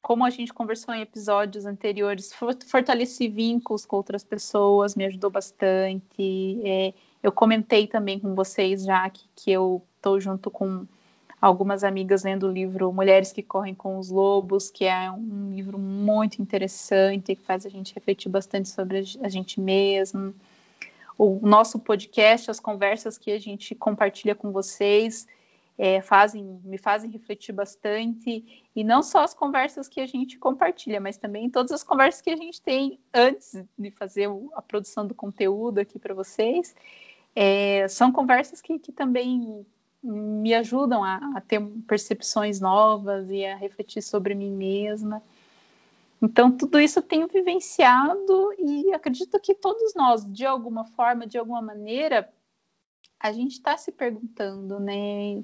como 0.01 0.25
a 0.25 0.31
gente 0.31 0.51
conversou 0.51 0.95
em 0.95 1.01
episódios 1.01 1.67
anteriores, 1.67 2.33
fortaleci 2.65 3.29
vínculos 3.29 3.85
com 3.85 3.97
outras 3.97 4.23
pessoas, 4.23 4.95
me 4.95 5.05
ajudou 5.05 5.29
bastante. 5.29 6.59
É, 6.65 6.93
eu 7.21 7.31
comentei 7.31 7.85
também 7.85 8.19
com 8.19 8.33
vocês 8.33 8.83
já 8.83 9.07
que, 9.11 9.29
que 9.35 9.51
eu 9.51 9.85
estou 9.95 10.19
junto 10.19 10.49
com 10.49 10.87
algumas 11.41 11.83
amigas 11.83 12.23
lendo 12.23 12.47
o 12.47 12.51
livro 12.51 12.93
Mulheres 12.93 13.31
que 13.31 13.41
Correm 13.41 13.73
com 13.73 13.97
os 13.97 14.11
Lobos, 14.11 14.69
que 14.69 14.85
é 14.85 15.09
um 15.11 15.51
livro 15.55 15.79
muito 15.79 16.39
interessante, 16.39 17.35
que 17.35 17.41
faz 17.41 17.65
a 17.65 17.69
gente 17.69 17.95
refletir 17.95 18.29
bastante 18.29 18.69
sobre 18.69 19.03
a 19.21 19.27
gente 19.27 19.59
mesmo. 19.59 20.35
O 21.17 21.39
nosso 21.41 21.79
podcast, 21.79 22.51
as 22.51 22.59
conversas 22.59 23.17
que 23.17 23.31
a 23.31 23.39
gente 23.39 23.73
compartilha 23.73 24.35
com 24.35 24.51
vocês, 24.51 25.27
é, 25.79 25.99
fazem, 25.99 26.61
me 26.63 26.77
fazem 26.77 27.09
refletir 27.09 27.53
bastante, 27.53 28.69
e 28.75 28.83
não 28.83 29.01
só 29.01 29.23
as 29.23 29.33
conversas 29.33 29.87
que 29.87 29.99
a 29.99 30.05
gente 30.05 30.37
compartilha, 30.37 31.01
mas 31.01 31.17
também 31.17 31.49
todas 31.49 31.71
as 31.71 31.83
conversas 31.83 32.21
que 32.21 32.29
a 32.29 32.35
gente 32.35 32.61
tem 32.61 32.99
antes 33.11 33.63
de 33.77 33.89
fazer 33.89 34.29
a 34.53 34.61
produção 34.61 35.07
do 35.07 35.15
conteúdo 35.15 35.79
aqui 35.79 35.97
para 35.97 36.13
vocês. 36.13 36.75
É, 37.35 37.87
são 37.87 38.11
conversas 38.11 38.61
que, 38.61 38.77
que 38.77 38.91
também 38.91 39.65
me 40.03 40.53
ajudam 40.55 41.03
a, 41.03 41.15
a, 41.35 41.41
ter 41.41 41.61
percepções 41.87 42.59
novas 42.59 43.29
e 43.29 43.45
a 43.45 43.55
refletir 43.55 44.01
sobre 44.01 44.33
mim 44.33 44.51
mesma. 44.51 45.21
Então, 46.21 46.51
tudo 46.51 46.79
isso 46.79 46.99
eu 46.99 47.03
tenho 47.03 47.27
vivenciado 47.27 48.53
e 48.57 48.93
acredito 48.93 49.39
que 49.39 49.53
todos 49.53 49.93
nós, 49.95 50.25
de 50.25 50.45
alguma 50.45 50.85
forma, 50.85 51.25
de 51.25 51.37
alguma 51.37 51.61
maneira, 51.61 52.31
a 53.19 53.31
gente 53.31 53.53
está 53.53 53.77
se 53.77 53.91
perguntando, 53.91 54.79
né? 54.79 55.43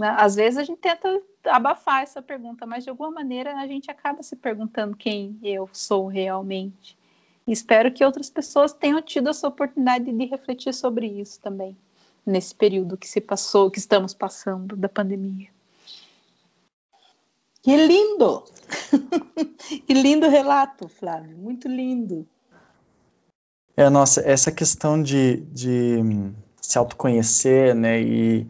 Às 0.00 0.36
vezes 0.36 0.58
a 0.58 0.64
gente 0.64 0.78
tenta 0.78 1.20
abafar 1.44 2.02
essa 2.02 2.22
pergunta, 2.22 2.66
mas 2.66 2.84
de 2.84 2.90
alguma 2.90 3.10
maneira 3.10 3.56
a 3.58 3.66
gente 3.66 3.90
acaba 3.90 4.22
se 4.22 4.36
perguntando 4.36 4.96
quem 4.96 5.38
eu 5.42 5.68
sou 5.72 6.06
realmente. 6.06 6.96
Espero 7.46 7.92
que 7.92 8.04
outras 8.04 8.30
pessoas 8.30 8.72
tenham 8.72 9.00
tido 9.02 9.30
essa 9.30 9.48
oportunidade 9.48 10.12
de 10.12 10.24
refletir 10.26 10.72
sobre 10.74 11.06
isso 11.06 11.40
também 11.40 11.76
nesse 12.28 12.54
período 12.54 12.96
que 12.96 13.08
se 13.08 13.20
passou, 13.20 13.70
que 13.70 13.78
estamos 13.78 14.14
passando 14.14 14.76
da 14.76 14.88
pandemia. 14.88 15.48
Que 17.62 17.76
lindo! 17.76 18.44
que 19.86 19.94
lindo 19.94 20.28
relato, 20.28 20.88
Flávio, 20.88 21.36
muito 21.36 21.66
lindo. 21.68 22.26
É, 23.76 23.88
nossa, 23.88 24.20
essa 24.20 24.50
questão 24.50 25.02
de, 25.02 25.36
de 25.52 25.98
se 26.60 26.78
autoconhecer, 26.78 27.74
né, 27.74 28.00
e, 28.00 28.46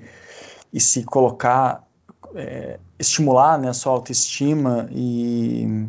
e 0.72 0.80
se 0.80 1.04
colocar, 1.04 1.86
é, 2.34 2.78
estimular, 2.98 3.58
né, 3.58 3.68
a 3.68 3.74
sua 3.74 3.92
autoestima, 3.92 4.88
e 4.90 5.88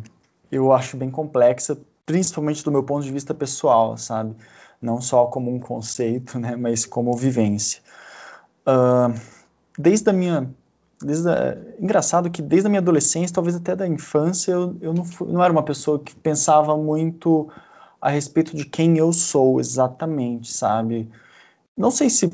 eu 0.50 0.72
acho 0.72 0.96
bem 0.96 1.10
complexa, 1.10 1.78
principalmente 2.04 2.64
do 2.64 2.70
meu 2.70 2.82
ponto 2.82 3.04
de 3.04 3.12
vista 3.12 3.32
pessoal, 3.32 3.96
sabe? 3.96 4.34
Não 4.80 5.00
só 5.00 5.26
como 5.26 5.54
um 5.54 5.58
conceito, 5.58 6.38
né, 6.38 6.56
mas 6.56 6.86
como 6.86 7.16
vivência. 7.16 7.82
Uh, 8.66 9.18
desde 9.78 10.10
a 10.10 10.12
minha 10.12 10.50
desde 11.02 11.28
a, 11.28 11.56
engraçado 11.78 12.30
que 12.30 12.42
desde 12.42 12.66
a 12.66 12.70
minha 12.70 12.80
adolescência, 12.80 13.34
talvez 13.34 13.56
até 13.56 13.74
da 13.74 13.86
infância, 13.86 14.52
eu, 14.52 14.76
eu 14.80 14.92
não, 14.92 15.04
fui, 15.04 15.32
não 15.32 15.42
era 15.42 15.52
uma 15.52 15.62
pessoa 15.62 15.98
que 15.98 16.14
pensava 16.14 16.76
muito 16.76 17.48
a 18.00 18.10
respeito 18.10 18.56
de 18.56 18.64
quem 18.64 18.98
eu 18.98 19.12
sou 19.12 19.60
exatamente, 19.60 20.52
sabe? 20.52 21.10
Não 21.76 21.90
sei 21.90 22.10
se 22.10 22.30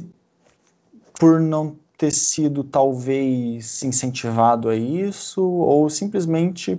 por 1.19 1.41
não 1.41 1.77
ter 1.97 2.11
sido 2.11 2.63
talvez 2.63 3.83
incentivado 3.83 4.69
a 4.69 4.77
isso 4.77 5.43
ou 5.43 5.89
simplesmente 5.89 6.79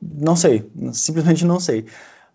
não 0.00 0.36
sei, 0.36 0.70
simplesmente 0.92 1.44
não 1.44 1.58
sei. 1.58 1.86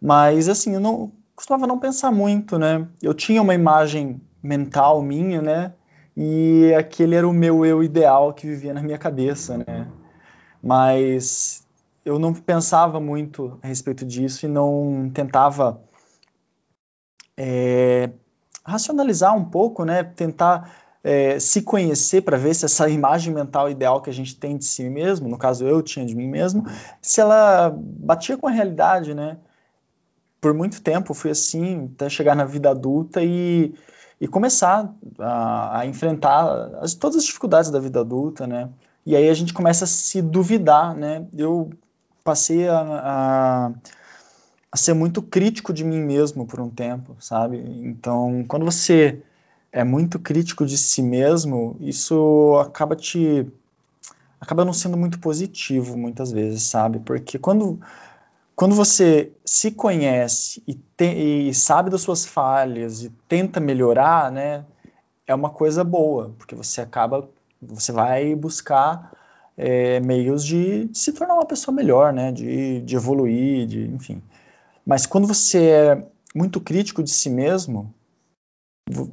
Mas 0.02 0.50
assim, 0.50 0.74
eu 0.74 0.80
não 0.80 1.12
costumava 1.42 1.66
não 1.66 1.80
pensar 1.80 2.12
muito, 2.12 2.60
né? 2.60 2.88
Eu 3.02 3.16
tinha 3.16 3.42
uma 3.42 3.56
imagem 3.56 4.22
mental 4.44 5.02
minha, 5.02 5.42
né? 5.42 5.74
E 6.16 6.72
aquele 6.78 7.16
era 7.16 7.28
o 7.28 7.34
meu 7.34 7.66
eu 7.66 7.84
ideal 7.84 8.32
que 8.32 8.46
vivia 8.46 8.76
na 8.76 8.84
minha 8.84 8.98
cabeça, 8.98 9.58
né? 9.58 9.88
Mas 10.62 11.66
eu 12.06 12.20
não 12.20 12.32
pensava 12.32 13.00
muito 13.00 13.58
a 13.64 13.68
respeito 13.68 14.06
disso 14.06 14.46
e 14.46 14.50
não 14.50 15.10
tentava 15.12 15.82
é, 17.36 18.12
racionalizar 18.64 19.36
um 19.36 19.46
pouco, 19.46 19.84
né? 19.84 20.04
Tentar 20.04 20.72
é, 21.04 21.40
se 21.40 21.64
conhecer 21.64 22.22
para 22.22 22.38
ver 22.38 22.54
se 22.54 22.66
essa 22.66 22.88
imagem 22.88 23.34
mental 23.34 23.68
ideal 23.68 24.00
que 24.00 24.12
a 24.12 24.14
gente 24.14 24.36
tem 24.36 24.58
de 24.58 24.66
si 24.66 24.88
mesmo, 24.88 25.28
no 25.28 25.40
caso 25.40 25.68
eu 25.68 25.82
tinha 25.82 26.06
de 26.06 26.16
mim 26.16 26.28
mesmo, 26.28 26.64
se 27.02 27.20
ela 27.20 27.76
batia 27.76 28.38
com 28.38 28.48
a 28.48 28.52
realidade, 28.52 29.16
né? 29.16 29.38
Por 30.42 30.56
muito 30.56 30.82
tempo 30.82 31.14
fui 31.14 31.30
assim, 31.30 31.92
até 31.94 32.10
chegar 32.10 32.36
na 32.36 32.44
vida 32.44 32.72
adulta 32.72 33.24
e, 33.24 33.74
e 34.20 34.28
começar 34.28 34.92
a, 35.20 35.80
a 35.80 35.86
enfrentar 35.86 36.72
as, 36.82 36.96
todas 36.96 37.18
as 37.18 37.26
dificuldades 37.26 37.70
da 37.70 37.80
vida 37.80 38.02
adulta, 38.02 38.48
né? 38.48 38.68
E 39.06 39.16
aí 39.16 39.30
a 39.30 39.34
gente 39.34 39.54
começa 39.54 39.86
a 39.86 39.88
se 39.88 40.22
duvidar, 40.22 40.96
né? 40.96 41.26
Eu 41.38 41.70
passei 42.24 42.68
a, 42.68 42.82
a, 42.82 43.72
a 44.72 44.78
ser 44.78 44.96
muito 44.96 45.22
crítico 45.22 45.72
de 45.72 45.84
mim 45.84 46.02
mesmo 46.02 46.46
por 46.48 46.60
um 46.60 46.70
tempo, 46.70 47.16
sabe? 47.20 47.58
Então, 47.84 48.44
quando 48.48 48.66
você 48.66 49.22
é 49.72 49.84
muito 49.84 50.20
crítico 50.20 50.66
de 50.66 50.78
si 50.78 51.04
mesmo, 51.04 51.78
isso 51.80 52.58
acaba 52.60 52.96
te 52.96 53.48
acaba 54.40 54.66
não 54.66 54.74
sendo 54.74 54.98
muito 54.98 55.20
positivo 55.20 55.96
muitas 55.96 56.32
vezes, 56.32 56.64
sabe? 56.64 57.00
Porque 57.00 57.38
quando 57.38 57.80
quando 58.62 58.76
você 58.76 59.34
se 59.44 59.72
conhece 59.72 60.62
e, 60.68 60.76
te, 60.76 61.06
e, 61.06 61.52
sabe 61.52 61.90
das 61.90 62.02
suas 62.02 62.28
falhas 62.28 63.02
e 63.02 63.10
tenta 63.28 63.60
melhorar, 63.60 64.32
né, 64.32 64.64
é 65.26 65.34
uma 65.34 65.50
coisa 65.50 65.84
boa, 65.84 66.36
porque 66.38 66.54
você 66.54 66.80
acaba, 66.80 67.28
você 67.60 67.92
vai 67.92 68.36
buscar 68.36 69.14
é, 69.58 70.00
meios 70.02 70.46
de, 70.46 70.88
se 70.94 71.12
tornar 71.12 71.34
uma 71.34 71.46
pessoa 71.48 71.74
melhor, 71.74 72.14
né, 72.14 72.32
de, 72.32 72.82
de 72.82 72.96
evoluir, 72.96 73.66
de, 73.66 73.82
enfim. 73.88 74.22
Mas 74.86 75.08
quando 75.08 75.26
você 75.26 75.66
é 75.66 76.08
muito 76.36 76.62
crítico 76.62 77.02
de 77.02 77.10
si 77.10 77.32
mesmo, 77.32 77.92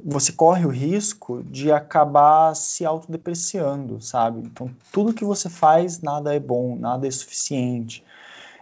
você 0.05 0.31
corre 0.31 0.63
o 0.63 0.69
risco 0.69 1.41
de 1.41 1.71
acabar 1.71 2.55
se 2.55 2.85
autodepreciando, 2.85 3.99
sabe? 3.99 4.41
Então, 4.41 4.69
tudo 4.91 5.11
que 5.11 5.25
você 5.25 5.49
faz, 5.49 6.01
nada 6.01 6.35
é 6.35 6.39
bom, 6.39 6.75
nada 6.75 7.07
é 7.07 7.11
suficiente. 7.11 8.03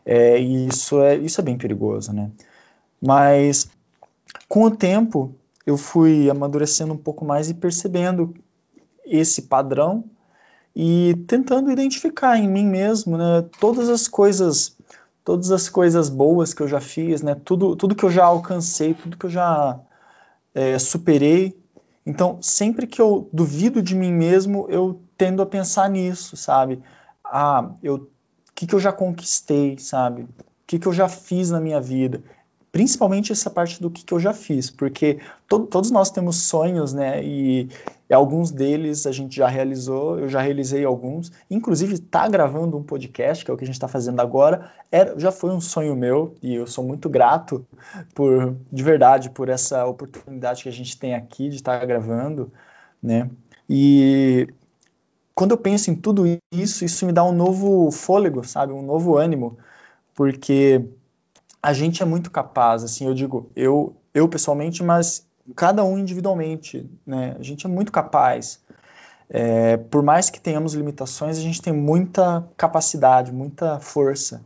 É, 0.09 0.39
e 0.39 0.67
isso 0.69 1.01
é, 1.01 1.17
isso 1.17 1.41
é 1.41 1.43
bem 1.43 1.57
perigoso, 1.57 2.13
né? 2.13 2.31
Mas 3.01 3.69
com 4.47 4.63
o 4.63 4.71
tempo 4.71 5.35
eu 5.65 5.75
fui 5.75 6.29
amadurecendo 6.29 6.93
um 6.93 6.97
pouco 6.97 7.25
mais 7.25 7.49
e 7.49 7.53
percebendo 7.53 8.33
esse 9.05 9.41
padrão 9.43 10.05
e 10.73 11.13
tentando 11.27 11.69
identificar 11.69 12.37
em 12.37 12.47
mim 12.47 12.65
mesmo, 12.65 13.17
né, 13.17 13.45
todas 13.59 13.89
as 13.89 14.07
coisas, 14.07 14.77
todas 15.25 15.51
as 15.51 15.67
coisas 15.67 16.07
boas 16.09 16.53
que 16.53 16.61
eu 16.61 16.69
já 16.69 16.79
fiz, 16.79 17.21
né, 17.21 17.35
tudo, 17.43 17.75
tudo 17.75 17.95
que 17.95 18.05
eu 18.05 18.11
já 18.11 18.23
alcancei, 18.23 18.93
tudo 18.93 19.17
que 19.17 19.25
eu 19.25 19.29
já 19.29 19.77
é, 20.55 20.79
superei. 20.79 21.59
Então, 22.05 22.37
sempre 22.41 22.87
que 22.87 23.01
eu 23.01 23.29
duvido 23.33 23.81
de 23.81 23.93
mim 23.93 24.13
mesmo, 24.13 24.67
eu 24.69 25.01
tendo 25.17 25.41
a 25.41 25.45
pensar 25.45 25.89
nisso, 25.89 26.37
sabe? 26.37 26.81
Ah, 27.25 27.71
eu 27.83 28.09
que, 28.57 28.65
que 28.65 28.73
eu 28.73 28.79
já 28.79 28.91
conquistei, 28.91 29.77
sabe? 29.77 30.23
O 30.23 30.27
que, 30.65 30.79
que 30.79 30.87
eu 30.87 30.93
já 30.93 31.07
fiz 31.07 31.51
na 31.51 31.61
minha 31.61 31.79
vida. 31.79 32.23
Principalmente 32.71 33.31
essa 33.31 33.51
parte 33.51 33.79
do 33.79 33.89
que, 33.89 34.03
que 34.03 34.11
eu 34.11 34.19
já 34.19 34.33
fiz, 34.33 34.71
porque 34.71 35.19
to 35.47 35.59
todos 35.67 35.91
nós 35.91 36.09
temos 36.09 36.37
sonhos, 36.37 36.91
né? 36.91 37.23
E, 37.23 37.69
e, 38.09 38.13
alguns 38.13 38.49
deles 38.49 39.05
a 39.05 39.11
gente 39.11 39.35
já 39.35 39.47
realizou, 39.47 40.19
eu 40.19 40.27
já 40.27 40.41
realizei 40.41 40.83
alguns. 40.83 41.31
Inclusive, 41.51 41.93
estar 41.93 42.23
tá 42.23 42.27
gravando 42.27 42.75
um 42.75 42.83
podcast, 42.83 43.45
que 43.45 43.51
é 43.51 43.53
o 43.53 43.57
que 43.57 43.63
a 43.63 43.67
gente 43.67 43.75
está 43.75 43.87
fazendo 43.87 44.19
agora, 44.19 44.71
era, 44.91 45.17
já 45.19 45.31
foi 45.31 45.51
um 45.51 45.61
sonho 45.61 45.95
meu, 45.95 46.33
e 46.41 46.55
eu 46.55 46.65
sou 46.65 46.83
muito 46.83 47.07
grato 47.07 47.65
por, 48.15 48.57
de 48.71 48.83
verdade, 48.83 49.29
por 49.29 49.49
essa 49.49 49.85
oportunidade 49.85 50.63
que 50.63 50.69
a 50.69 50.73
gente 50.73 50.97
tem 50.97 51.13
aqui 51.13 51.47
de 51.49 51.57
estar 51.57 51.79
tá 51.79 51.85
gravando, 51.85 52.51
né? 53.01 53.29
E 53.69 54.47
quando 55.37 55.51
eu 55.51 55.57
penso 55.59 55.91
em 55.91 55.95
tudo 55.95 56.23
isso, 56.51 56.83
isso 56.83 57.05
me 57.05 57.13
dá 57.13 57.23
um 57.23 57.31
novo 57.31 57.91
fôlego, 57.91 58.43
sabe? 58.43 58.73
Um 58.73 58.81
novo 58.81 59.17
ânimo, 59.17 59.55
porque 60.15 60.83
a 61.61 61.73
gente 61.73 62.01
é 62.01 62.05
muito 62.07 62.31
capaz, 62.31 62.83
assim, 62.83 63.05
eu 63.05 63.13
digo, 63.13 63.51
eu, 63.55 63.95
eu 64.15 64.27
pessoalmente, 64.27 64.81
mas 64.81 65.27
cada 65.55 65.83
um 65.83 65.95
individualmente, 65.95 66.89
né? 67.05 67.35
A 67.39 67.43
gente 67.43 67.67
é 67.67 67.69
muito 67.69 67.91
capaz. 67.91 68.59
É, 69.29 69.77
por 69.77 70.01
mais 70.01 70.31
que 70.31 70.41
tenhamos 70.41 70.73
limitações, 70.73 71.37
a 71.37 71.41
gente 71.41 71.61
tem 71.61 71.71
muita 71.71 72.43
capacidade, 72.57 73.31
muita 73.31 73.79
força. 73.79 74.43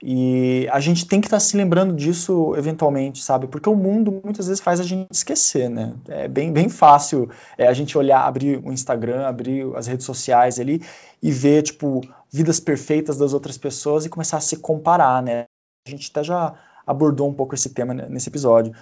E 0.00 0.68
a 0.70 0.78
gente 0.78 1.06
tem 1.06 1.20
que 1.20 1.26
estar 1.26 1.38
tá 1.38 1.40
se 1.40 1.56
lembrando 1.56 1.92
disso 1.92 2.54
eventualmente, 2.56 3.22
sabe? 3.22 3.48
Porque 3.48 3.68
o 3.68 3.74
mundo 3.74 4.20
muitas 4.24 4.46
vezes 4.46 4.62
faz 4.62 4.78
a 4.78 4.84
gente 4.84 5.08
esquecer, 5.10 5.68
né? 5.68 5.92
É 6.06 6.28
bem, 6.28 6.52
bem 6.52 6.68
fácil 6.68 7.28
é, 7.56 7.66
a 7.66 7.72
gente 7.72 7.98
olhar, 7.98 8.20
abrir 8.20 8.64
o 8.64 8.72
Instagram, 8.72 9.26
abrir 9.26 9.66
as 9.74 9.88
redes 9.88 10.06
sociais 10.06 10.60
ali 10.60 10.80
e 11.20 11.32
ver, 11.32 11.62
tipo, 11.62 12.00
vidas 12.30 12.60
perfeitas 12.60 13.16
das 13.16 13.32
outras 13.32 13.58
pessoas 13.58 14.06
e 14.06 14.08
começar 14.08 14.36
a 14.36 14.40
se 14.40 14.58
comparar, 14.58 15.20
né? 15.20 15.46
A 15.86 15.90
gente 15.90 16.10
até 16.10 16.22
já 16.22 16.54
abordou 16.86 17.28
um 17.28 17.34
pouco 17.34 17.56
esse 17.56 17.70
tema 17.70 17.92
nesse 17.92 18.28
episódio. 18.28 18.72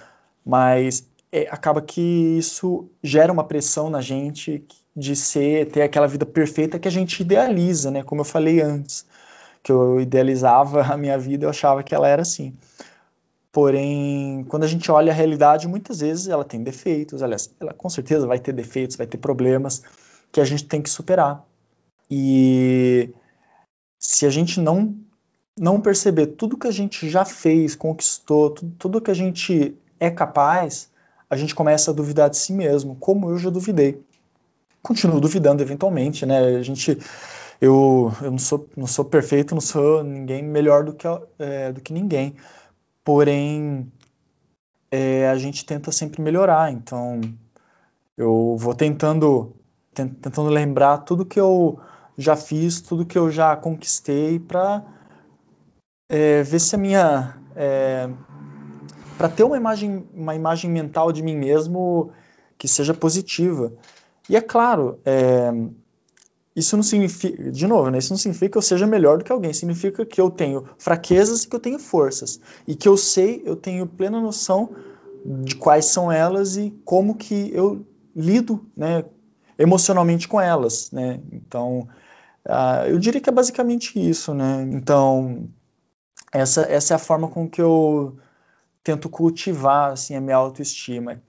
Mas 0.45 1.07
é, 1.31 1.47
acaba 1.49 1.81
que 1.81 2.01
isso 2.37 2.87
gera 3.01 3.33
uma 3.33 3.43
pressão 3.43 3.89
na 3.89 4.01
gente 4.01 4.63
de 4.95 5.15
ser 5.15 5.69
ter 5.71 5.81
aquela 5.81 6.07
vida 6.07 6.25
perfeita 6.25 6.79
que 6.79 6.87
a 6.87 6.91
gente 6.91 7.21
idealiza, 7.21 7.89
né? 7.89 8.03
Como 8.03 8.21
eu 8.21 8.25
falei 8.25 8.61
antes, 8.61 9.05
que 9.67 9.71
eu 9.73 9.99
idealizava 9.99 10.81
a 10.81 10.95
minha 10.95 11.17
vida, 11.17 11.43
eu 11.45 11.49
achava 11.49 11.83
que 11.83 11.93
ela 11.93 12.07
era 12.07 12.21
assim. 12.21 12.55
Porém, 13.51 14.45
quando 14.47 14.63
a 14.63 14.67
gente 14.67 14.89
olha 14.89 15.11
a 15.11 15.15
realidade, 15.15 15.67
muitas 15.67 15.99
vezes 15.99 16.29
ela 16.29 16.45
tem 16.45 16.63
defeitos, 16.63 17.21
aliás, 17.21 17.53
ela 17.59 17.73
com 17.73 17.89
certeza 17.89 18.25
vai 18.25 18.39
ter 18.39 18.53
defeitos, 18.53 18.95
vai 18.95 19.05
ter 19.05 19.17
problemas 19.17 19.83
que 20.31 20.39
a 20.39 20.45
gente 20.45 20.63
tem 20.63 20.81
que 20.81 20.89
superar. 20.89 21.45
E 22.09 23.13
se 23.99 24.25
a 24.25 24.29
gente 24.29 24.61
não 24.61 24.95
não 25.59 25.81
perceber 25.81 26.27
tudo 26.27 26.57
que 26.57 26.67
a 26.67 26.71
gente 26.71 27.09
já 27.09 27.25
fez, 27.25 27.75
conquistou, 27.75 28.51
tudo, 28.51 28.73
tudo 28.79 29.01
que 29.01 29.11
a 29.11 29.15
gente 29.15 29.75
é 29.99 30.09
capaz, 30.09 30.89
a 31.29 31.35
gente 31.35 31.53
começa 31.53 31.91
a 31.91 31.93
duvidar 31.93 32.29
de 32.29 32.37
si 32.37 32.53
mesmo, 32.53 32.95
como 32.95 33.31
eu 33.31 33.37
já 33.37 33.49
duvidei. 33.49 34.01
Continuo 34.81 35.19
duvidando 35.19 35.61
eventualmente, 35.61 36.25
né? 36.25 36.55
A 36.55 36.61
gente, 36.61 36.97
eu, 37.61 38.11
eu 38.21 38.31
não 38.31 38.37
sou, 38.37 38.69
não 38.75 38.87
sou 38.87 39.05
perfeito, 39.05 39.53
não 39.53 39.61
sou 39.61 40.03
ninguém 40.03 40.43
melhor 40.43 40.83
do 40.83 40.93
que, 40.93 41.07
é, 41.39 41.71
do 41.71 41.81
que 41.81 41.93
ninguém. 41.93 42.35
Porém, 43.03 43.91
é, 44.91 45.29
a 45.29 45.37
gente 45.37 45.65
tenta 45.65 45.91
sempre 45.91 46.21
melhorar. 46.21 46.71
Então, 46.71 47.21
eu 48.17 48.55
vou 48.57 48.75
tentando, 48.75 49.55
tentando 49.93 50.49
lembrar 50.49 50.99
tudo 50.99 51.25
que 51.25 51.39
eu 51.39 51.79
já 52.17 52.35
fiz, 52.35 52.81
tudo 52.81 53.05
que 53.05 53.17
eu 53.17 53.31
já 53.31 53.55
conquistei 53.55 54.39
para 54.39 54.83
é, 56.09 56.43
ver 56.43 56.59
se 56.59 56.75
a 56.75 56.77
minha 56.77 57.37
é, 57.55 58.09
para 59.17 59.27
ter 59.27 59.43
uma 59.43 59.57
imagem, 59.57 60.07
uma 60.13 60.35
imagem 60.35 60.69
mental 60.69 61.11
de 61.11 61.23
mim 61.23 61.35
mesmo 61.35 62.11
que 62.57 62.67
seja 62.67 62.93
positiva. 62.93 63.73
E 64.29 64.35
é 64.35 64.41
claro, 64.41 64.99
é, 65.03 65.51
isso 66.57 66.75
não 66.75 66.81
significa, 66.81 67.51
de 67.51 67.67
novo, 67.67 67.91
né, 67.91 67.99
isso 67.99 68.11
não 68.11 68.17
significa 68.17 68.53
que 68.53 68.57
eu 68.57 68.63
seja 68.63 68.87
melhor 68.87 69.19
do 69.19 69.23
que 69.23 69.31
alguém, 69.31 69.53
significa 69.53 70.03
que 70.03 70.19
eu 70.19 70.27
tenho 70.31 70.65
fraquezas 70.79 71.43
e 71.43 71.47
que 71.47 71.55
eu 71.55 71.59
tenho 71.59 71.77
forças. 71.77 72.41
E 72.67 72.73
que 72.73 72.87
eu 72.87 72.97
sei, 72.97 73.43
eu 73.45 73.55
tenho 73.55 73.85
plena 73.85 74.19
noção 74.19 74.71
de 75.23 75.55
quais 75.55 75.85
são 75.85 76.11
elas 76.11 76.57
e 76.57 76.71
como 76.83 77.13
que 77.13 77.51
eu 77.53 77.85
lido 78.15 78.65
né, 78.75 79.05
emocionalmente 79.55 80.27
com 80.27 80.41
elas. 80.41 80.89
Né? 80.91 81.19
Então, 81.31 81.87
uh, 82.47 82.87
eu 82.87 82.97
diria 82.97 83.21
que 83.21 83.29
é 83.29 83.33
basicamente 83.33 83.99
isso. 83.99 84.33
Né? 84.33 84.67
Então, 84.71 85.47
essa, 86.31 86.61
essa 86.61 86.93
é 86.93 86.95
a 86.95 86.99
forma 86.99 87.27
com 87.27 87.47
que 87.47 87.61
eu 87.61 88.17
tento 88.83 89.09
cultivar 89.09 89.91
assim 89.91 90.15
a 90.15 90.21
minha 90.21 90.37
autoestima. 90.37 91.21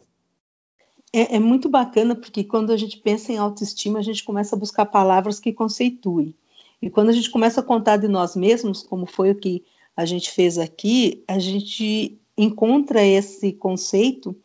É, 1.13 1.37
é, 1.37 1.39
muito 1.39 1.69
bacana 1.69 2.15
porque 2.15 2.45
quando 2.45 2.71
a 2.71 2.77
gente 2.77 2.99
pensa 2.99 3.33
em 3.33 3.39
autoestima, 3.39 3.99
a 3.99 4.03
gente 4.03 4.23
começa 4.25 4.55
a 4.55 4.59
buscar 4.59 4.87
palavras 4.87 5.41
que 5.41 5.53
conceituem. 5.53 6.35
E 6.81 6.91
quando 6.91 7.09
a 7.09 7.13
gente 7.13 7.31
começa 7.31 7.61
a 7.61 7.65
contar 7.65 7.97
de 7.97 8.09
nós 8.09 8.37
mesmos, 8.37 8.83
como 8.83 9.07
foi 9.07 9.31
o 9.31 9.35
que 9.35 9.65
a 9.97 10.05
gente 10.05 10.31
fez 10.31 10.59
aqui, 10.59 11.25
a 11.27 11.39
gente 11.39 12.21
encontra 12.37 13.05
esse 13.05 13.53
conceito 13.53 14.37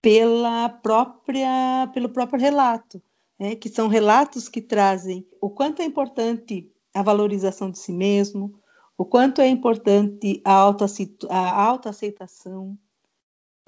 pela 0.00 0.68
própria, 0.68 1.90
pelo 1.92 2.08
próprio 2.08 2.40
relato, 2.40 3.02
né? 3.38 3.56
que 3.56 3.68
são 3.68 3.88
relatos 3.88 4.48
que 4.48 4.60
trazem 4.60 5.26
o 5.40 5.50
quanto 5.50 5.82
é 5.82 5.84
importante 5.84 6.70
a 6.94 7.02
valorização 7.02 7.70
de 7.70 7.78
si 7.78 7.92
mesmo, 7.92 8.54
o 8.96 9.04
quanto 9.04 9.40
é 9.40 9.48
importante 9.48 10.40
a, 10.44 10.52
a 10.52 11.62
autoaceitação, 11.64 12.78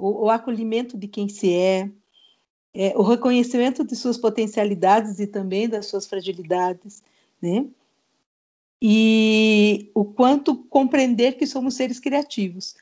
o, 0.01 0.25
o, 0.25 0.31
acolhimento 0.31 0.97
de 0.97 1.07
quem 1.07 1.29
se 1.29 1.53
é, 1.53 1.91
é, 2.73 2.97
o 2.97 3.03
reconhecimento 3.03 3.85
de 3.85 3.95
suas 3.95 4.17
potencialidades 4.17 5.19
e 5.21 5.27
também 5.27 5.69
das 5.69 5.87
suas 5.87 6.07
fragilidades, 6.07 7.03
né? 7.41 7.67
E 8.83 9.91
o 9.95 10.05
quanto 10.05 10.57
compreender 10.57 11.37
que 11.37 11.47
somos 11.47 11.75
seres 11.75 12.01
criativos. 12.01 12.75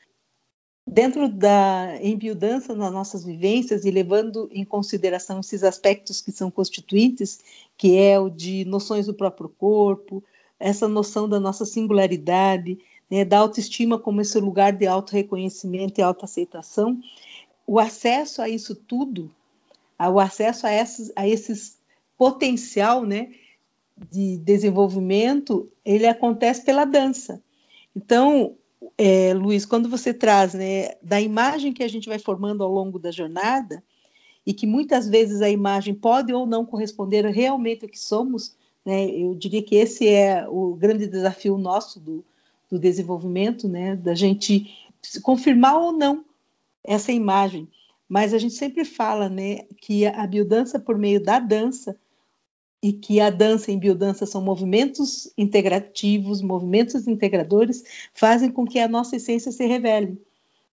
Dentro 0.87 1.29
da 1.29 1.99
embiodança 2.01 2.75
nas 2.75 2.93
nossas 2.93 3.25
vivências 3.25 3.85
e 3.85 3.91
levando 3.91 4.49
em 4.53 4.65
consideração 4.65 5.41
esses 5.41 5.65
aspectos 5.65 6.23
que 6.23 6.31
são 6.31 6.51
constituintes, 6.51 7.41
que 7.77 7.97
é 7.97 8.19
o 8.19 8.31
de 8.31 8.65
noções 8.65 9.07
do 9.07 9.13
próprio 9.13 9.49
corpo, 9.49 10.23
essa 10.59 10.89
noção 10.89 11.29
da 11.29 11.39
nossa 11.39 11.67
singularidade, 11.67 12.79
né, 13.11 13.25
da 13.25 13.39
autoestima 13.39 13.99
como 13.99 14.21
esse 14.21 14.39
lugar 14.39 14.73
de 14.73 14.87
auto-reconhecimento 14.87 16.01
e 16.01 16.03
autoaceitação, 16.03 17.01
o 17.67 17.79
acesso 17.79 18.41
a 18.41 18.49
isso 18.49 18.75
tudo, 18.75 19.31
o 19.99 20.21
acesso 20.21 20.67
a 20.67 20.73
esses, 20.73 21.13
a 21.17 21.27
esses 21.27 21.79
potencial 22.17 23.05
né, 23.05 23.33
de 24.11 24.37
desenvolvimento, 24.39 25.71
ele 25.85 26.07
acontece 26.07 26.65
pela 26.65 26.85
dança. 26.85 27.43
Então, 27.95 28.57
é, 28.97 29.35
Luiz, 29.35 29.65
quando 29.65 29.89
você 29.89 30.15
traz 30.15 30.55
né, 30.55 30.93
da 31.03 31.21
imagem 31.21 31.73
que 31.73 31.83
a 31.83 31.89
gente 31.89 32.09
vai 32.09 32.19
formando 32.19 32.63
ao 32.63 32.71
longo 32.71 32.99
da 32.99 33.11
jornada, 33.11 33.83
e 34.49 34.55
que 34.55 34.67
muitas 34.67 35.07
vezes 35.07 35.43
a 35.43 35.51
imagem 35.51 35.93
pode 35.93 36.33
ou 36.33 36.47
não 36.47 36.65
corresponder 36.65 37.23
realmente 37.27 37.85
ao 37.85 37.91
que 37.91 37.99
somos, 37.99 38.57
né? 38.83 39.05
Eu 39.07 39.35
diria 39.35 39.63
que 39.63 39.75
esse 39.75 40.09
é 40.09 40.49
o 40.49 40.75
grande 40.75 41.07
desafio 41.07 41.59
nosso 41.59 42.01
do, 42.01 42.25
do 42.71 42.79
desenvolvimento, 42.79 43.69
né? 43.69 43.97
da 43.97 44.15
gente 44.15 44.67
confirmar 45.23 45.77
ou 45.77 45.93
não 45.93 46.25
essa 46.85 47.13
imagem. 47.13 47.69
Mas 48.09 48.33
a 48.33 48.39
gente 48.39 48.55
sempre 48.55 48.85
fala 48.85 49.29
né, 49.29 49.67
que 49.81 50.07
a 50.07 50.27
biodança, 50.27 50.79
por 50.79 50.97
meio 50.97 51.23
da 51.23 51.39
dança, 51.39 51.99
e 52.83 52.93
que 52.93 53.21
a 53.21 53.29
dança 53.29 53.73
em 53.73 53.79
biodança 53.79 54.25
são 54.25 54.41
movimentos 54.41 55.33
integrativos, 55.37 56.41
movimentos 56.41 57.09
integradores, 57.09 57.83
fazem 58.15 58.51
com 58.51 58.65
que 58.65 58.79
a 58.79 58.89
nossa 58.89 59.17
essência 59.17 59.51
se 59.51 59.67
revele. 59.67 60.21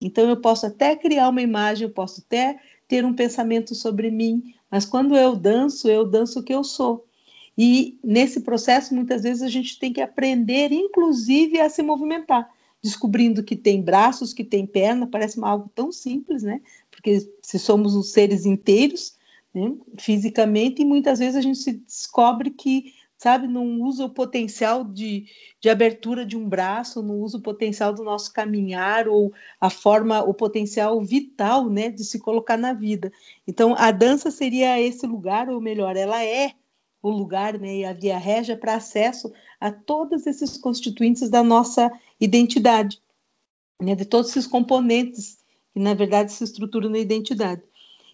Então, 0.01 0.28
eu 0.28 0.36
posso 0.36 0.66
até 0.66 0.95
criar 0.95 1.28
uma 1.30 1.40
imagem, 1.40 1.88
eu 1.88 1.92
posso 1.95 2.22
até 2.24 2.61
ter 2.86 3.05
um 3.05 3.14
pensamento 3.14 3.74
sobre 3.74 4.11
mim, 4.11 4.55
mas 4.70 4.84
quando 4.84 5.16
eu 5.16 5.34
danço, 5.34 5.88
eu 5.88 6.05
danço 6.05 6.40
o 6.40 6.42
que 6.42 6.53
eu 6.53 6.62
sou. 6.62 7.07
E 7.57 7.98
nesse 8.02 8.40
processo, 8.40 8.94
muitas 8.94 9.22
vezes, 9.22 9.42
a 9.42 9.48
gente 9.48 9.78
tem 9.78 9.92
que 9.92 10.00
aprender, 10.00 10.72
inclusive, 10.72 11.61
a 11.61 11.70
se 11.70 11.82
movimentar, 11.82 12.50
descobrindo 12.82 13.44
que 13.44 13.57
tem 13.57 13.80
braços, 13.80 14.34
que 14.34 14.44
tem 14.44 14.66
perna, 14.66 15.07
parece 15.07 15.38
algo 15.42 15.70
tão 15.74 15.92
simples, 15.92 16.42
né? 16.42 16.61
Porque 16.90 17.30
se 17.40 17.59
somos 17.59 17.94
os 17.94 18.12
seres 18.12 18.44
inteiros, 18.44 19.16
né, 19.55 19.72
fisicamente, 19.98 20.82
e 20.82 20.84
muitas 20.84 21.20
vezes 21.20 21.36
a 21.36 21.40
gente 21.40 21.59
se 21.59 21.72
descobre 21.72 22.50
que, 22.50 22.92
sabe, 23.16 23.46
não 23.46 23.80
usa 23.82 24.05
o 24.05 24.11
potencial 24.11 24.82
de, 24.82 25.26
de 25.61 25.68
abertura 25.68 26.26
de 26.26 26.36
um 26.36 26.48
braço, 26.48 27.02
não 27.02 27.20
usa 27.20 27.38
o 27.38 27.42
potencial 27.42 27.94
do 27.94 28.02
nosso 28.02 28.32
caminhar, 28.32 29.07
ou 29.07 29.32
a 29.61 29.70
forma, 29.70 30.22
o 30.22 30.34
potencial 30.34 31.00
vital, 31.00 31.70
né, 31.70 31.88
de 31.88 32.05
se 32.05 32.18
colocar 32.18 32.57
na 32.57 32.72
vida. 32.72 33.12
Então, 33.46 33.76
a 33.78 33.92
dança 33.92 34.28
seria 34.30 34.80
esse 34.80 35.07
lugar, 35.07 35.48
ou 35.48 35.61
melhor, 35.61 35.96
ela 35.96 36.22
é 36.24 36.52
o 37.09 37.11
lugar 37.11 37.59
né, 37.59 37.76
e 37.76 37.84
a 37.84 37.92
via 37.92 38.16
régia 38.16 38.57
para 38.57 38.76
acesso 38.76 39.30
a 39.61 39.70
todos 39.70 40.26
esses 40.26 40.57
constituintes 40.57 41.28
da 41.28 41.42
nossa 41.42 41.92
identidade, 42.18 42.98
né, 43.80 43.94
de 43.94 44.07
todos 44.07 44.30
esses 44.30 44.46
componentes 44.46 45.36
que, 45.74 45.80
na 45.80 45.92
verdade, 45.92 46.32
se 46.32 46.42
estruturam 46.42 46.88
na 46.88 46.98
identidade. 46.98 47.62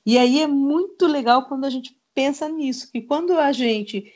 E 0.04 0.18
aí 0.18 0.40
é 0.40 0.46
muito 0.48 1.06
legal 1.06 1.46
quando 1.46 1.66
a 1.66 1.70
gente 1.70 1.96
pensa 2.12 2.48
nisso, 2.48 2.90
que 2.90 3.00
quando 3.00 3.38
a 3.38 3.52
gente 3.52 4.12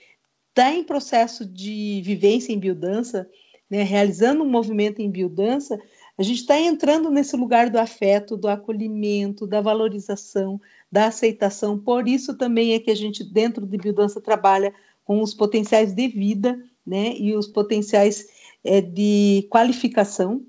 está 0.48 0.72
em 0.72 0.82
processo 0.82 1.46
de 1.46 2.02
vivência 2.04 2.52
em 2.52 2.58
biodança, 2.58 3.30
né, 3.70 3.84
realizando 3.84 4.42
um 4.42 4.50
movimento 4.50 5.00
em 5.00 5.10
biodança, 5.10 5.80
a 6.18 6.22
gente 6.22 6.40
está 6.40 6.58
entrando 6.58 7.10
nesse 7.10 7.36
lugar 7.36 7.70
do 7.70 7.78
afeto, 7.78 8.36
do 8.36 8.48
acolhimento, 8.48 9.46
da 9.46 9.60
valorização, 9.60 10.60
da 10.94 11.08
aceitação. 11.08 11.76
Por 11.76 12.06
isso 12.06 12.38
também 12.38 12.72
é 12.72 12.78
que 12.78 12.88
a 12.88 12.94
gente, 12.94 13.24
dentro 13.24 13.66
de 13.66 13.76
biodança, 13.76 14.20
trabalha 14.20 14.72
com 15.04 15.20
os 15.20 15.34
potenciais 15.34 15.92
de 15.92 16.06
vida 16.06 16.64
né, 16.86 17.16
e 17.16 17.34
os 17.34 17.48
potenciais 17.48 18.28
é, 18.62 18.80
de 18.80 19.44
qualificação. 19.50 20.46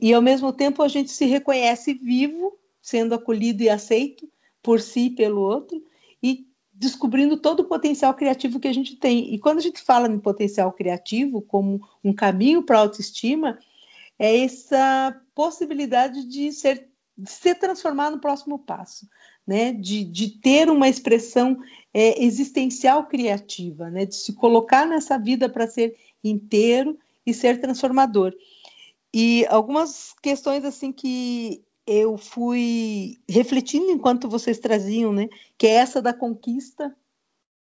E, 0.00 0.14
ao 0.14 0.22
mesmo 0.22 0.52
tempo, 0.52 0.84
a 0.84 0.88
gente 0.88 1.10
se 1.10 1.24
reconhece 1.24 1.94
vivo, 1.94 2.56
sendo 2.80 3.12
acolhido 3.12 3.64
e 3.64 3.68
aceito 3.68 4.30
por 4.62 4.80
si 4.80 5.06
e 5.06 5.10
pelo 5.10 5.40
outro, 5.40 5.82
e 6.22 6.46
descobrindo 6.72 7.36
todo 7.36 7.60
o 7.60 7.68
potencial 7.68 8.14
criativo 8.14 8.60
que 8.60 8.68
a 8.68 8.72
gente 8.72 8.94
tem. 8.94 9.34
E 9.34 9.38
quando 9.40 9.58
a 9.58 9.62
gente 9.62 9.80
fala 9.82 10.06
em 10.06 10.20
potencial 10.20 10.72
criativo 10.72 11.42
como 11.42 11.80
um 12.04 12.12
caminho 12.12 12.62
para 12.62 12.78
a 12.78 12.82
autoestima, 12.82 13.58
é 14.16 14.44
essa 14.44 15.20
possibilidade 15.34 16.24
de 16.24 16.52
ser 16.52 16.88
de 17.18 17.28
se 17.28 17.52
transformar 17.56 18.12
no 18.12 18.20
próximo 18.20 18.60
passo, 18.60 19.08
né? 19.48 19.72
de, 19.72 20.04
de 20.04 20.28
ter 20.28 20.68
uma 20.68 20.90
expressão 20.90 21.58
é, 21.94 22.22
existencial 22.22 23.06
criativa, 23.06 23.88
né? 23.88 24.04
de 24.04 24.14
se 24.14 24.34
colocar 24.34 24.86
nessa 24.86 25.16
vida 25.16 25.48
para 25.48 25.66
ser 25.66 25.96
inteiro 26.22 26.98
e 27.24 27.32
ser 27.32 27.58
transformador. 27.58 28.34
E 29.12 29.46
algumas 29.48 30.14
questões 30.22 30.66
assim 30.66 30.92
que 30.92 31.62
eu 31.86 32.18
fui 32.18 33.16
refletindo 33.26 33.90
enquanto 33.90 34.28
vocês 34.28 34.58
traziam, 34.58 35.10
né? 35.10 35.26
Que 35.56 35.66
é 35.66 35.76
essa 35.76 36.02
da 36.02 36.12
conquista. 36.12 36.94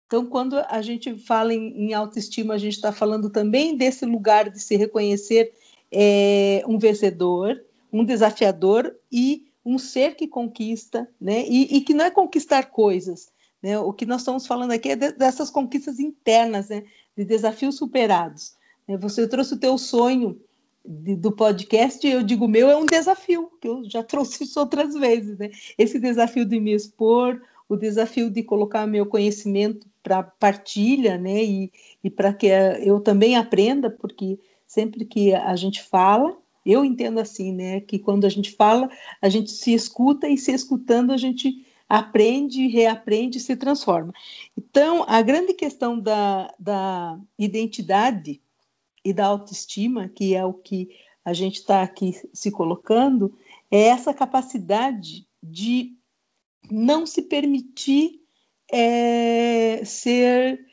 Então, 0.07 0.27
quando 0.27 0.57
a 0.59 0.83
gente 0.83 1.14
fala 1.14 1.55
em, 1.55 1.87
em 1.87 1.95
autoestima, 1.95 2.55
a 2.55 2.59
gente 2.59 2.75
está 2.75 2.91
falando 2.91 3.31
também 3.31 3.77
desse 3.77 4.05
lugar 4.05 4.51
de 4.51 4.61
se 4.61 4.75
reconhecer 4.75 5.53
é, 5.93 6.64
um 6.66 6.77
vencedor, 6.77 7.64
um 7.93 8.05
desafiador 8.05 8.93
e 9.12 9.49
um 9.65 9.79
ser 9.79 10.15
que 10.15 10.27
conquista, 10.27 11.09
né? 11.21 11.45
E, 11.47 11.77
e, 11.77 11.81
que 11.81 11.95
não 11.95 12.05
é 12.05 12.11
conquistar 12.11 12.71
coisas, 12.71 13.31
né? 13.63 13.79
O 13.79 13.93
que 13.93 14.07
nós 14.07 14.23
estamos 14.23 14.47
falando 14.47 14.73
aqui 14.73 14.91
é 14.91 14.97
de, 14.97 15.13
dessas 15.13 15.51
conquistas 15.51 15.99
internas, 15.99 16.69
né? 16.69 16.85
De 17.17 17.25
desafios 17.25 17.77
superados. 17.77 18.57
Né? 18.89 18.97
Você 18.97 19.29
trouxe 19.29 19.55
o 19.55 19.59
teu 19.59 19.77
sonho 19.77 20.41
de, 20.85 21.15
do 21.15 21.33
podcast, 21.33 22.07
eu 22.07 22.23
digo 22.23 22.49
meu 22.49 22.71
é 22.71 22.77
um 22.77 22.87
desafio 22.87 23.51
que 23.61 23.69
eu 23.69 23.85
já 23.85 24.03
trouxe 24.05 24.45
isso 24.45 24.59
outras 24.59 24.95
vezes, 24.95 25.39
né? 25.39 25.51
Esse 25.77 25.99
desafio 25.99 26.45
de 26.45 26.59
me 26.59 26.75
expor, 26.75 27.41
o 27.69 27.77
desafio 27.77 28.31
de 28.31 28.43
colocar 28.43 28.87
meu 28.87 29.07
conhecimento 29.07 29.87
para 30.03 30.23
partilha, 30.23 31.19
né? 31.19 31.45
E, 31.45 31.73
e 32.03 32.11
para 32.11 32.33
que 32.33 32.47
eu 32.83 32.99
também 33.01 33.37
aprenda, 33.37 33.91
porque 33.91 34.39
sempre 34.67 35.05
que 35.05 35.35
a 35.35 35.55
gente 35.55 35.83
fala, 35.83 36.37
eu 36.65 36.85
entendo 36.85 37.19
assim, 37.19 37.53
né? 37.53 37.81
Que 37.81 37.99
quando 37.99 38.25
a 38.25 38.29
gente 38.29 38.53
fala, 38.53 38.91
a 39.21 39.29
gente 39.29 39.51
se 39.51 39.73
escuta 39.73 40.29
e 40.29 40.37
se 40.37 40.53
escutando 40.53 41.13
a 41.13 41.17
gente 41.17 41.67
aprende, 41.89 42.69
reaprende 42.69 43.39
e 43.39 43.41
se 43.41 43.57
transforma. 43.57 44.13
Então, 44.57 45.05
a 45.09 45.21
grande 45.23 45.55
questão 45.55 45.99
da, 45.99 46.55
da 46.59 47.19
identidade 47.39 48.41
e 49.05 49.13
da 49.13 49.27
autoestima, 49.27 50.09
que 50.09 50.35
é 50.35 50.45
o 50.45 50.53
que 50.53 50.89
a 51.25 51.33
gente 51.33 51.57
está 51.57 51.83
aqui 51.83 52.13
se 52.33 52.51
colocando, 52.51 53.37
é 53.71 53.89
essa 53.89 54.15
capacidade 54.15 55.27
de 55.43 55.97
não 56.71 57.07
se 57.07 57.23
permitir 57.23 58.21
é, 58.71 59.83
ser 59.85 60.65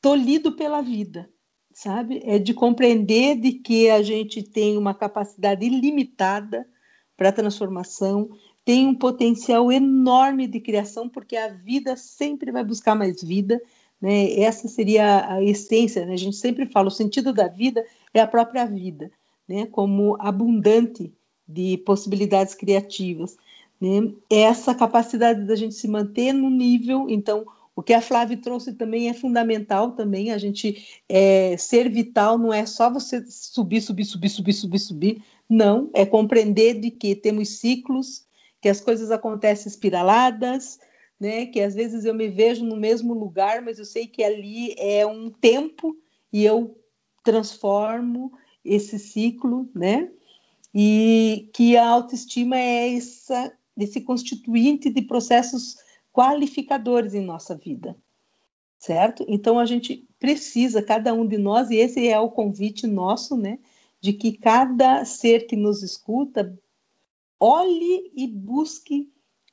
tolhido 0.00 0.52
pela 0.52 0.82
vida 0.82 1.30
sabe? 1.78 2.20
É 2.24 2.40
de 2.40 2.52
compreender 2.52 3.36
de 3.36 3.52
que 3.52 3.88
a 3.88 4.02
gente 4.02 4.42
tem 4.42 4.76
uma 4.76 4.92
capacidade 4.92 5.64
ilimitada 5.64 6.66
para 7.16 7.30
transformação, 7.30 8.30
tem 8.64 8.84
um 8.84 8.94
potencial 8.94 9.70
enorme 9.70 10.48
de 10.48 10.58
criação, 10.58 11.08
porque 11.08 11.36
a 11.36 11.46
vida 11.46 11.96
sempre 11.96 12.50
vai 12.50 12.64
buscar 12.64 12.96
mais 12.96 13.22
vida, 13.22 13.62
né? 14.00 14.40
Essa 14.40 14.66
seria 14.66 15.32
a 15.32 15.40
essência, 15.40 16.04
né? 16.04 16.14
A 16.14 16.18
gente 16.18 16.36
sempre 16.36 16.66
fala, 16.66 16.88
o 16.88 16.90
sentido 16.90 17.32
da 17.32 17.46
vida 17.46 17.84
é 18.12 18.20
a 18.20 18.26
própria 18.26 18.66
vida, 18.66 19.08
né? 19.48 19.64
Como 19.66 20.16
abundante 20.18 21.12
de 21.46 21.78
possibilidades 21.78 22.56
criativas, 22.56 23.36
né? 23.80 24.12
Essa 24.28 24.74
capacidade 24.74 25.46
da 25.46 25.54
gente 25.54 25.76
se 25.76 25.86
manter 25.86 26.32
no 26.32 26.50
nível, 26.50 27.06
então, 27.08 27.46
o 27.78 27.82
que 27.82 27.94
a 27.94 28.00
Flávia 28.00 28.36
trouxe 28.36 28.72
também 28.72 29.08
é 29.08 29.14
fundamental 29.14 29.92
também, 29.92 30.32
a 30.32 30.38
gente 30.38 31.00
é, 31.08 31.56
ser 31.56 31.88
vital 31.88 32.36
não 32.36 32.52
é 32.52 32.66
só 32.66 32.92
você 32.92 33.24
subir, 33.30 33.80
subir, 33.80 34.04
subir, 34.04 34.28
subir, 34.28 34.52
subir, 34.52 34.78
subir, 34.80 35.24
não, 35.48 35.88
é 35.94 36.04
compreender 36.04 36.80
de 36.80 36.90
que 36.90 37.14
temos 37.14 37.60
ciclos, 37.60 38.26
que 38.60 38.68
as 38.68 38.80
coisas 38.80 39.12
acontecem 39.12 39.68
espiraladas, 39.68 40.80
né, 41.20 41.46
que 41.46 41.60
às 41.60 41.76
vezes 41.76 42.04
eu 42.04 42.12
me 42.12 42.26
vejo 42.26 42.64
no 42.64 42.76
mesmo 42.76 43.14
lugar, 43.14 43.62
mas 43.62 43.78
eu 43.78 43.84
sei 43.84 44.08
que 44.08 44.24
ali 44.24 44.74
é 44.76 45.06
um 45.06 45.30
tempo 45.30 45.96
e 46.32 46.44
eu 46.44 46.76
transformo 47.22 48.32
esse 48.64 48.98
ciclo, 48.98 49.70
né? 49.72 50.10
E 50.74 51.48
que 51.54 51.76
a 51.76 51.86
autoestima 51.86 52.58
é 52.58 52.96
essa, 52.96 53.56
esse 53.76 54.00
constituinte 54.00 54.90
de 54.90 55.02
processos 55.02 55.76
qualificadores 56.18 57.14
em 57.14 57.20
nossa 57.20 57.54
vida, 57.54 57.96
certo? 58.76 59.24
Então 59.28 59.56
a 59.56 59.64
gente 59.64 60.04
precisa, 60.18 60.82
cada 60.82 61.14
um 61.14 61.24
de 61.24 61.38
nós, 61.38 61.70
e 61.70 61.76
esse 61.76 62.08
é 62.08 62.18
o 62.18 62.28
convite 62.28 62.88
nosso, 62.88 63.36
né, 63.36 63.60
de 64.00 64.12
que 64.12 64.32
cada 64.36 65.04
ser 65.04 65.46
que 65.46 65.54
nos 65.54 65.80
escuta 65.80 66.58
olhe 67.38 68.10
e 68.16 68.26
busque 68.26 69.08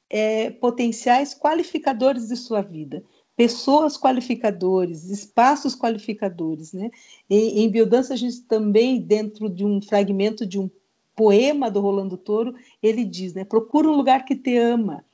é, 0.09 0.49
potenciais 0.49 1.35
qualificadores 1.35 2.29
de 2.29 2.35
sua 2.35 2.63
vida, 2.63 3.03
pessoas 3.35 3.95
qualificadores, 3.95 5.07
espaços 5.07 5.75
qualificadores, 5.75 6.73
né? 6.73 6.89
Em, 7.29 7.59
em 7.59 7.69
biodança 7.69 8.15
a 8.15 8.17
gente 8.17 8.41
também 8.41 8.99
dentro 8.99 9.49
de 9.49 9.63
um 9.63 9.79
fragmento 9.79 10.47
de 10.47 10.59
um 10.59 10.67
poema 11.15 11.69
do 11.69 11.79
Rolando 11.79 12.17
Toro, 12.17 12.55
ele 12.81 13.05
diz, 13.05 13.35
né? 13.35 13.45
Procura 13.45 13.87
um 13.87 13.95
lugar 13.95 14.25
que 14.25 14.35
te 14.35 14.57
ama, 14.57 15.05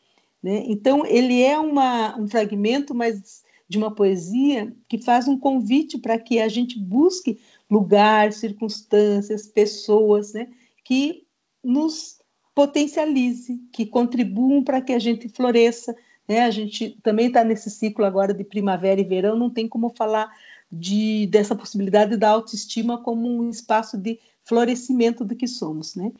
né? 0.41 0.63
Então, 0.67 1.05
ele 1.05 1.41
é 1.41 1.59
uma, 1.59 2.17
um 2.19 2.27
fragmento 2.27 2.95
mas 2.95 3.43
de 3.71 3.77
uma 3.77 3.89
poesia 3.89 4.75
que 4.89 4.97
faz 4.97 5.29
um 5.29 5.37
convite 5.37 5.97
para 5.97 6.19
que 6.19 6.41
a 6.41 6.49
gente 6.49 6.77
busque 6.77 7.39
lugar, 7.69 8.33
circunstâncias, 8.33 9.47
pessoas 9.47 10.33
né? 10.33 10.49
que 10.83 11.23
nos 11.63 12.19
potencialize, 12.53 13.61
que 13.71 13.85
contribuam 13.85 14.61
para 14.61 14.81
que 14.81 14.91
a 14.91 14.99
gente 14.99 15.29
floresça. 15.29 15.95
Né? 16.27 16.41
A 16.41 16.51
gente 16.51 16.97
também 17.01 17.27
está 17.27 17.45
nesse 17.45 17.69
ciclo 17.69 18.03
agora 18.03 18.33
de 18.33 18.43
primavera 18.43 18.99
e 18.99 19.05
verão, 19.05 19.37
não 19.37 19.49
tem 19.49 19.69
como 19.69 19.89
falar 19.95 20.29
de, 20.69 21.27
dessa 21.27 21.55
possibilidade 21.55 22.17
da 22.17 22.29
autoestima 22.29 23.01
como 23.01 23.25
um 23.25 23.49
espaço 23.49 23.97
de 23.97 24.19
florescimento 24.43 25.23
do 25.23 25.33
que 25.33 25.47
somos. 25.47 25.95
Né? 25.95 26.11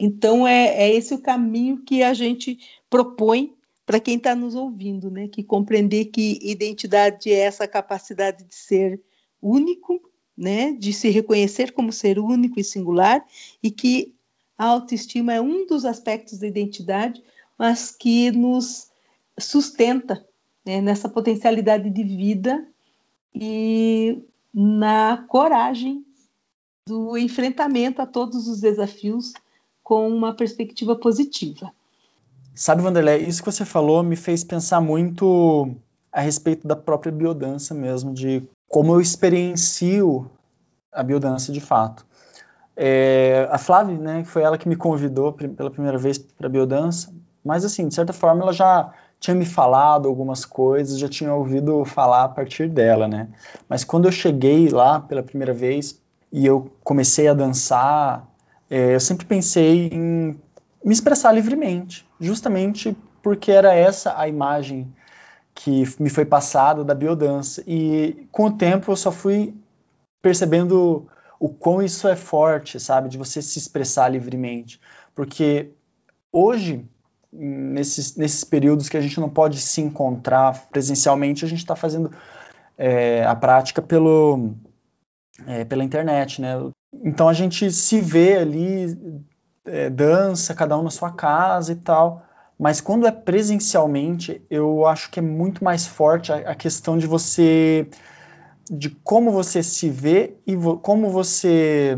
Então, 0.00 0.46
é, 0.46 0.68
é 0.68 0.94
esse 0.94 1.12
o 1.12 1.20
caminho 1.20 1.82
que 1.82 2.02
a 2.02 2.14
gente 2.14 2.58
propõe 2.88 3.55
para 3.86 4.00
quem 4.00 4.16
está 4.16 4.34
nos 4.34 4.56
ouvindo, 4.56 5.10
né? 5.10 5.28
Que 5.28 5.44
compreender 5.44 6.06
que 6.06 6.40
identidade 6.42 7.32
é 7.32 7.38
essa 7.38 7.68
capacidade 7.68 8.44
de 8.44 8.54
ser 8.54 9.00
único, 9.40 10.02
né? 10.36 10.72
De 10.72 10.92
se 10.92 11.08
reconhecer 11.08 11.72
como 11.72 11.92
ser 11.92 12.18
único 12.18 12.58
e 12.58 12.64
singular, 12.64 13.24
e 13.62 13.70
que 13.70 14.12
a 14.58 14.66
autoestima 14.66 15.32
é 15.32 15.40
um 15.40 15.66
dos 15.66 15.84
aspectos 15.84 16.38
da 16.38 16.46
identidade, 16.48 17.22
mas 17.56 17.92
que 17.92 18.32
nos 18.32 18.90
sustenta 19.38 20.26
né? 20.64 20.80
nessa 20.80 21.08
potencialidade 21.08 21.88
de 21.88 22.02
vida 22.02 22.66
e 23.32 24.18
na 24.52 25.24
coragem 25.28 26.04
do 26.88 27.16
enfrentamento 27.16 28.02
a 28.02 28.06
todos 28.06 28.48
os 28.48 28.60
desafios 28.60 29.32
com 29.82 30.08
uma 30.08 30.34
perspectiva 30.34 30.96
positiva. 30.96 31.72
Sabe, 32.56 32.80
Vanderlei, 32.80 33.18
isso 33.18 33.42
que 33.42 33.52
você 33.52 33.66
falou 33.66 34.02
me 34.02 34.16
fez 34.16 34.42
pensar 34.42 34.80
muito 34.80 35.76
a 36.10 36.22
respeito 36.22 36.66
da 36.66 36.74
própria 36.74 37.12
biodança 37.12 37.74
mesmo, 37.74 38.14
de 38.14 38.42
como 38.66 38.94
eu 38.94 39.00
experiencio 39.00 40.30
a 40.90 41.02
biodança 41.02 41.52
de 41.52 41.60
fato. 41.60 42.06
É, 42.74 43.46
a 43.50 43.58
Flávia, 43.58 43.98
né, 43.98 44.24
foi 44.24 44.42
ela 44.42 44.56
que 44.56 44.66
me 44.66 44.74
convidou 44.74 45.34
pela 45.34 45.70
primeira 45.70 45.98
vez 45.98 46.16
para 46.16 46.48
biodança, 46.48 47.12
mas 47.44 47.62
assim, 47.62 47.88
de 47.88 47.94
certa 47.94 48.14
forma 48.14 48.42
ela 48.42 48.54
já 48.54 48.90
tinha 49.20 49.34
me 49.34 49.44
falado 49.44 50.08
algumas 50.08 50.46
coisas, 50.46 50.98
já 50.98 51.10
tinha 51.10 51.34
ouvido 51.34 51.84
falar 51.84 52.24
a 52.24 52.28
partir 52.28 52.70
dela, 52.70 53.06
né? 53.06 53.28
Mas 53.68 53.84
quando 53.84 54.06
eu 54.06 54.12
cheguei 54.12 54.70
lá 54.70 54.98
pela 54.98 55.22
primeira 55.22 55.52
vez 55.52 56.00
e 56.32 56.46
eu 56.46 56.72
comecei 56.82 57.28
a 57.28 57.34
dançar, 57.34 58.26
é, 58.70 58.94
eu 58.94 59.00
sempre 59.00 59.26
pensei 59.26 59.88
em 59.92 60.40
me 60.86 60.92
expressar 60.92 61.32
livremente, 61.32 62.06
justamente 62.20 62.96
porque 63.20 63.50
era 63.50 63.74
essa 63.74 64.16
a 64.16 64.28
imagem 64.28 64.94
que 65.52 65.82
me 65.98 66.08
foi 66.08 66.24
passada 66.24 66.84
da 66.84 66.94
biodança. 66.94 67.64
E 67.66 68.28
com 68.30 68.44
o 68.44 68.52
tempo 68.52 68.92
eu 68.92 68.96
só 68.96 69.10
fui 69.10 69.52
percebendo 70.22 71.08
o 71.40 71.48
quão 71.48 71.82
isso 71.82 72.06
é 72.06 72.14
forte, 72.14 72.78
sabe, 72.78 73.08
de 73.08 73.18
você 73.18 73.42
se 73.42 73.58
expressar 73.58 74.08
livremente. 74.08 74.80
Porque 75.12 75.70
hoje, 76.30 76.84
nesses, 77.32 78.14
nesses 78.14 78.44
períodos 78.44 78.88
que 78.88 78.96
a 78.96 79.00
gente 79.00 79.18
não 79.18 79.28
pode 79.28 79.60
se 79.60 79.80
encontrar 79.80 80.68
presencialmente, 80.68 81.44
a 81.44 81.48
gente 81.48 81.58
está 81.58 81.74
fazendo 81.74 82.12
é, 82.78 83.24
a 83.24 83.34
prática 83.34 83.82
pelo, 83.82 84.54
é, 85.48 85.64
pela 85.64 85.82
internet, 85.82 86.40
né? 86.40 86.54
Então 87.02 87.28
a 87.28 87.32
gente 87.32 87.72
se 87.72 88.00
vê 88.00 88.36
ali 88.36 88.96
é, 89.66 89.90
dança, 89.90 90.54
cada 90.54 90.78
um 90.78 90.82
na 90.82 90.90
sua 90.90 91.12
casa 91.12 91.72
e 91.72 91.76
tal. 91.76 92.24
Mas 92.58 92.80
quando 92.80 93.06
é 93.06 93.12
presencialmente, 93.12 94.42
eu 94.50 94.86
acho 94.86 95.10
que 95.10 95.18
é 95.18 95.22
muito 95.22 95.62
mais 95.62 95.86
forte 95.86 96.32
a, 96.32 96.52
a 96.52 96.54
questão 96.54 96.96
de 96.96 97.06
você. 97.06 97.88
de 98.70 98.90
como 98.90 99.30
você 99.30 99.62
se 99.62 99.90
vê 99.90 100.36
e 100.46 100.56
vo, 100.56 100.78
como 100.78 101.10
você 101.10 101.96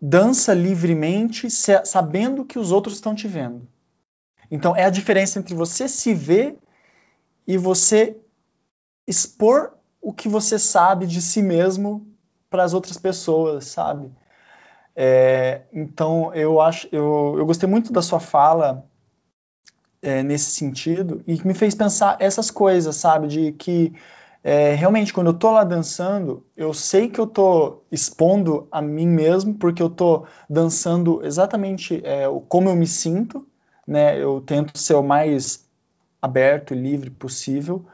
dança 0.00 0.52
livremente, 0.52 1.50
se, 1.50 1.84
sabendo 1.84 2.44
que 2.44 2.58
os 2.58 2.72
outros 2.72 2.96
estão 2.96 3.14
te 3.14 3.26
vendo. 3.28 3.66
Então, 4.50 4.76
é 4.76 4.84
a 4.84 4.90
diferença 4.90 5.38
entre 5.38 5.54
você 5.54 5.88
se 5.88 6.12
ver 6.12 6.58
e 7.46 7.56
você 7.56 8.16
expor 9.06 9.72
o 10.00 10.12
que 10.12 10.28
você 10.28 10.58
sabe 10.58 11.06
de 11.06 11.22
si 11.22 11.40
mesmo 11.42 12.06
para 12.50 12.62
as 12.62 12.74
outras 12.74 12.98
pessoas, 12.98 13.66
sabe? 13.66 14.10
É, 14.96 15.62
então, 15.72 16.32
eu 16.34 16.60
acho, 16.60 16.88
eu, 16.92 17.34
eu 17.38 17.46
gostei 17.46 17.68
muito 17.68 17.92
da 17.92 18.02
sua 18.02 18.20
fala 18.20 18.84
é, 20.00 20.22
nesse 20.22 20.50
sentido 20.50 21.22
e 21.26 21.40
me 21.46 21.54
fez 21.54 21.74
pensar 21.74 22.16
essas 22.20 22.50
coisas, 22.50 22.96
sabe? 22.96 23.26
De 23.26 23.52
que 23.52 23.92
é, 24.42 24.74
realmente 24.74 25.12
quando 25.12 25.28
eu 25.28 25.34
tô 25.34 25.50
lá 25.50 25.64
dançando, 25.64 26.44
eu 26.56 26.74
sei 26.74 27.08
que 27.08 27.18
eu 27.18 27.26
tô 27.26 27.82
expondo 27.90 28.68
a 28.70 28.82
mim 28.82 29.06
mesmo, 29.06 29.54
porque 29.54 29.82
eu 29.82 29.88
tô 29.88 30.26
dançando 30.48 31.24
exatamente 31.24 32.00
é, 32.04 32.24
como 32.48 32.68
eu 32.68 32.76
me 32.76 32.86
sinto, 32.86 33.46
né? 33.86 34.20
Eu 34.22 34.40
tento 34.40 34.78
ser 34.78 34.94
o 34.94 35.02
mais 35.02 35.64
aberto 36.20 36.74
e 36.74 36.76
livre 36.76 37.10
possível, 37.10 37.84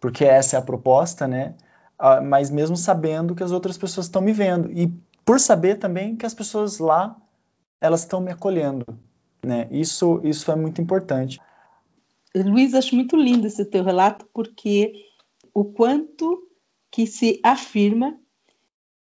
porque 0.00 0.24
essa 0.24 0.56
é 0.56 0.58
a 0.58 0.62
proposta, 0.62 1.26
né? 1.26 1.54
Ah, 1.98 2.20
mas 2.20 2.50
mesmo 2.50 2.76
sabendo 2.76 3.34
que 3.34 3.42
as 3.42 3.50
outras 3.50 3.76
pessoas 3.76 4.06
estão 4.06 4.22
me 4.22 4.32
vendo. 4.32 4.70
E 4.70 4.92
por 5.28 5.38
saber 5.38 5.78
também 5.78 6.16
que 6.16 6.24
as 6.24 6.32
pessoas 6.32 6.78
lá 6.78 7.14
elas 7.82 8.00
estão 8.00 8.18
me 8.18 8.32
acolhendo, 8.32 8.86
né? 9.44 9.68
Isso 9.70 10.22
isso 10.24 10.50
é 10.50 10.56
muito 10.56 10.80
importante. 10.80 11.38
Luiz, 12.34 12.72
acho 12.72 12.94
muito 12.94 13.14
lindo 13.14 13.46
esse 13.46 13.62
teu 13.66 13.84
relato 13.84 14.26
porque 14.32 15.04
o 15.52 15.66
quanto 15.66 16.48
que 16.90 17.06
se 17.06 17.38
afirma 17.42 18.18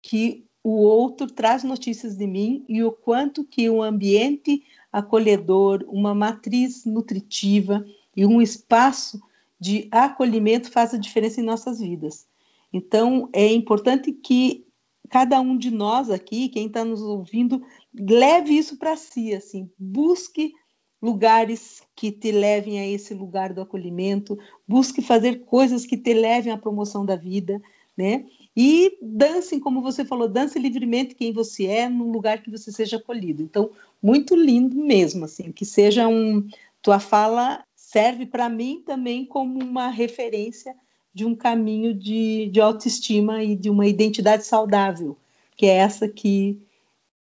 que 0.00 0.46
o 0.64 0.78
outro 0.78 1.26
traz 1.26 1.62
notícias 1.62 2.16
de 2.16 2.26
mim 2.26 2.64
e 2.66 2.82
o 2.82 2.90
quanto 2.90 3.44
que 3.44 3.68
um 3.68 3.82
ambiente 3.82 4.64
acolhedor, 4.90 5.84
uma 5.88 6.14
matriz 6.14 6.86
nutritiva 6.86 7.84
e 8.16 8.24
um 8.24 8.40
espaço 8.40 9.20
de 9.60 9.86
acolhimento 9.90 10.70
faz 10.70 10.94
a 10.94 10.98
diferença 10.98 11.38
em 11.38 11.44
nossas 11.44 11.80
vidas. 11.80 12.26
Então, 12.72 13.28
é 13.30 13.52
importante 13.52 14.10
que 14.10 14.66
cada 15.08 15.40
um 15.40 15.56
de 15.56 15.70
nós 15.70 16.10
aqui, 16.10 16.48
quem 16.48 16.66
está 16.66 16.84
nos 16.84 17.00
ouvindo, 17.02 17.62
leve 17.94 18.56
isso 18.56 18.76
para 18.76 18.96
si, 18.96 19.34
assim, 19.34 19.70
busque 19.78 20.52
lugares 21.00 21.82
que 21.94 22.10
te 22.10 22.32
levem 22.32 22.80
a 22.80 22.86
esse 22.86 23.14
lugar 23.14 23.52
do 23.52 23.60
acolhimento, 23.60 24.38
busque 24.66 25.00
fazer 25.00 25.44
coisas 25.44 25.86
que 25.86 25.96
te 25.96 26.12
levem 26.12 26.52
à 26.52 26.58
promoção 26.58 27.06
da 27.06 27.14
vida, 27.14 27.60
né? 27.96 28.26
E 28.56 28.98
dancem, 29.00 29.60
como 29.60 29.80
você 29.80 30.04
falou, 30.04 30.28
dance 30.28 30.58
livremente 30.58 31.14
quem 31.14 31.32
você 31.32 31.66
é, 31.66 31.88
num 31.88 32.10
lugar 32.10 32.42
que 32.42 32.50
você 32.50 32.72
seja 32.72 32.96
acolhido. 32.96 33.42
Então, 33.42 33.70
muito 34.02 34.34
lindo 34.34 34.76
mesmo, 34.76 35.24
assim, 35.24 35.52
que 35.52 35.64
seja 35.64 36.08
um. 36.08 36.46
Tua 36.82 37.00
fala 37.00 37.64
serve 37.74 38.26
para 38.26 38.48
mim 38.48 38.82
também 38.84 39.24
como 39.24 39.60
uma 39.60 39.88
referência 39.88 40.74
de 41.12 41.24
um 41.24 41.34
caminho 41.34 41.94
de, 41.94 42.48
de 42.50 42.60
autoestima 42.60 43.42
e 43.42 43.56
de 43.56 43.70
uma 43.70 43.86
identidade 43.86 44.44
saudável, 44.44 45.16
que 45.56 45.66
é 45.66 45.76
essa 45.76 46.08
que 46.08 46.60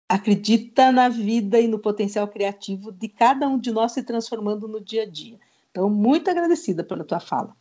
acredita 0.09 0.91
na 0.91 1.09
vida 1.09 1.61
e 1.61 1.69
no 1.69 1.79
potencial 1.79 2.27
criativo 2.27 2.91
de 2.91 3.09
cada 3.09 3.47
um 3.47 3.59
de 3.59 3.71
nós 3.71 3.93
se 3.93 4.03
transformando 4.03 4.67
no 4.67 4.81
dia 4.81 5.03
a 5.03 5.07
dia. 5.07 5.39
Então, 5.71 5.91
muito 5.91 6.31
agradecida 6.31 6.83
pela 6.83 7.05
tua 7.05 7.21
fala. 7.21 7.55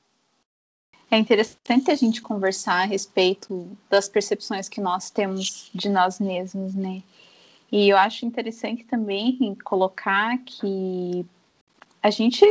É 1.09 1.17
interessante 1.17 1.89
a 1.89 1.95
gente 1.95 2.21
conversar 2.21 2.81
a 2.81 2.85
respeito 2.85 3.77
das 3.89 4.09
percepções 4.09 4.67
que 4.67 4.81
nós 4.81 5.09
temos 5.09 5.69
de 5.73 5.89
nós 5.89 6.19
mesmos, 6.19 6.73
né? 6.73 7.01
E 7.71 7.89
eu 7.89 7.97
acho 7.97 8.25
interessante 8.25 8.83
também 8.85 9.55
colocar 9.63 10.37
que 10.39 11.25
a 12.01 12.09
gente 12.09 12.43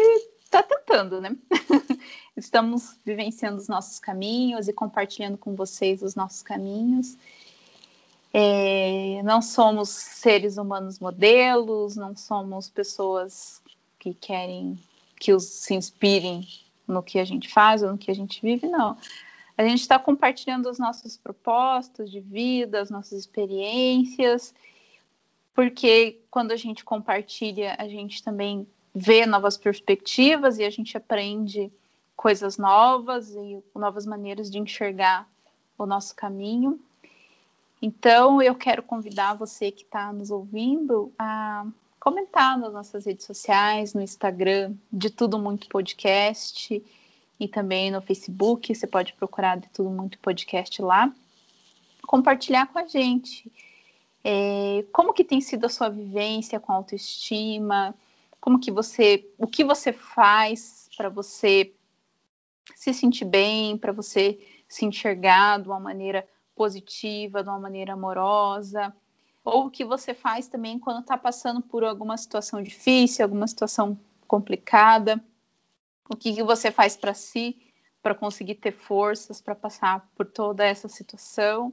está 0.45 0.63
tentando, 0.63 1.21
né? 1.21 1.37
Estamos 2.37 2.99
vivenciando 3.05 3.57
os 3.57 3.69
nossos 3.69 3.99
caminhos 3.99 4.69
e 4.69 4.73
compartilhando 4.73 5.39
com 5.39 5.55
vocês 5.55 6.03
os 6.03 6.15
nossos 6.15 6.43
caminhos. 6.43 7.17
É, 8.33 9.23
não 9.25 9.41
somos 9.41 9.89
seres 9.89 10.59
humanos 10.59 10.99
modelos, 10.99 11.97
não 11.97 12.15
somos 12.17 12.69
pessoas 12.69 13.63
que 13.99 14.13
querem 14.13 14.79
que 15.19 15.33
os 15.33 15.45
se 15.45 15.75
inspirem 15.75 16.47
no 16.87 17.03
que 17.03 17.19
a 17.19 17.25
gente 17.25 17.49
faz 17.49 17.83
ou 17.83 17.91
no 17.91 17.99
que 17.99 18.11
a 18.11 18.15
gente 18.15 18.41
vive, 18.43 18.67
não. 18.67 18.97
A 19.57 19.65
gente 19.65 19.81
está 19.81 19.99
compartilhando 19.99 20.69
os 20.69 20.79
nossos 20.79 21.17
propósitos 21.17 22.11
de 22.11 22.21
vida, 22.21 22.81
as 22.81 22.91
nossas 22.91 23.21
experiências, 23.21 24.55
porque 25.55 26.21
quando 26.31 26.53
a 26.53 26.57
gente 26.57 26.85
compartilha, 26.85 27.75
a 27.79 27.89
gente 27.89 28.23
também 28.23 28.67
vê 28.95 29.25
novas 29.25 29.57
perspectivas 29.57 30.59
e 30.59 30.65
a 30.65 30.71
gente 30.71 30.97
aprende 30.97 31.73
coisas 32.17 32.57
novas 32.57 33.31
e 33.35 33.63
novas 33.75 34.07
maneiras 34.07 34.51
de 34.51 34.59
enxergar 34.59 35.29
o 35.79 35.85
nosso 35.85 36.15
caminho. 36.15 36.81
Então, 37.81 38.41
eu 38.41 38.55
quero 38.55 38.83
convidar 38.83 39.35
você 39.35 39.71
que 39.71 39.83
está 39.83 40.13
nos 40.13 40.31
ouvindo 40.31 41.13
a 41.19 41.67
comentar 42.01 42.59
nas 42.59 42.73
nossas 42.73 43.05
redes 43.05 43.27
sociais, 43.27 43.93
no 43.93 44.01
Instagram, 44.01 44.75
de 44.91 45.11
Tudo 45.11 45.39
Muito 45.39 45.69
Podcast, 45.69 46.83
e 47.39 47.49
também 47.49 47.91
no 47.91 48.01
Facebook. 48.01 48.75
Você 48.75 48.87
pode 48.87 49.13
procurar 49.13 49.59
de 49.59 49.69
Tudo 49.69 49.91
Muito 49.91 50.19
Podcast 50.19 50.81
lá. 50.81 51.13
Compartilhar 52.07 52.67
com 52.69 52.79
a 52.79 52.87
gente. 52.87 53.53
É, 54.25 54.85
como 54.93 55.13
que 55.13 55.23
tem 55.23 55.41
sido 55.41 55.67
a 55.67 55.69
sua 55.69 55.91
vivência 55.91 56.59
com 56.59 56.73
autoestima? 56.73 57.95
Como 58.41 58.59
que 58.59 58.71
você, 58.71 59.29
o 59.37 59.47
que 59.47 59.63
você 59.63 59.93
faz 59.93 60.89
para 60.97 61.09
você 61.09 61.73
se 62.75 62.93
sentir 62.93 63.25
bem, 63.25 63.77
para 63.77 63.93
você 63.93 64.39
se 64.69 64.85
enxergar 64.85 65.61
de 65.61 65.69
uma 65.69 65.81
maneira 65.81 66.27
positiva, 66.55 67.43
de 67.43 67.49
uma 67.49 67.59
maneira 67.59 67.93
amorosa, 67.93 68.95
ou 69.45 69.67
o 69.67 69.71
que 69.71 69.85
você 69.85 70.13
faz 70.13 70.49
também 70.49 70.79
quando 70.79 71.01
está 71.01 71.17
passando 71.17 71.63
por 71.63 71.85
alguma 71.85 72.17
situação 72.17 72.63
difícil, 72.63 73.25
alguma 73.25 73.47
situação 73.47 73.99
complicada, 74.27 75.23
o 76.11 76.17
que, 76.17 76.35
que 76.35 76.43
você 76.43 76.71
faz 76.71 76.97
para 76.97 77.15
si 77.15 77.57
para 78.03 78.15
conseguir 78.15 78.55
ter 78.55 78.71
forças 78.71 79.41
para 79.41 79.55
passar 79.55 80.09
por 80.15 80.27
toda 80.27 80.65
essa 80.65 80.89
situação, 80.89 81.73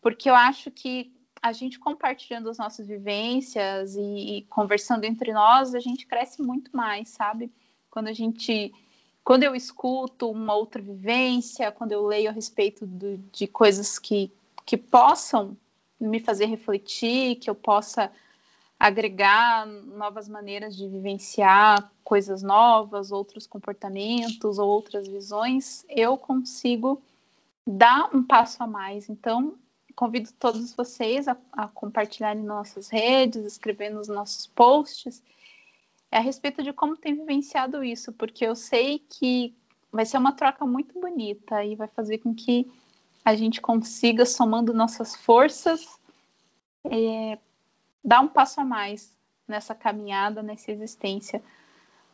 porque 0.00 0.28
eu 0.28 0.34
acho 0.34 0.70
que 0.70 1.10
a 1.40 1.52
gente 1.52 1.78
compartilhando 1.78 2.50
as 2.50 2.58
nossas 2.58 2.86
vivências 2.86 3.94
e, 3.94 4.38
e 4.38 4.42
conversando 4.50 5.04
entre 5.04 5.32
nós, 5.32 5.74
a 5.74 5.80
gente 5.80 6.06
cresce 6.06 6.42
muito 6.42 6.76
mais, 6.76 7.08
sabe? 7.08 7.50
Quando 7.90 8.08
a 8.08 8.12
gente 8.12 8.72
quando 9.24 9.42
eu 9.42 9.54
escuto 9.54 10.30
uma 10.30 10.54
outra 10.54 10.80
vivência, 10.80 11.70
quando 11.70 11.92
eu 11.92 12.06
leio 12.06 12.30
a 12.30 12.32
respeito 12.32 12.86
do, 12.86 13.18
de 13.32 13.46
coisas 13.46 13.98
que, 13.98 14.32
que 14.64 14.76
possam 14.76 15.56
me 16.00 16.20
fazer 16.20 16.46
refletir, 16.46 17.36
que 17.36 17.50
eu 17.50 17.54
possa 17.54 18.10
agregar 18.78 19.66
novas 19.66 20.28
maneiras 20.28 20.76
de 20.76 20.86
vivenciar 20.86 21.90
coisas 22.04 22.42
novas, 22.42 23.10
outros 23.10 23.46
comportamentos 23.46 24.58
ou 24.58 24.68
outras 24.68 25.08
visões, 25.08 25.84
eu 25.88 26.16
consigo 26.16 27.02
dar 27.66 28.08
um 28.14 28.22
passo 28.22 28.62
a 28.62 28.66
mais. 28.66 29.08
Então, 29.08 29.54
convido 29.96 30.30
todos 30.38 30.72
vocês 30.72 31.26
a, 31.26 31.36
a 31.52 31.66
compartilharem 31.68 32.42
nossas 32.42 32.88
redes, 32.88 33.44
escrever 33.44 33.90
nos 33.90 34.06
nossos 34.06 34.46
posts 34.46 35.22
é 36.10 36.18
a 36.18 36.20
respeito 36.20 36.62
de 36.62 36.72
como 36.72 36.96
tem 36.96 37.14
vivenciado 37.14 37.84
isso, 37.84 38.12
porque 38.12 38.44
eu 38.44 38.54
sei 38.54 38.98
que 38.98 39.54
vai 39.92 40.06
ser 40.06 40.18
uma 40.18 40.32
troca 40.32 40.64
muito 40.64 40.98
bonita 40.98 41.64
e 41.64 41.74
vai 41.74 41.88
fazer 41.88 42.18
com 42.18 42.34
que 42.34 42.70
a 43.24 43.34
gente 43.34 43.60
consiga, 43.60 44.24
somando 44.24 44.72
nossas 44.72 45.14
forças, 45.14 45.86
é, 46.84 47.38
dar 48.02 48.20
um 48.20 48.28
passo 48.28 48.60
a 48.60 48.64
mais 48.64 49.14
nessa 49.46 49.74
caminhada, 49.74 50.42
nessa 50.42 50.72
existência, 50.72 51.42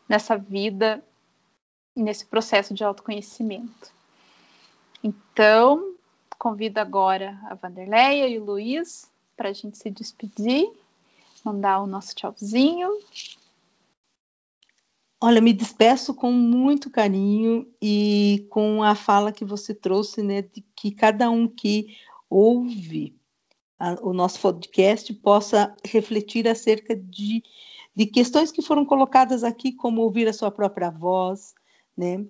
nessa 0.08 0.36
vida, 0.36 1.04
nesse 1.94 2.26
processo 2.26 2.74
de 2.74 2.82
autoconhecimento. 2.82 3.92
Então, 5.02 5.94
convido 6.38 6.80
agora 6.80 7.38
a 7.44 7.54
Vanderleia 7.54 8.28
e 8.28 8.38
o 8.38 8.44
Luiz 8.44 9.10
para 9.36 9.50
a 9.50 9.52
gente 9.52 9.78
se 9.78 9.90
despedir, 9.90 10.68
mandar 11.44 11.80
o 11.80 11.86
nosso 11.86 12.14
tchauzinho 12.14 12.90
Olha, 15.26 15.40
me 15.40 15.54
despeço 15.54 16.12
com 16.12 16.30
muito 16.30 16.90
carinho 16.90 17.66
e 17.80 18.46
com 18.50 18.82
a 18.82 18.94
fala 18.94 19.32
que 19.32 19.42
você 19.42 19.72
trouxe, 19.72 20.22
né, 20.22 20.42
de 20.42 20.62
que 20.76 20.90
cada 20.90 21.30
um 21.30 21.48
que 21.48 21.96
ouve 22.28 23.16
a, 23.78 23.94
o 24.02 24.12
nosso 24.12 24.38
podcast 24.38 25.10
possa 25.14 25.74
refletir 25.82 26.46
acerca 26.46 26.94
de, 26.94 27.42
de 27.96 28.04
questões 28.04 28.52
que 28.52 28.60
foram 28.60 28.84
colocadas 28.84 29.42
aqui, 29.42 29.72
como 29.72 30.02
ouvir 30.02 30.28
a 30.28 30.32
sua 30.34 30.50
própria 30.50 30.90
voz, 30.90 31.54
né, 31.96 32.22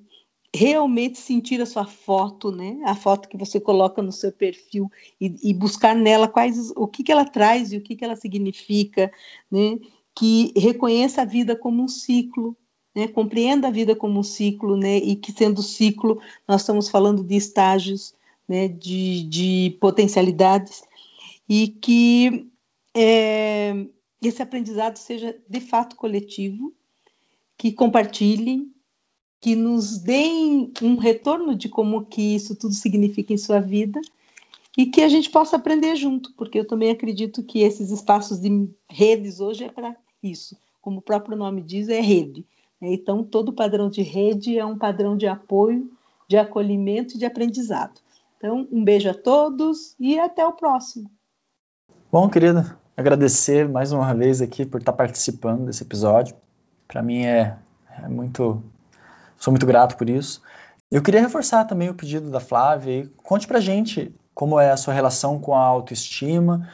realmente 0.55 1.19
sentir 1.19 1.61
a 1.61 1.67
sua 1.67 1.87
foto, 1.87 2.53
né, 2.53 2.81
a 2.85 2.95
foto 2.95 3.29
que 3.29 3.37
você 3.37 3.59
coloca 3.59 4.01
no 4.03 4.13
seu 4.13 4.31
perfil 4.31 4.89
e, 5.21 5.35
e 5.43 5.53
buscar 5.53 5.97
nela 5.97 6.29
quais 6.29 6.71
o 6.77 6.87
que, 6.87 7.03
que 7.03 7.11
ela 7.11 7.25
traz 7.25 7.73
e 7.73 7.77
o 7.77 7.83
que, 7.83 7.97
que 7.97 8.05
ela 8.05 8.15
significa, 8.15 9.11
né, 9.51 9.81
que 10.15 10.53
reconheça 10.57 11.23
a 11.23 11.25
vida 11.25 11.57
como 11.57 11.83
um 11.83 11.89
ciclo, 11.89 12.57
né, 12.95 13.09
compreenda 13.09 13.69
a 13.69 13.71
vida 13.71 13.97
como 13.97 14.21
um 14.21 14.23
ciclo, 14.23 14.77
né, 14.77 14.99
e 14.99 15.17
que 15.17 15.33
sendo 15.33 15.63
ciclo, 15.63 16.21
nós 16.47 16.61
estamos 16.61 16.89
falando 16.89 17.25
de 17.25 17.35
estágios, 17.35 18.15
né, 18.49 18.69
de, 18.69 19.25
de 19.25 19.77
potencialidades, 19.81 20.83
e 21.49 21.69
que 21.69 22.49
é, 22.95 23.87
esse 24.23 24.43
aprendizado 24.43 24.97
seja 24.97 25.37
de 25.49 25.61
fato 25.61 25.97
coletivo, 25.97 26.73
que 27.57 27.73
compartilhem, 27.73 28.71
que 29.41 29.55
nos 29.55 29.99
deem 29.99 30.73
um 30.81 30.97
retorno 30.97 31.55
de 31.55 31.69
como 31.69 32.07
que 32.07 32.35
isso 32.35 32.57
tudo 32.57 32.75
significa 32.75 33.33
em 33.33 33.39
sua 33.39 33.61
vida 33.61 34.01
e 34.77 34.87
que 34.87 35.03
a 35.03 35.09
gente 35.09 35.31
possa 35.31 35.57
aprender 35.57 35.95
junto, 35.97 36.33
porque 36.33 36.59
eu 36.59 36.67
também 36.67 36.91
acredito 36.91 37.43
que 37.43 37.61
esses 37.61 37.91
espaços 37.91 38.41
de 38.41 38.69
redes 38.89 39.41
hoje 39.41 39.65
é 39.65 39.69
para 39.69 39.95
isso, 40.23 40.57
como 40.81 40.99
o 40.99 41.03
próprio 41.03 41.37
nome 41.37 41.63
diz, 41.63 41.89
é 41.89 42.01
rede. 42.01 42.45
Né? 42.85 42.93
Então, 42.93 43.25
todo 43.25 43.53
padrão 43.53 43.89
de 43.89 44.03
rede 44.03 44.59
é 44.59 44.65
um 44.65 44.77
padrão 44.77 45.17
de 45.17 45.27
apoio, 45.27 45.91
de 46.29 46.37
acolhimento 46.37 47.15
e 47.15 47.19
de 47.19 47.25
aprendizado. 47.25 48.01
Então, 48.37 48.69
um 48.71 48.85
beijo 48.85 49.09
a 49.09 49.15
todos 49.15 49.95
e 49.99 50.19
até 50.19 50.47
o 50.47 50.53
próximo. 50.53 51.11
Bom, 52.13 52.29
querida, 52.29 52.79
agradecer 52.95 53.67
mais 53.67 53.91
uma 53.91 54.13
vez 54.15 54.43
aqui 54.43 54.67
por 54.67 54.81
estar 54.81 54.93
participando 54.93 55.65
desse 55.65 55.83
episódio. 55.83 56.37
Para 56.87 57.03
mim 57.03 57.25
é, 57.25 57.57
é, 58.03 58.09
muito. 58.09 58.63
Sou 59.39 59.51
muito 59.51 59.67
grato 59.67 59.97
por 59.97 60.09
isso. 60.09 60.43
Eu 60.91 61.03
queria 61.03 61.21
reforçar 61.21 61.65
também 61.65 61.89
o 61.89 61.95
pedido 61.95 62.31
da 62.31 62.39
Flávia. 62.39 63.11
Conte 63.17 63.47
pra 63.47 63.61
gente 63.61 64.15
como 64.35 64.61
é 64.61 64.71
a 64.71 64.77
sua 64.77 64.93
relação 64.93 65.41
com 65.41 65.55
a 65.55 65.61
autoestima. 65.61 66.69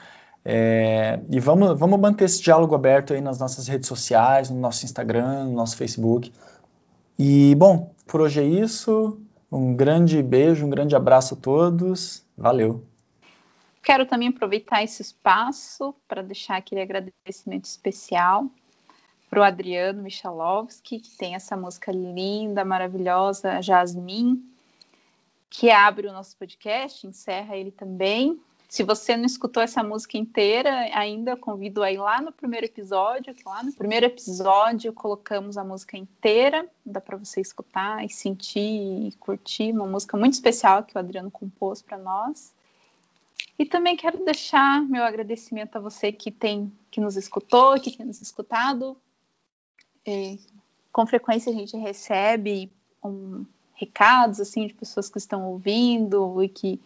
É, 0.45 1.21
e 1.31 1.39
vamos, 1.39 1.79
vamos 1.79 2.01
manter 2.01 2.25
esse 2.25 2.43
diálogo 2.43 2.75
aberto 2.75 3.13
aí 3.13 3.21
nas 3.21 3.39
nossas 3.39 3.69
redes 3.69 3.89
sociais, 3.89 4.51
no 4.51 4.59
nosso 4.59 4.85
Instagram, 4.85 5.45
no 5.45 5.53
nosso 5.53 5.77
Facebook. 5.77 6.33
E, 7.19 7.55
bom, 7.57 7.93
por 8.07 8.21
hoje 8.21 8.41
é 8.41 8.45
isso. 8.45 9.21
Um 9.53 9.75
grande 9.75 10.23
beijo, 10.23 10.65
um 10.65 10.71
grande 10.71 10.97
abraço 10.97 11.35
a 11.35 11.37
todos. 11.37 12.25
Valeu. 12.37 12.85
Quero 13.83 14.07
também 14.07 14.29
aproveitar 14.29 14.83
esse 14.83 15.03
espaço 15.03 15.95
para 16.07 16.23
deixar 16.23 16.57
aquele 16.57 16.83
agradecimento 16.83 17.65
especial 17.65 18.47
para 19.29 19.41
o 19.41 19.43
Adriano 19.43 20.03
Michalovski, 20.03 20.99
que 20.99 21.17
tem 21.17 21.35
essa 21.35 21.57
música 21.57 21.93
linda, 21.93 22.65
maravilhosa, 22.65 23.63
Jasmine, 23.63 24.43
que 25.49 25.71
abre 25.71 26.09
o 26.09 26.13
nosso 26.13 26.37
podcast, 26.37 27.07
encerra 27.07 27.57
ele 27.57 27.71
também. 27.71 28.41
Se 28.71 28.85
você 28.85 29.17
não 29.17 29.25
escutou 29.25 29.61
essa 29.61 29.83
música 29.83 30.17
inteira 30.17 30.71
ainda, 30.97 31.37
convido 31.37 31.83
a 31.83 31.91
ir 31.91 31.99
lá 31.99 32.23
no 32.23 32.31
primeiro 32.31 32.67
episódio, 32.67 33.35
que 33.35 33.43
lá 33.45 33.65
no 33.65 33.73
primeiro 33.73 34.07
episódio 34.07 34.93
colocamos 34.93 35.59
a 35.59 35.65
música 35.65 35.97
inteira, 35.99 36.65
dá 36.87 37.01
para 37.01 37.17
você 37.17 37.41
escutar 37.41 38.05
e 38.05 38.09
sentir 38.09 39.09
e 39.09 39.13
curtir, 39.19 39.73
uma 39.73 39.89
música 39.89 40.17
muito 40.17 40.35
especial 40.35 40.85
que 40.85 40.95
o 40.95 41.01
Adriano 41.01 41.33
compôs 41.33 41.83
para 41.83 41.99
nós. 41.99 42.53
E 43.59 43.67
também 43.67 43.97
quero 43.97 44.25
deixar 44.25 44.81
meu 44.83 45.03
agradecimento 45.03 45.75
a 45.75 45.81
você 45.81 46.13
que 46.13 46.31
tem 46.31 46.73
que 46.93 47.01
nos 47.01 47.17
escutou, 47.17 47.75
que 47.81 47.97
tem 47.97 48.07
nos 48.07 48.23
escutado. 48.23 48.97
E, 50.07 50.39
com 50.93 51.05
frequência 51.09 51.51
a 51.51 51.55
gente 51.57 51.77
recebe 51.77 52.71
um, 53.03 53.45
recados 53.75 54.39
assim 54.39 54.65
de 54.69 54.75
pessoas 54.75 55.11
que 55.11 55.19
estão 55.19 55.49
ouvindo 55.49 56.41
e 56.41 56.49
que 56.49 56.81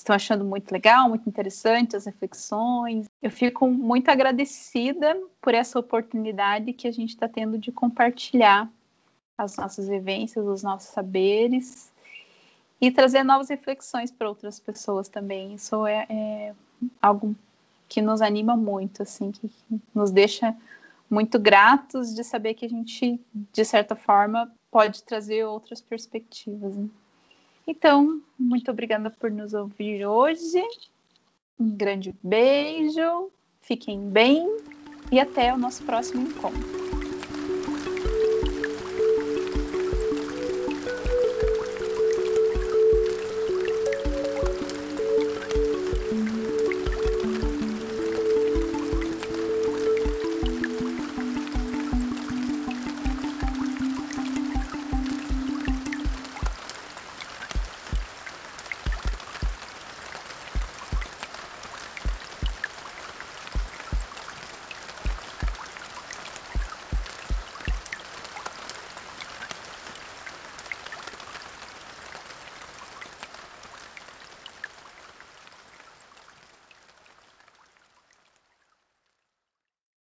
estão 0.00 0.14
achando 0.14 0.44
muito 0.44 0.70
legal, 0.70 1.08
muito 1.08 1.28
interessante 1.28 1.96
as 1.96 2.04
reflexões. 2.04 3.06
Eu 3.22 3.30
fico 3.30 3.68
muito 3.68 4.10
agradecida 4.10 5.16
por 5.40 5.54
essa 5.54 5.78
oportunidade 5.78 6.72
que 6.72 6.86
a 6.86 6.92
gente 6.92 7.10
está 7.10 7.28
tendo 7.28 7.58
de 7.58 7.72
compartilhar 7.72 8.70
as 9.38 9.56
nossas 9.56 9.88
vivências, 9.88 10.46
os 10.46 10.62
nossos 10.62 10.90
saberes 10.90 11.92
e 12.80 12.90
trazer 12.90 13.22
novas 13.22 13.48
reflexões 13.48 14.10
para 14.10 14.28
outras 14.28 14.60
pessoas 14.60 15.08
também. 15.08 15.54
Isso 15.54 15.86
é, 15.86 16.06
é, 16.08 16.54
algo 17.00 17.34
que 17.88 18.02
nos 18.02 18.20
anima 18.20 18.56
muito, 18.56 19.02
assim, 19.02 19.30
que 19.32 19.50
nos 19.94 20.10
deixa 20.10 20.54
muito 21.08 21.38
gratos 21.38 22.14
de 22.14 22.24
saber 22.24 22.54
que 22.54 22.66
a 22.66 22.68
gente, 22.68 23.20
de 23.52 23.64
certa 23.64 23.94
forma, 23.94 24.52
pode 24.70 25.02
trazer 25.02 25.44
outras 25.44 25.80
perspectivas. 25.80 26.76
Né? 26.76 26.88
Então, 27.66 28.22
muito 28.38 28.70
obrigada 28.70 29.10
por 29.10 29.30
nos 29.30 29.52
ouvir 29.52 30.06
hoje. 30.06 30.62
Um 31.58 31.76
grande 31.76 32.14
beijo, 32.22 33.30
fiquem 33.60 34.08
bem 34.08 34.46
e 35.10 35.18
até 35.18 35.52
o 35.52 35.58
nosso 35.58 35.82
próximo 35.84 36.28
encontro. 36.28 36.85